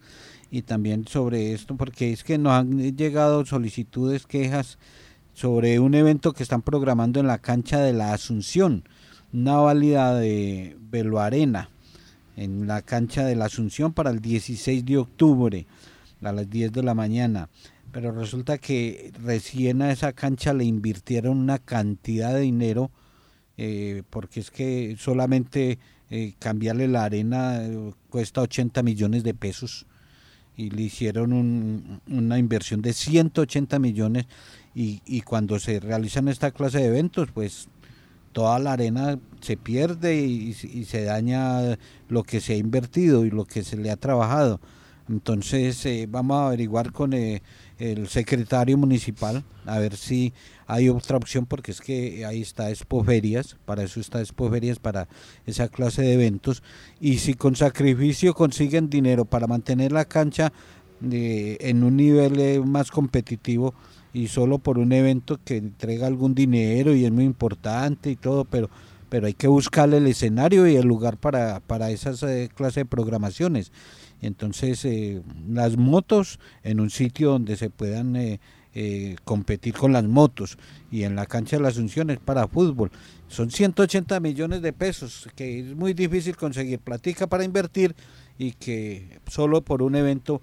y 0.51 0.61
también 0.61 1.05
sobre 1.05 1.51
esto, 1.51 1.75
porque 1.75 2.13
es 2.13 2.23
que 2.23 2.37
nos 2.37 2.53
han 2.53 2.95
llegado 2.95 3.45
solicitudes, 3.45 4.25
quejas 4.25 4.77
sobre 5.33 5.79
un 5.79 5.95
evento 5.95 6.31
que 6.31 6.43
están 6.43 6.61
programando 6.61 7.19
en 7.19 7.27
la 7.27 7.39
cancha 7.39 7.81
de 7.81 7.91
la 7.91 8.13
Asunción, 8.13 8.87
una 9.33 9.57
válida 9.57 10.15
de 10.15 10.77
Velo 10.89 11.19
Arena, 11.19 11.69
en 12.37 12.67
la 12.67 12.81
cancha 12.81 13.25
de 13.25 13.35
la 13.35 13.45
Asunción 13.45 13.91
para 13.91 14.11
el 14.11 14.21
16 14.21 14.85
de 14.85 14.97
octubre 14.97 15.65
a 16.25 16.31
las 16.31 16.49
10 16.49 16.71
de 16.71 16.83
la 16.83 16.93
mañana. 16.93 17.49
Pero 17.91 18.11
resulta 18.11 18.57
que 18.57 19.11
recién 19.21 19.81
a 19.83 19.91
esa 19.91 20.13
cancha 20.13 20.53
le 20.53 20.65
invirtieron 20.65 21.37
una 21.37 21.59
cantidad 21.59 22.33
de 22.33 22.41
dinero, 22.41 22.89
eh, 23.57 24.01
porque 24.09 24.39
es 24.39 24.49
que 24.49 24.95
solamente 24.97 25.77
eh, 26.09 26.33
cambiarle 26.39 26.87
la 26.87 27.03
arena 27.03 27.63
eh, 27.63 27.93
cuesta 28.09 28.41
80 28.41 28.81
millones 28.81 29.23
de 29.23 29.35
pesos. 29.35 29.85
Y 30.57 30.69
le 30.71 30.83
hicieron 30.83 32.01
una 32.07 32.37
inversión 32.37 32.81
de 32.81 32.93
180 32.93 33.79
millones. 33.79 34.25
Y, 34.75 35.21
cuando 35.21 35.59
se 35.59 35.79
realizan 35.79 36.27
esta 36.27 36.49
clase 36.49 36.79
de 36.79 36.87
eventos 36.87 37.29
pues 37.31 37.67
toda 38.31 38.57
la 38.57 38.73
arena 38.73 39.19
se 39.39 39.55
pierde 39.55 40.15
y, 40.15 40.53
se 40.53 41.03
daña 41.03 41.77
lo 42.09 42.23
que 42.23 42.41
se 42.41 42.53
ha 42.53 42.57
invertido 42.57 43.23
y 43.23 43.29
lo 43.29 43.45
que 43.45 43.63
se 43.63 43.77
le 43.77 43.91
ha 43.91 43.97
trabajado 43.97 44.59
entonces 45.09 45.85
eh, 45.85 46.07
vamos 46.09 46.37
a 46.37 46.47
averiguar 46.47 46.91
con 46.93 47.13
eh, 47.13 47.41
el 47.77 48.07
secretario 48.07 48.77
municipal 48.77 49.43
a 49.65 49.79
ver 49.79 49.97
si 49.97 50.33
hay 50.65 50.87
otra 50.89 51.17
opción 51.17 51.45
porque 51.45 51.71
es 51.71 51.81
que 51.81 52.25
ahí 52.25 52.41
está 52.41 52.69
Expoferias, 52.69 53.57
para 53.65 53.83
eso 53.83 53.99
está 53.99 54.19
Expoferias, 54.21 54.79
para 54.79 55.07
esa 55.45 55.67
clase 55.67 56.01
de 56.03 56.13
eventos. 56.13 56.63
Y 57.01 57.17
si 57.17 57.33
con 57.33 57.55
sacrificio 57.55 58.33
consiguen 58.33 58.89
dinero 58.89 59.25
para 59.25 59.47
mantener 59.47 59.91
la 59.91 60.05
cancha 60.05 60.53
eh, 61.11 61.57
en 61.59 61.83
un 61.83 61.97
nivel 61.97 62.63
más 62.65 62.89
competitivo 62.91 63.73
y 64.13 64.27
solo 64.27 64.59
por 64.59 64.77
un 64.77 64.93
evento 64.93 65.39
que 65.43 65.57
entrega 65.57 66.07
algún 66.07 66.33
dinero 66.33 66.95
y 66.95 67.03
es 67.03 67.11
muy 67.11 67.25
importante 67.25 68.09
y 68.09 68.15
todo, 68.15 68.45
pero 68.45 68.69
pero 69.09 69.27
hay 69.27 69.35
que 69.35 69.47
buscarle 69.47 69.97
el 69.97 70.07
escenario 70.07 70.65
y 70.65 70.75
el 70.75 70.87
lugar 70.87 71.17
para, 71.17 71.59
para 71.59 71.91
esas 71.91 72.25
clase 72.55 72.79
de 72.79 72.85
programaciones. 72.85 73.71
Entonces, 74.23 74.83
eh, 74.85 75.21
las 75.49 75.77
motos 75.77 76.39
en 76.63 76.79
un 76.79 76.89
sitio 76.89 77.31
donde 77.31 77.57
se 77.57 77.69
puedan 77.69 78.15
eh, 78.15 78.39
eh, 78.73 79.17
competir 79.23 79.73
con 79.73 79.91
las 79.91 80.05
motos 80.05 80.57
y 80.89 81.03
en 81.03 81.15
la 81.15 81.25
cancha 81.25 81.57
de 81.57 81.63
la 81.63 81.69
Asunción 81.69 82.09
es 82.09 82.19
para 82.19 82.47
fútbol. 82.47 82.89
Son 83.27 83.51
180 83.51 84.19
millones 84.19 84.61
de 84.61 84.73
pesos 84.73 85.27
que 85.35 85.59
es 85.59 85.75
muy 85.75 85.93
difícil 85.93 86.37
conseguir 86.37 86.79
platica 86.79 87.27
para 87.27 87.43
invertir 87.43 87.95
y 88.37 88.53
que 88.53 89.19
solo 89.29 89.61
por 89.61 89.83
un 89.83 89.95
evento 89.95 90.41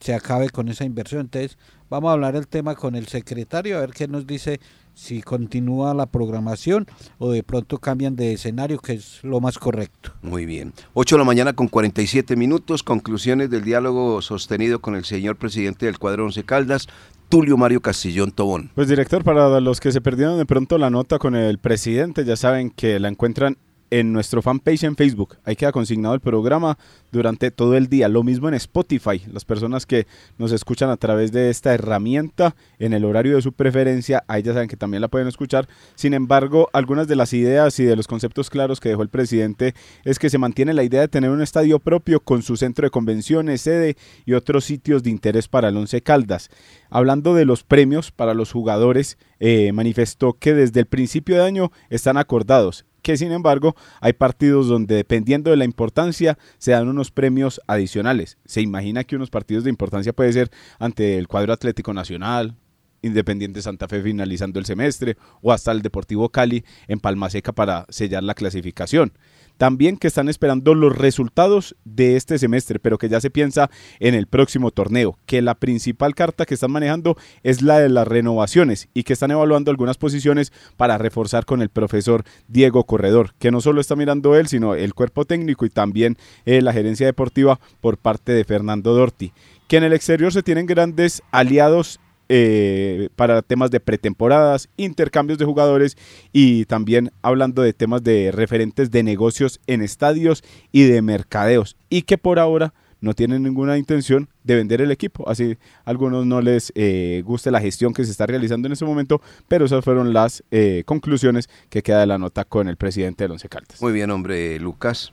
se 0.00 0.14
acabe 0.14 0.50
con 0.50 0.68
esa 0.68 0.84
inversión. 0.84 1.22
Entonces 1.22 1.58
vamos 1.88 2.10
a 2.10 2.12
hablar 2.14 2.36
el 2.36 2.48
tema 2.48 2.74
con 2.74 2.94
el 2.94 3.06
secretario 3.06 3.76
a 3.76 3.80
ver 3.80 3.90
qué 3.90 4.08
nos 4.08 4.26
dice 4.26 4.60
si 4.94 5.22
continúa 5.22 5.94
la 5.94 6.06
programación 6.06 6.86
o 7.18 7.30
de 7.30 7.42
pronto 7.42 7.78
cambian 7.78 8.16
de 8.16 8.32
escenario, 8.32 8.78
que 8.78 8.94
es 8.94 9.22
lo 9.22 9.40
más 9.40 9.58
correcto. 9.58 10.12
Muy 10.22 10.44
bien. 10.44 10.72
8 10.94 11.14
de 11.14 11.18
la 11.18 11.24
mañana 11.24 11.52
con 11.52 11.68
47 11.68 12.36
minutos, 12.36 12.82
conclusiones 12.82 13.50
del 13.50 13.64
diálogo 13.64 14.20
sostenido 14.20 14.80
con 14.80 14.96
el 14.96 15.04
señor 15.04 15.36
presidente 15.36 15.86
del 15.86 15.98
cuadro 15.98 16.26
Once 16.26 16.42
Caldas, 16.44 16.86
Tulio 17.28 17.56
Mario 17.56 17.80
Castillón 17.80 18.32
Tobón. 18.32 18.70
Pues 18.74 18.88
director, 18.88 19.22
para 19.24 19.60
los 19.60 19.80
que 19.80 19.92
se 19.92 20.00
perdieron 20.00 20.36
de 20.36 20.46
pronto 20.46 20.76
la 20.76 20.90
nota 20.90 21.18
con 21.18 21.34
el 21.34 21.58
presidente, 21.58 22.24
ya 22.24 22.36
saben 22.36 22.70
que 22.70 22.98
la 22.98 23.08
encuentran 23.08 23.56
en 23.90 24.12
nuestro 24.12 24.40
fanpage 24.40 24.84
en 24.84 24.96
Facebook. 24.96 25.36
Ahí 25.44 25.56
queda 25.56 25.72
consignado 25.72 26.14
el 26.14 26.20
programa 26.20 26.78
durante 27.12 27.50
todo 27.50 27.76
el 27.76 27.88
día. 27.88 28.08
Lo 28.08 28.22
mismo 28.22 28.48
en 28.48 28.54
Spotify. 28.54 29.22
Las 29.32 29.44
personas 29.44 29.86
que 29.86 30.06
nos 30.38 30.52
escuchan 30.52 30.90
a 30.90 30.96
través 30.96 31.32
de 31.32 31.50
esta 31.50 31.74
herramienta 31.74 32.54
en 32.78 32.92
el 32.92 33.04
horario 33.04 33.36
de 33.36 33.42
su 33.42 33.52
preferencia, 33.52 34.24
ahí 34.28 34.42
ya 34.42 34.52
saben 34.52 34.68
que 34.68 34.76
también 34.76 35.00
la 35.00 35.08
pueden 35.08 35.28
escuchar. 35.28 35.68
Sin 35.94 36.14
embargo, 36.14 36.68
algunas 36.72 37.08
de 37.08 37.16
las 37.16 37.32
ideas 37.32 37.78
y 37.80 37.84
de 37.84 37.96
los 37.96 38.06
conceptos 38.06 38.50
claros 38.50 38.80
que 38.80 38.88
dejó 38.88 39.02
el 39.02 39.08
presidente 39.08 39.74
es 40.04 40.18
que 40.18 40.30
se 40.30 40.38
mantiene 40.38 40.74
la 40.74 40.84
idea 40.84 41.00
de 41.00 41.08
tener 41.08 41.30
un 41.30 41.42
estadio 41.42 41.78
propio 41.78 42.20
con 42.20 42.42
su 42.42 42.56
centro 42.56 42.86
de 42.86 42.90
convenciones, 42.90 43.62
sede 43.62 43.96
y 44.24 44.34
otros 44.34 44.64
sitios 44.64 45.02
de 45.02 45.10
interés 45.10 45.48
para 45.48 45.68
el 45.68 45.76
Once 45.76 46.00
Caldas. 46.02 46.50
Hablando 46.90 47.34
de 47.34 47.44
los 47.44 47.62
premios 47.62 48.10
para 48.10 48.34
los 48.34 48.52
jugadores, 48.52 49.18
eh, 49.38 49.72
manifestó 49.72 50.34
que 50.34 50.54
desde 50.54 50.80
el 50.80 50.86
principio 50.86 51.36
de 51.36 51.44
año 51.44 51.72
están 51.88 52.16
acordados 52.16 52.84
que 53.02 53.16
sin 53.16 53.32
embargo 53.32 53.74
hay 54.00 54.12
partidos 54.12 54.68
donde 54.68 54.94
dependiendo 54.96 55.50
de 55.50 55.56
la 55.56 55.64
importancia 55.64 56.38
se 56.58 56.72
dan 56.72 56.88
unos 56.88 56.99
premios 57.08 57.60
adicionales. 57.66 58.36
Se 58.44 58.60
imagina 58.60 59.04
que 59.04 59.16
unos 59.16 59.30
partidos 59.30 59.64
de 59.64 59.70
importancia 59.70 60.12
puede 60.12 60.32
ser 60.32 60.50
ante 60.78 61.16
el 61.16 61.28
cuadro 61.28 61.52
Atlético 61.52 61.94
Nacional, 61.94 62.56
Independiente 63.02 63.62
Santa 63.62 63.88
Fe 63.88 64.02
finalizando 64.02 64.58
el 64.58 64.66
semestre 64.66 65.16
o 65.40 65.52
hasta 65.52 65.72
el 65.72 65.80
Deportivo 65.80 66.28
Cali 66.28 66.64
en 66.86 67.00
Palma 67.00 67.30
Seca 67.30 67.52
para 67.52 67.86
sellar 67.88 68.22
la 68.22 68.34
clasificación. 68.34 69.14
También 69.60 69.98
que 69.98 70.06
están 70.06 70.30
esperando 70.30 70.74
los 70.74 70.96
resultados 70.96 71.76
de 71.84 72.16
este 72.16 72.38
semestre, 72.38 72.78
pero 72.78 72.96
que 72.96 73.10
ya 73.10 73.20
se 73.20 73.28
piensa 73.28 73.68
en 73.98 74.14
el 74.14 74.26
próximo 74.26 74.70
torneo, 74.70 75.18
que 75.26 75.42
la 75.42 75.54
principal 75.54 76.14
carta 76.14 76.46
que 76.46 76.54
están 76.54 76.70
manejando 76.70 77.18
es 77.42 77.60
la 77.60 77.78
de 77.78 77.90
las 77.90 78.08
renovaciones 78.08 78.88
y 78.94 79.02
que 79.02 79.12
están 79.12 79.32
evaluando 79.32 79.70
algunas 79.70 79.98
posiciones 79.98 80.50
para 80.78 80.96
reforzar 80.96 81.44
con 81.44 81.60
el 81.60 81.68
profesor 81.68 82.24
Diego 82.48 82.84
Corredor, 82.84 83.34
que 83.38 83.50
no 83.50 83.60
solo 83.60 83.82
está 83.82 83.96
mirando 83.96 84.34
él, 84.34 84.48
sino 84.48 84.74
el 84.74 84.94
cuerpo 84.94 85.26
técnico 85.26 85.66
y 85.66 85.68
también 85.68 86.16
eh, 86.46 86.62
la 86.62 86.72
gerencia 86.72 87.04
deportiva 87.04 87.60
por 87.82 87.98
parte 87.98 88.32
de 88.32 88.44
Fernando 88.44 88.94
Dorti 88.94 89.34
que 89.70 89.76
en 89.76 89.84
el 89.84 89.92
exterior 89.92 90.32
se 90.32 90.42
tienen 90.42 90.66
grandes 90.66 91.22
aliados 91.30 91.99
eh, 92.32 93.08
para 93.16 93.42
temas 93.42 93.72
de 93.72 93.80
pretemporadas, 93.80 94.68
intercambios 94.76 95.36
de 95.36 95.44
jugadores 95.44 95.96
y 96.32 96.64
también 96.66 97.10
hablando 97.22 97.60
de 97.60 97.72
temas 97.72 98.04
de 98.04 98.30
referentes 98.30 98.92
de 98.92 99.02
negocios 99.02 99.60
en 99.66 99.82
estadios 99.82 100.44
y 100.70 100.84
de 100.84 101.02
mercadeos 101.02 101.76
y 101.88 102.02
que 102.02 102.18
por 102.18 102.38
ahora 102.38 102.72
no 103.00 103.14
tienen 103.14 103.42
ninguna 103.42 103.78
intención 103.78 104.28
de 104.44 104.54
vender 104.54 104.80
el 104.80 104.92
equipo. 104.92 105.28
Así 105.28 105.56
a 105.84 105.90
algunos 105.90 106.24
no 106.24 106.40
les 106.40 106.72
eh, 106.76 107.22
guste 107.24 107.50
la 107.50 107.60
gestión 107.60 107.92
que 107.92 108.04
se 108.04 108.12
está 108.12 108.26
realizando 108.26 108.66
en 108.66 108.72
ese 108.72 108.84
momento, 108.84 109.20
pero 109.48 109.64
esas 109.64 109.84
fueron 109.84 110.12
las 110.12 110.44
eh, 110.52 110.84
conclusiones 110.86 111.48
que 111.68 111.82
queda 111.82 111.98
de 111.98 112.06
la 112.06 112.18
nota 112.18 112.44
con 112.44 112.68
el 112.68 112.76
presidente 112.76 113.24
del 113.24 113.32
Once 113.32 113.48
Caldas. 113.48 113.82
Muy 113.82 113.92
bien, 113.92 114.10
hombre, 114.10 114.60
Lucas. 114.60 115.12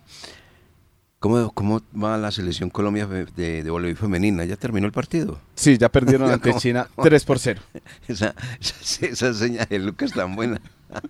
¿Cómo, 1.20 1.51
¿Cómo 1.51 1.82
va 1.99 2.15
la 2.18 2.32
selección 2.32 2.70
Colombia 2.70 3.07
de, 3.07 3.63
de 3.63 3.70
voleibol 3.72 3.97
femenina? 3.97 4.45
¿Ya 4.45 4.55
terminó 4.55 4.86
el 4.86 4.91
partido? 4.91 5.39
Sí, 5.55 5.78
ya 5.78 5.89
perdieron 5.89 6.30
ante 6.32 6.53
China 6.55 6.88
3 7.01 7.26
por 7.26 7.39
0. 7.39 7.59
Esa, 8.07 8.36
esa, 8.61 9.05
esa 9.07 9.34
señal 9.34 9.68
de 9.68 9.80
Lucas 9.80 10.11
tan 10.11 10.36
buena. 10.36 10.61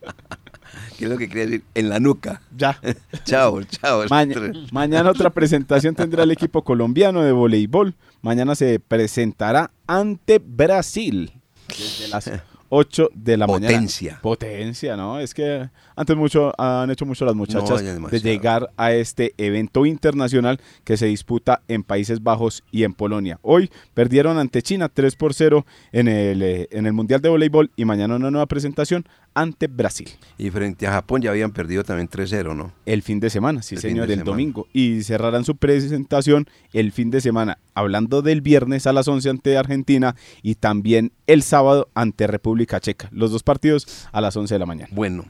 ¿Qué 0.97 1.05
es 1.05 1.12
lo 1.12 1.18
que 1.18 1.28
quería 1.28 1.45
decir? 1.45 1.64
En 1.76 1.89
la 1.89 1.99
nuca. 1.99 2.41
Ya. 2.55 2.80
chao, 3.26 3.64
chao. 3.64 4.05
Maña, 4.10 4.36
mañana 4.72 5.10
otra 5.12 5.30
presentación 5.30 5.93
tendrá 5.95 6.24
el 6.24 6.32
equipo 6.32 6.64
colombiano 6.64 7.22
de 7.24 7.32
voleibol. 7.32 7.95
Mañana 8.22 8.55
se 8.55 8.80
presentará 8.80 9.72
ante 9.88 10.39
Brasil. 10.39 11.32
Desde 11.68 12.08
las 12.10 12.32
8 12.70 13.09
de 13.13 13.38
la 13.38 13.47
mañana. 13.47 13.68
Potencia. 13.68 14.20
Potencia, 14.22 14.97
¿no? 14.97 15.20
Es 15.20 15.34
que 15.34 15.70
antes 15.95 16.15
mucho 16.15 16.53
han 16.59 16.89
hecho 16.89 17.05
mucho 17.05 17.26
las 17.26 17.36
muchachas 17.36 17.84
de 17.84 18.20
llegar 18.20 18.70
a 18.78 18.93
este 18.93 19.34
evento 19.38 19.86
internacional 19.86 20.59
que 20.84 20.97
se 20.97 21.05
disputa 21.07 21.61
en 21.68 21.84
Países 21.84 22.22
Bajos 22.24 22.63
y 22.72 22.84
en 22.84 22.93
Polonia. 22.93 23.39
Hoy 23.41 23.70
perdieron 23.93 24.38
ante 24.38 24.61
China 24.61 24.89
3 24.89 25.15
por 25.15 25.34
0 25.34 25.65
en 25.91 26.07
el, 26.07 26.41
eh, 26.41 26.68
en 26.72 26.86
el 26.86 26.93
Mundial 26.93 27.22
de 27.22 27.30
Voleibol 27.30 27.72
y 27.76 27.86
mañana 27.86 28.15
una 28.15 28.32
nueva 28.32 28.45
presentación 28.45 29.05
ante 29.39 29.67
Brasil. 29.67 30.09
Y 30.38 30.49
frente 30.49 30.88
a 30.88 30.91
Japón 30.91 31.21
ya 31.21 31.29
habían 31.29 31.51
perdido 31.51 31.83
también 31.83 32.09
3-0, 32.09 32.55
¿no? 32.55 32.73
El 32.85 33.03
fin 33.03 33.19
de 33.19 33.29
semana, 33.29 33.61
sí 33.61 33.75
El 33.75 33.81
señor, 33.81 34.07
de 34.07 34.13
el 34.13 34.19
semana. 34.19 34.31
domingo. 34.31 34.67
Y 34.73 35.03
cerrarán 35.03 35.45
su 35.45 35.55
presentación 35.55 36.47
el 36.73 36.91
fin 36.91 37.11
de 37.11 37.21
semana, 37.21 37.59
hablando 37.73 38.21
del 38.21 38.41
viernes 38.41 38.88
a 38.88 38.93
las 38.93 39.07
11 39.07 39.29
ante 39.29 39.57
Argentina 39.57 40.15
y 40.41 40.55
también 40.55 41.11
el 41.27 41.43
sábado 41.43 41.88
ante 41.93 42.25
República 42.27 42.79
Checa. 42.79 43.09
Los 43.11 43.31
dos 43.31 43.43
partidos 43.43 44.07
a 44.11 44.21
las 44.21 44.35
11 44.35 44.55
de 44.55 44.59
la 44.59 44.65
mañana. 44.65 44.89
Bueno, 44.91 45.25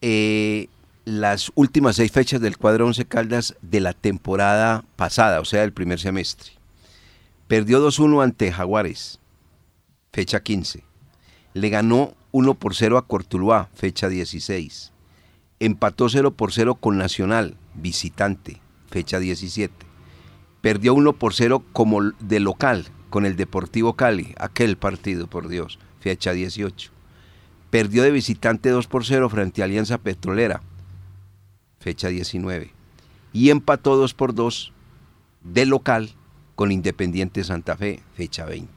eh, 0.00 0.68
las 1.04 1.50
últimas 1.54 1.96
seis 1.96 2.12
fechas 2.12 2.40
del 2.40 2.58
cuadro 2.58 2.86
11 2.86 3.04
Caldas 3.06 3.54
de 3.62 3.80
la 3.80 3.92
temporada 3.92 4.84
pasada, 4.96 5.40
o 5.40 5.44
sea, 5.44 5.62
del 5.62 5.72
primer 5.72 5.98
semestre. 5.98 6.52
Perdió 7.48 7.84
2-1 7.86 8.22
ante 8.22 8.52
Jaguares, 8.52 9.20
fecha 10.12 10.42
15. 10.42 10.82
Le 11.54 11.68
ganó 11.70 12.14
1 12.36 12.52
por 12.52 12.74
0 12.74 12.98
a 12.98 13.06
Cortuluá, 13.06 13.70
fecha 13.72 14.10
16. 14.10 14.92
Empató 15.58 16.10
0 16.10 16.32
por 16.32 16.52
0 16.52 16.74
con 16.74 16.98
Nacional, 16.98 17.56
visitante, 17.72 18.60
fecha 18.90 19.18
17. 19.18 19.72
Perdió 20.60 20.92
1 20.92 21.14
por 21.14 21.32
0 21.32 21.64
como 21.72 22.02
de 22.02 22.40
local 22.40 22.88
con 23.08 23.24
el 23.24 23.36
Deportivo 23.36 23.94
Cali, 23.94 24.34
aquel 24.38 24.76
partido, 24.76 25.28
por 25.28 25.48
Dios, 25.48 25.78
fecha 25.98 26.32
18. 26.32 26.90
Perdió 27.70 28.02
de 28.02 28.10
visitante 28.10 28.68
2 28.68 28.86
por 28.86 29.06
0 29.06 29.30
frente 29.30 29.62
a 29.62 29.64
Alianza 29.64 29.96
Petrolera, 29.96 30.60
fecha 31.80 32.08
19. 32.08 32.70
Y 33.32 33.48
empató 33.48 33.96
2 33.96 34.12
por 34.12 34.34
2 34.34 34.74
de 35.42 35.64
local 35.64 36.10
con 36.54 36.70
Independiente 36.70 37.44
Santa 37.44 37.78
Fe, 37.78 38.02
fecha 38.14 38.44
20. 38.44 38.68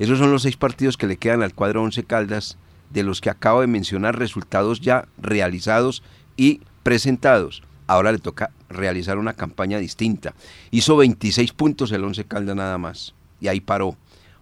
Esos 0.00 0.18
son 0.18 0.32
los 0.32 0.42
seis 0.42 0.56
partidos 0.56 0.96
que 0.96 1.06
le 1.06 1.16
quedan 1.16 1.44
al 1.44 1.54
cuadro 1.54 1.84
11 1.84 2.02
Caldas, 2.02 2.58
de 2.90 3.02
los 3.02 3.20
que 3.20 3.30
acabo 3.30 3.60
de 3.60 3.66
mencionar, 3.66 4.18
resultados 4.18 4.80
ya 4.80 5.08
realizados 5.18 6.02
y 6.36 6.60
presentados. 6.82 7.62
Ahora 7.86 8.12
le 8.12 8.18
toca 8.18 8.50
realizar 8.68 9.18
una 9.18 9.34
campaña 9.34 9.78
distinta. 9.78 10.34
Hizo 10.70 10.96
26 10.96 11.52
puntos 11.52 11.92
el 11.92 12.04
11 12.04 12.24
Caldas 12.24 12.56
nada 12.56 12.78
más, 12.78 13.14
y 13.40 13.48
ahí 13.48 13.60
paró. 13.60 13.96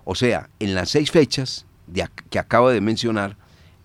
O 0.05 0.14
sea, 0.14 0.51
en 0.61 0.74
las 0.74 0.90
seis 0.90 1.11
fechas 1.11 1.66
de 1.86 2.09
que 2.30 2.38
acabo 2.38 2.70
de 2.70 2.80
mencionar, 2.80 3.36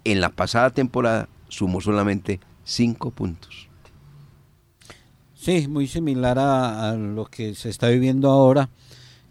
en 0.04 0.22
la 0.22 0.30
pasada 0.30 0.72
temporada 0.72 1.30
sumó 1.48 1.82
solamente 1.82 2.40
5 2.64 3.12
puntos. 3.12 3.68
Sí, 5.36 5.68
muy 5.68 5.88
similar 5.88 6.38
a, 6.38 6.90
a 6.90 6.94
lo 6.94 7.26
que 7.26 7.56
se 7.56 7.70
está 7.70 7.90
viviendo 7.90 8.30
ahora. 8.30 8.70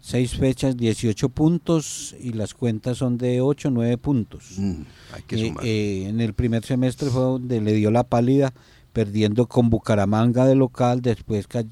Seis 0.03 0.35
fechas, 0.35 0.75
18 0.75 1.29
puntos 1.29 2.15
y 2.19 2.33
las 2.33 2.55
cuentas 2.55 2.97
son 2.97 3.17
de 3.19 3.39
8, 3.39 3.69
9 3.69 3.97
puntos. 3.99 4.53
Mm, 4.57 4.81
hay 5.13 5.21
que 5.27 5.35
Eh, 5.35 5.47
sumar. 5.47 5.63
eh, 5.65 6.07
en 6.09 6.19
el 6.21 6.33
primer 6.33 6.63
semestre 6.65 7.09
fue 7.11 7.21
donde 7.21 7.61
le 7.61 7.73
dio 7.73 7.91
la 7.91 8.03
pálida, 8.03 8.51
perdiendo 8.93 9.45
con 9.47 9.69
Bucaramanga 9.69 10.45
de 10.45 10.55
local, 10.55 11.01
después 11.01 11.47
ca- 11.47 11.65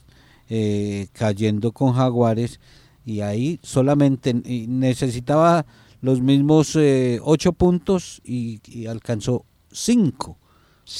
eh, 0.47 1.07
cayendo 1.13 1.71
con 1.71 1.93
Jaguares 1.93 2.59
y 3.05 3.21
ahí 3.21 3.59
solamente 3.63 4.34
necesitaba 4.34 5.65
los 6.01 6.21
mismos 6.21 6.75
eh, 6.75 7.19
8 7.23 7.53
puntos 7.53 8.21
y, 8.23 8.61
y 8.67 8.86
alcanzó 8.86 9.43
5. 9.71 10.38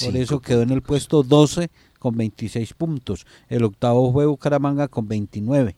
Por 0.04 0.16
eso 0.16 0.40
quedó 0.40 0.62
en 0.62 0.70
el 0.70 0.82
puesto 0.82 1.22
12 1.22 1.70
con 1.98 2.16
26 2.16 2.74
puntos. 2.74 3.24
El 3.48 3.64
octavo 3.64 4.12
fue 4.12 4.26
Bucaramanga 4.26 4.88
con 4.88 5.08
29. 5.08 5.76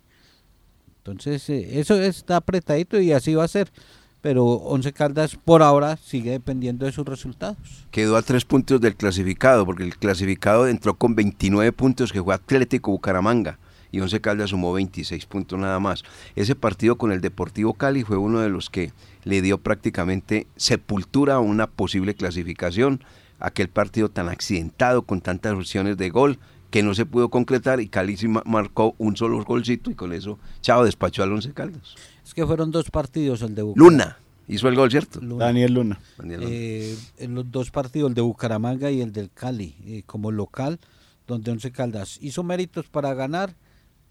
Entonces, 1.04 1.50
eh, 1.50 1.80
eso 1.80 2.00
está 2.00 2.36
apretadito 2.36 3.00
y 3.00 3.10
así 3.10 3.34
va 3.34 3.42
a 3.42 3.48
ser. 3.48 3.72
Pero 4.20 4.44
Once 4.44 4.92
Caldas 4.92 5.34
por 5.34 5.64
ahora 5.64 5.96
sigue 5.96 6.30
dependiendo 6.30 6.86
de 6.86 6.92
sus 6.92 7.04
resultados. 7.04 7.56
Quedó 7.90 8.16
a 8.16 8.22
tres 8.22 8.44
puntos 8.44 8.80
del 8.80 8.94
clasificado, 8.94 9.66
porque 9.66 9.82
el 9.82 9.96
clasificado 9.96 10.68
entró 10.68 10.94
con 10.94 11.16
29 11.16 11.72
puntos 11.72 12.12
que 12.12 12.22
fue 12.22 12.32
Atlético 12.32 12.92
Bucaramanga. 12.92 13.58
y 13.90 14.00
Once 14.00 14.20
Caldas 14.20 14.50
sumó 14.50 14.72
26 14.72 15.26
puntos 15.26 15.58
nada 15.58 15.80
más. 15.80 16.04
Ese 16.36 16.54
partido 16.54 16.96
con 16.96 17.10
el 17.10 17.20
Deportivo 17.20 17.74
Cali 17.74 18.04
fue 18.04 18.16
uno 18.16 18.38
de 18.38 18.48
los 18.48 18.70
que 18.70 18.92
le 19.24 19.42
dio 19.42 19.58
prácticamente 19.58 20.46
sepultura 20.54 21.34
a 21.34 21.40
una 21.40 21.66
posible 21.66 22.14
clasificación, 22.14 23.02
aquel 23.40 23.68
partido 23.68 24.08
tan 24.08 24.28
accidentado 24.28 25.02
con 25.02 25.20
tantas 25.20 25.54
opciones 25.54 25.96
de 25.96 26.10
gol 26.10 26.38
que 26.72 26.82
no 26.82 26.94
se 26.94 27.06
pudo 27.06 27.28
concretar 27.28 27.80
y 27.80 27.86
Cali 27.86 28.16
sí 28.16 28.26
marcó 28.26 28.96
un 28.98 29.16
solo 29.16 29.44
golcito 29.44 29.90
y 29.90 29.94
con 29.94 30.12
eso 30.12 30.38
Chao 30.62 30.84
despachó 30.84 31.22
al 31.22 31.30
Once 31.30 31.52
Caldas. 31.52 31.94
Es 32.24 32.34
que 32.34 32.44
fueron 32.44 32.72
dos 32.72 32.90
partidos 32.90 33.42
el 33.42 33.54
de 33.54 33.72
Luna 33.76 34.16
hizo 34.48 34.68
el 34.68 34.74
gol, 34.74 34.90
¿cierto? 34.90 35.20
Daniel 35.20 35.74
Luna. 35.74 36.00
Eh, 36.24 36.96
en 37.18 37.34
los 37.34 37.50
dos 37.50 37.70
partidos, 37.70 38.10
el 38.10 38.14
de 38.14 38.22
Bucaramanga 38.22 38.90
y 38.90 39.00
el 39.00 39.12
del 39.12 39.30
Cali, 39.30 39.76
eh, 39.86 40.02
como 40.06 40.30
local, 40.30 40.78
donde 41.26 41.50
Once 41.50 41.70
Caldas 41.70 42.18
hizo 42.20 42.42
méritos 42.42 42.88
para 42.88 43.14
ganar, 43.14 43.54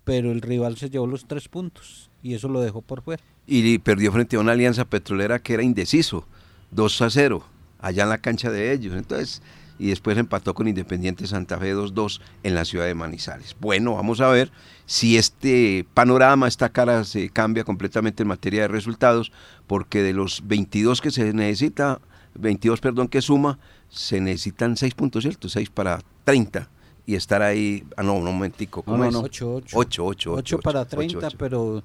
pero 0.04 0.32
el 0.32 0.42
rival 0.42 0.78
se 0.78 0.90
llevó 0.90 1.08
los 1.08 1.28
tres 1.28 1.48
puntos 1.48 2.10
y 2.24 2.34
eso 2.34 2.48
lo 2.48 2.62
dejó 2.62 2.82
por 2.82 3.02
fuera. 3.02 3.22
Y 3.46 3.80
perdió 3.80 4.12
frente 4.12 4.36
a 4.36 4.40
una 4.40 4.54
alianza 4.54 4.86
petrolera 4.86 5.40
que 5.40 5.54
era 5.54 5.64
indeciso, 5.64 6.26
2 6.72 7.02
a 7.02 7.10
0, 7.10 7.44
allá 7.80 8.04
en 8.04 8.10
la 8.10 8.18
cancha 8.20 8.52
de 8.52 8.72
ellos. 8.72 8.96
Entonces, 8.96 9.42
y 9.80 9.88
después 9.88 10.18
empató 10.18 10.54
con 10.54 10.68
Independiente 10.68 11.28
Santa 11.28 11.58
Fe 11.58 11.76
2-2 11.76 12.22
en 12.44 12.56
la 12.56 12.66
ciudad 12.66 12.86
de 12.86 12.96
Manizales. 12.96 13.56
Bueno, 13.60 13.96
vamos 13.96 14.22
a 14.22 14.30
ver 14.30 14.52
si 14.86 15.18
este 15.18 15.86
panorama, 15.94 16.48
esta 16.48 16.70
cara 16.70 17.04
se 17.04 17.30
cambia 17.30 17.64
completamente 17.64 18.24
en 18.24 18.30
materia 18.30 18.62
de 18.62 18.68
resultados, 18.68 19.32
porque 19.68 20.04
de 20.04 20.14
los 20.14 20.48
22 20.48 21.02
que 21.02 21.12
se 21.12 21.34
necesita, 21.34 22.00
22, 22.36 22.80
perdón, 22.80 23.08
que 23.08 23.22
suma, 23.22 23.60
se 23.90 24.22
necesitan 24.22 24.78
6 24.78 24.94
puntos, 24.94 25.24
¿cierto? 25.24 25.50
6 25.50 25.70
para 25.70 26.00
30 26.26 26.70
y 27.06 27.16
estar 27.16 27.42
ahí, 27.42 27.84
ah 27.98 28.04
no, 28.04 28.16
un 28.16 28.26
momentico, 28.26 28.84
¿cómo 28.84 29.04
es? 29.06 29.16
8, 29.16 29.54
8. 29.56 29.78
8, 29.78 30.06
8, 30.06 30.34
8, 30.34 30.60
para 30.60 30.86
30, 30.86 31.30
pero 31.32 31.84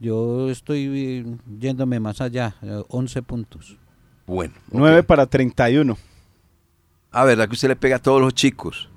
yo 0.00 0.50
estoy 0.50 1.24
yéndome 1.58 2.00
más 2.00 2.20
allá, 2.20 2.56
11 2.88 3.22
puntos. 3.22 3.76
Bueno. 4.26 4.54
9 4.72 5.02
para 5.04 5.26
31. 5.26 5.96
Ah, 7.12 7.24
¿verdad 7.24 7.48
que 7.48 7.54
usted 7.54 7.68
le 7.68 7.76
pega 7.76 7.96
a 7.96 7.98
todos 7.98 8.20
los 8.20 8.34
chicos? 8.34 8.88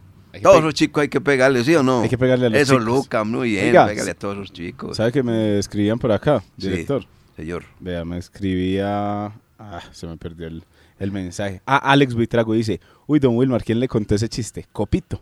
Todos 0.44 0.64
los 0.64 0.74
chicos 0.74 1.02
hay 1.02 1.10
que 1.10 1.20
pegarle, 1.22 1.64
¿sí 1.64 1.74
o 1.76 1.82
no? 1.84 2.02
Hay 2.02 2.10
que 2.10 2.18
pegarle 2.18 2.48
a 2.48 2.50
los 2.50 2.60
Eso, 2.60 2.74
chicos. 2.74 2.86
Lucas, 2.86 3.26
muy 3.26 3.52
bien, 3.52 3.72
pégale 3.88 4.12
a 4.12 4.14
todos 4.16 4.38
los 4.38 4.52
chicos. 4.54 4.98
¿Sabe 4.98 5.12
que 5.12 5.24
me 5.24 5.58
escribían 5.58 5.98
por 5.98 6.12
acá, 6.12 6.44
director? 6.56 7.02
Sí, 7.04 7.08
señor. 7.38 7.64
Vea, 7.80 8.06
me 8.06 8.18
escribía... 8.18 9.32
Ah, 9.62 9.82
se 9.92 10.08
me 10.08 10.16
perdió 10.18 10.48
el, 10.48 10.64
el 11.00 11.12
mensaje. 11.12 11.62
Ah, 11.66 11.78
Alex 11.78 12.14
Buitrago 12.14 12.54
dice, 12.54 12.80
uy, 13.08 13.20
don 13.20 13.36
Wilmar, 13.36 13.64
¿quién 13.64 13.80
le 13.80 13.88
contó 13.88 14.16
ese 14.16 14.30
chiste? 14.30 14.68
Copito. 14.72 15.22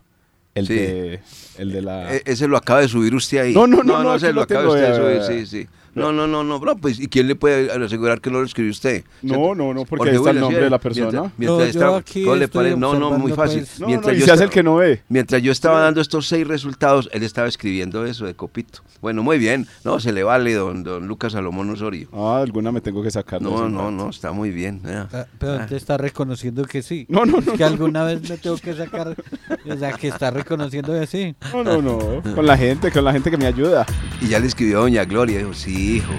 El, 0.54 0.66
Sí. 0.66 0.74
de, 0.74 1.20
el 1.58 1.72
de 1.72 1.82
la... 1.82 2.14
E- 2.14 2.22
ese 2.24 2.46
lo 2.48 2.56
acaba 2.56 2.80
de 2.80 2.88
subir 2.88 3.14
usted 3.14 3.38
ahí. 3.38 3.54
No, 3.54 3.66
no, 3.66 3.82
no, 3.82 4.02
no, 4.02 4.14
ese 4.14 4.26
aquí 4.26 4.34
lo 4.34 4.40
lo 4.40 4.42
acaba 4.42 4.68
usted 4.68 4.88
de 4.92 5.22
subir, 5.22 5.46
sí, 5.46 5.46
sí. 5.46 5.68
No, 5.98 6.12
no, 6.12 6.26
no, 6.26 6.44
no, 6.44 6.58
bro, 6.60 6.76
pues, 6.76 6.98
¿y 7.00 7.08
quién 7.08 7.26
le 7.28 7.34
puede 7.34 7.70
asegurar 7.72 8.20
que 8.20 8.30
no 8.30 8.38
lo 8.40 8.46
escribió 8.46 8.70
usted? 8.70 9.04
No, 9.22 9.54
no, 9.54 9.74
no, 9.74 9.84
porque 9.84 10.10
ahí 10.10 10.16
está 10.16 10.30
el 10.30 10.40
nombre 10.40 10.60
de 10.64 10.70
la 10.70 10.78
mientras- 10.78 10.94
persona. 10.94 11.32
Mientras, 11.36 11.58
No, 11.58 11.64
yo 11.64 11.70
estaba- 11.70 11.96
aquí 11.98 12.22
¿cómo 12.24 12.36
le 12.36 12.48
parece? 12.48 12.76
No, 12.76 12.94
no, 12.98 13.10
muy 13.18 13.32
fácil. 13.32 13.60
pues. 13.60 13.80
no, 13.80 13.86
mientras, 13.88 14.12
no, 14.12 14.16
y 14.16 14.20
yo 14.20 14.26
se 14.26 14.32
hace 14.32 14.44
el 14.44 14.50
que 14.50 14.62
no 14.62 14.76
ve. 14.76 15.02
mientras 15.08 15.42
yo 15.42 15.52
estaba 15.52 15.80
dando 15.80 16.00
estos 16.00 16.26
seis 16.28 16.46
resultados, 16.46 17.08
él 17.12 17.22
estaba 17.22 17.48
escribiendo 17.48 18.04
eso 18.06 18.26
de 18.26 18.34
Copito. 18.34 18.80
Bueno, 19.00 19.22
muy 19.22 19.38
bien. 19.38 19.66
No, 19.84 20.00
se 20.00 20.12
le 20.12 20.24
vale, 20.24 20.52
don, 20.54 20.82
don 20.82 21.06
Lucas 21.06 21.32
Salomón 21.32 21.70
Osorio. 21.70 22.08
Ah, 22.12 22.40
alguna 22.42 22.72
me 22.72 22.80
tengo 22.80 23.02
que 23.02 23.10
sacar. 23.12 23.40
No, 23.40 23.68
no, 23.68 23.90
no, 23.92 24.10
está 24.10 24.32
muy 24.32 24.50
bien. 24.50 24.80
Ah, 24.84 25.26
Pero 25.38 25.52
Ah. 25.52 25.66
te 25.66 25.76
está 25.76 25.96
reconociendo 25.96 26.64
que 26.64 26.82
sí. 26.82 27.06
No, 27.08 27.24
no, 27.24 27.40
no, 27.40 27.52
Que 27.52 27.62
alguna 27.64 28.02
vez 28.04 28.28
me 28.28 28.36
tengo 28.38 28.56
que 28.56 28.74
sacar. 28.74 29.14
O 29.70 29.76
sea, 29.76 29.92
que 29.92 30.08
está 30.08 30.30
reconociendo 30.32 30.92
que 30.98 31.06
sí. 31.06 31.34
No, 31.52 31.62
no, 31.62 31.80
no. 31.82 32.34
Con 32.34 32.44
la 32.46 32.56
gente, 32.56 32.90
con 32.90 33.04
la 33.04 33.12
gente 33.12 33.30
que 33.30 33.36
me 33.36 33.46
ayuda. 33.46 33.86
Y 34.20 34.28
ya 34.28 34.40
le 34.40 34.46
escribió 34.48 34.78
a 34.78 34.80
doña 34.82 35.04
Gloria, 35.04 35.38
dijo, 35.38 35.54
sí, 35.54 35.87
hijo, 35.96 36.12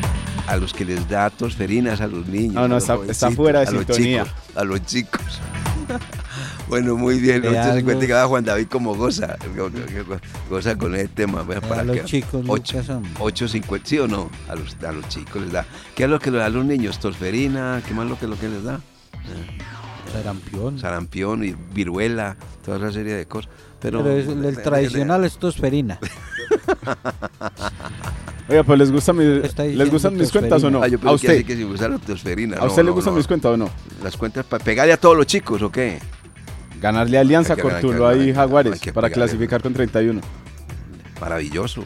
a 0.47 0.57
los 0.57 0.73
que 0.73 0.85
les 0.85 1.07
da 1.09 1.29
tosferinas 1.29 2.01
a 2.01 2.07
los 2.07 2.25
niños. 2.27 2.55
No, 2.55 2.67
no, 2.67 2.75
a 2.75 2.79
los 2.79 2.83
está- 2.89 3.11
está 3.11 3.31
fuera 3.31 3.59
de 3.61 3.67
a 3.67 3.71
los 3.71 3.85
sintonía. 3.85 4.23
chicos, 4.23 4.37
a 4.55 4.63
los 4.63 4.85
chicos. 4.85 5.21
bueno, 6.67 6.95
muy 6.97 7.19
bien, 7.19 7.37
usted 7.45 7.73
se 7.75 7.83
cuenta 7.83 7.93
los- 8.01 8.05
que 8.07 8.13
va 8.13 8.27
Juan 8.27 8.43
David 8.43 8.67
como 8.67 8.95
goza, 8.95 9.37
go- 9.55 9.69
go- 9.69 10.03
go- 10.07 10.19
goza 10.49 10.75
con 10.77 10.93
ese 10.95 11.07
tema. 11.07 11.41
A 11.41 11.61
para 11.61 11.83
los 11.83 11.97
que- 11.97 12.05
chicos, 12.05 12.43
ocho- 12.47 12.77
Lucas, 12.77 12.89
hombre. 12.89 13.11
8.50, 13.19 13.81
¿sí 13.85 13.99
o 13.99 14.07
no? 14.07 14.29
A 14.47 14.55
los, 14.55 14.75
a 14.83 14.91
los 14.91 15.07
chicos 15.09 15.41
les 15.41 15.51
da. 15.51 15.65
¿Qué 15.95 16.03
es 16.03 16.09
lo 16.09 16.19
que 16.19 16.29
le 16.31 16.37
da 16.39 16.45
a 16.45 16.49
los 16.49 16.65
niños? 16.65 16.99
Tosferina, 16.99 17.81
¿qué 17.87 17.93
más 17.93 18.07
lo 18.07 18.17
que, 18.19 18.27
lo 18.27 18.37
que 18.39 18.49
les 18.49 18.63
da? 18.63 18.79
Sarampión. 20.13 20.79
Sarampión 20.79 21.43
y 21.43 21.55
viruela, 21.73 22.35
toda 22.65 22.77
esa 22.77 22.91
serie 22.91 23.13
de 23.13 23.25
cosas. 23.27 23.51
Pero, 23.79 24.03
Pero 24.03 24.17
es- 24.17 24.27
el, 24.27 24.61
tradicional 24.61 25.23
es 25.25 25.37
tosferina. 25.37 25.99
Oiga, 28.49 28.63
pues 28.63 28.79
les 28.79 28.91
gustan 28.91 29.17
mis, 29.17 29.27
Está 29.45 29.63
¿les 29.65 29.89
gustan 29.91 30.15
mis 30.17 30.31
cuentas 30.31 30.63
o 30.63 30.71
no? 30.71 30.81
Ah, 30.81 30.87
yo 30.87 30.97
a 30.97 31.01
pensé 31.01 31.27
que 31.27 31.31
usted. 31.33 31.45
que 31.45 31.55
si. 31.55 31.63
¿A 31.63 32.59
no, 32.61 32.65
usted 32.65 32.83
le 32.83 32.89
no, 32.89 32.93
gustan 32.93 33.13
no. 33.13 33.17
mis 33.17 33.27
cuentas 33.27 33.51
o 33.51 33.57
no? 33.57 33.69
Las 34.03 34.17
cuentas 34.17 34.45
para 34.45 34.63
pegarle 34.63 34.93
a 34.93 34.97
todos 34.97 35.15
los 35.15 35.25
chicos, 35.27 35.61
¿o 35.61 35.71
qué? 35.71 35.99
Ganarle 36.81 37.17
a 37.17 37.21
Alianza, 37.21 37.55
Cortulo 37.55 38.15
y 38.15 38.19
hay 38.29 38.33
Jaguares 38.33 38.79
que 38.79 38.91
para 38.93 39.09
clasificar 39.09 39.61
con 39.61 39.73
31. 39.73 40.21
Maravilloso. 41.21 41.83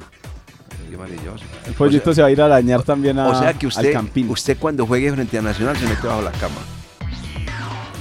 Qué 0.89 0.95
maravilloso. 0.97 1.43
El 1.65 1.73
pollito 1.73 2.11
o 2.11 2.13
sea, 2.13 2.15
se 2.15 2.21
va 2.21 2.27
a 2.27 2.31
ir 2.31 2.41
a 2.41 2.47
dañar 2.47 2.83
también 2.83 3.17
a, 3.17 3.27
o 3.27 3.35
sea 3.39 3.53
que 3.53 3.65
al 3.65 3.69
usted, 3.69 3.91
Campín. 3.93 4.29
usted 4.29 4.57
cuando 4.59 4.85
juegue 4.85 5.11
frente 5.11 5.37
a 5.39 5.41
Nacional 5.41 5.75
se 5.75 5.87
mete 5.87 6.05
bajo 6.07 6.21
la 6.21 6.31
cama. 6.31 6.61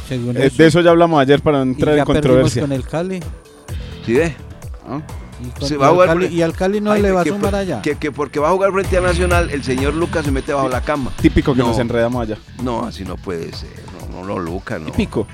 Según 0.09 0.37
Eh, 0.37 0.51
de 0.55 0.67
eso 0.67 0.81
ya 0.83 0.91
hablamos 0.91 1.19
ayer 1.21 1.41
para 1.41 1.65
no 1.65 1.71
y 1.71 1.75
entrar 1.75 1.95
ya 1.95 2.01
en 2.03 2.05
controversia. 2.07 2.63
con 2.63 2.73
el 2.73 2.85
Cali. 2.87 3.21
¿Sí 4.05 4.13
ve? 4.13 4.35
¿Ah? 4.87 5.01
Y, 5.61 5.67
Se 5.67 5.75
y 5.77 5.83
al 5.83 5.97
Cali, 6.07 6.27
por- 6.27 6.33
y 6.33 6.43
al 6.43 6.53
Cali 6.55 6.81
no 6.81 6.93
Ay, 6.93 7.03
le 7.03 7.11
va 7.13 7.23
a 7.23 7.25
sumar 7.25 7.41
por- 7.41 7.55
allá. 7.57 7.83
Que, 7.83 7.97
que 7.97 8.13
porque 8.13 8.39
va 8.41 8.49
a 8.49 8.53
jugar 8.53 8.73
frente 8.73 8.97
a 8.97 9.01
Nacional, 9.01 9.51
el 9.51 9.63
señor 9.65 9.95
Lucas 9.95 10.25
se 10.25 10.31
mete 10.31 10.53
bajo 10.53 10.69
la 10.69 10.81
cama. 10.81 11.13
Típico 11.21 11.53
que 11.55 11.61
No. 11.61 11.69
nos 11.69 11.79
enredamos 11.79 12.23
allá. 12.23 12.39
No, 12.63 12.85
así 12.85 13.05
no 13.05 13.17
puede 13.17 13.53
ser. 13.53 13.71
No, 14.11 14.21
no, 14.21 14.27
no, 14.27 14.39
Lucas, 14.39 14.81
no. 14.81 14.87
Típico. 14.91 15.27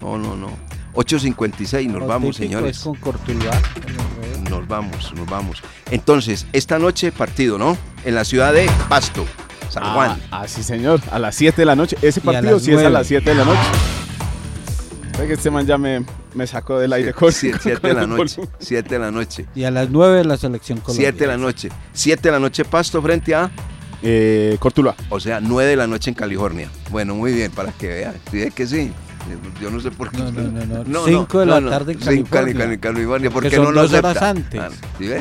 No, 0.00 0.18
no, 0.18 0.36
no. 0.36 0.50
8.56, 0.94 1.88
nos 1.88 2.06
vamos, 2.06 2.36
señores. 2.36 2.76
Es 2.76 2.82
con 2.82 2.94
Cortuluá. 2.96 3.52
Nos 4.50 4.68
vamos, 4.68 5.14
nos 5.14 5.26
vamos. 5.26 5.62
Entonces, 5.90 6.46
esta 6.52 6.78
noche 6.78 7.12
partido, 7.12 7.56
¿no? 7.56 7.78
En 8.04 8.14
la 8.14 8.24
ciudad 8.26 8.52
de 8.52 8.68
Pasto, 8.90 9.24
San 9.70 9.84
Juan. 9.94 10.20
Ah, 10.30 10.42
ah, 10.42 10.48
sí, 10.48 10.62
señor. 10.62 11.00
A 11.10 11.18
las 11.18 11.34
7 11.36 11.62
de 11.62 11.64
la 11.66 11.76
noche. 11.76 11.96
Ese 12.02 12.20
partido 12.20 12.60
sí 12.60 12.72
es 12.72 12.82
a 12.84 12.90
las 12.90 13.06
7 13.06 13.30
de 13.30 13.36
la 13.36 13.44
noche. 13.46 13.60
Que 15.16 15.32
este 15.34 15.50
man 15.50 15.64
ya 15.66 15.78
me, 15.78 16.04
me 16.34 16.46
sacó 16.46 16.78
del 16.78 16.92
aire 16.92 17.12
con 17.12 17.32
7 17.32 17.58
con 17.80 17.82
de 17.82 17.94
la 17.94 18.06
noche. 18.06 18.36
volumen. 18.36 18.56
7 18.58 18.88
de 18.88 18.98
la 18.98 19.10
noche. 19.10 19.46
Y 19.54 19.64
a 19.64 19.70
las 19.70 19.90
9 19.90 20.24
la 20.24 20.36
selección 20.36 20.78
colombiana. 20.80 21.10
7 21.12 21.24
de 21.24 21.26
la 21.26 21.36
noche. 21.36 21.68
7 21.92 22.22
de 22.22 22.32
la 22.32 22.38
noche 22.38 22.64
Pasto 22.64 23.00
frente 23.02 23.34
a, 23.34 23.50
Eh, 24.02 24.56
Cortuluá. 24.58 24.94
o 25.10 25.20
sea, 25.20 25.40
9 25.40 25.70
de 25.70 25.76
la 25.76 25.86
noche 25.86 26.10
en 26.10 26.14
California. 26.14 26.68
Bueno, 26.90 27.14
muy 27.14 27.32
bien, 27.32 27.50
para 27.52 27.70
que 27.72 27.88
vean. 27.88 28.14
Sí, 28.30 28.42
es 28.42 28.52
que 28.54 28.66
sí. 28.66 28.92
Yo 29.60 29.70
no 29.70 29.78
sé 29.78 29.92
por 29.92 30.10
qué. 30.10 30.18
No, 30.18 30.32
no, 30.32 30.42
no, 30.66 30.84
no. 30.84 31.04
Cinco 31.06 31.38
de 31.38 31.46
la 31.46 31.60
tarde 31.70 31.92
en 31.92 31.98
California. 32.00 32.64
en 32.64 32.78
California. 32.80 33.30
¿Por 33.30 33.48
qué 33.48 33.56
no 33.56 33.70
lo 33.70 33.82
acepta? 33.82 34.30
antes. 34.30 34.60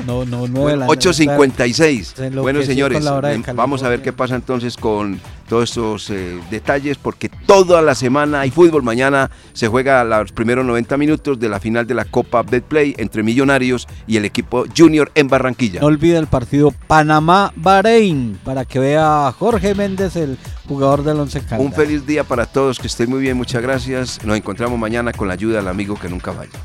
No, 0.07 0.25
no, 0.25 0.47
9 0.47 0.47
de 0.47 0.49
Bueno, 0.49 0.75
la 0.77 0.87
8.56. 0.87 2.03
Se 2.15 2.25
enloqueció 2.25 2.41
Bueno, 2.41 2.63
señores, 2.63 3.05
em, 3.05 3.43
vamos 3.55 3.83
a 3.83 3.89
ver 3.89 4.01
qué 4.01 4.11
pasa 4.11 4.33
entonces 4.35 4.75
con 4.75 5.19
todos 5.51 5.69
estos 5.69 6.09
eh, 6.11 6.39
detalles, 6.49 6.97
porque 6.97 7.27
toda 7.27 7.81
la 7.81 7.93
semana 7.93 8.39
hay 8.39 8.51
fútbol. 8.51 8.83
Mañana 8.83 9.29
se 9.51 9.67
juega 9.67 10.01
los 10.05 10.31
primeros 10.31 10.63
90 10.65 10.95
minutos 10.95 11.41
de 11.41 11.49
la 11.49 11.59
final 11.59 11.85
de 11.85 11.93
la 11.93 12.05
Copa 12.05 12.41
Betplay 12.41 12.95
entre 12.97 13.21
Millonarios 13.21 13.85
y 14.07 14.15
el 14.15 14.23
equipo 14.23 14.63
Junior 14.77 15.11
en 15.13 15.27
Barranquilla. 15.27 15.81
No 15.81 15.87
olvide 15.87 16.15
el 16.15 16.27
partido 16.27 16.73
Panamá-Bahrein 16.87 18.39
para 18.45 18.63
que 18.63 18.79
vea 18.79 19.27
a 19.27 19.33
Jorge 19.33 19.75
Méndez, 19.75 20.15
el 20.15 20.37
jugador 20.69 21.03
del 21.03 21.19
Once 21.19 21.41
Caldas. 21.41 21.59
Un 21.59 21.73
feliz 21.73 22.05
día 22.05 22.23
para 22.23 22.45
todos, 22.45 22.79
que 22.79 22.87
estén 22.87 23.09
muy 23.09 23.19
bien, 23.19 23.35
muchas 23.35 23.61
gracias. 23.61 24.23
Nos 24.23 24.37
encontramos 24.37 24.79
mañana 24.79 25.11
con 25.11 25.27
la 25.27 25.33
ayuda 25.33 25.57
del 25.57 25.67
amigo 25.67 25.99
que 25.99 26.07
nunca 26.07 26.31
vaya. 26.31 26.57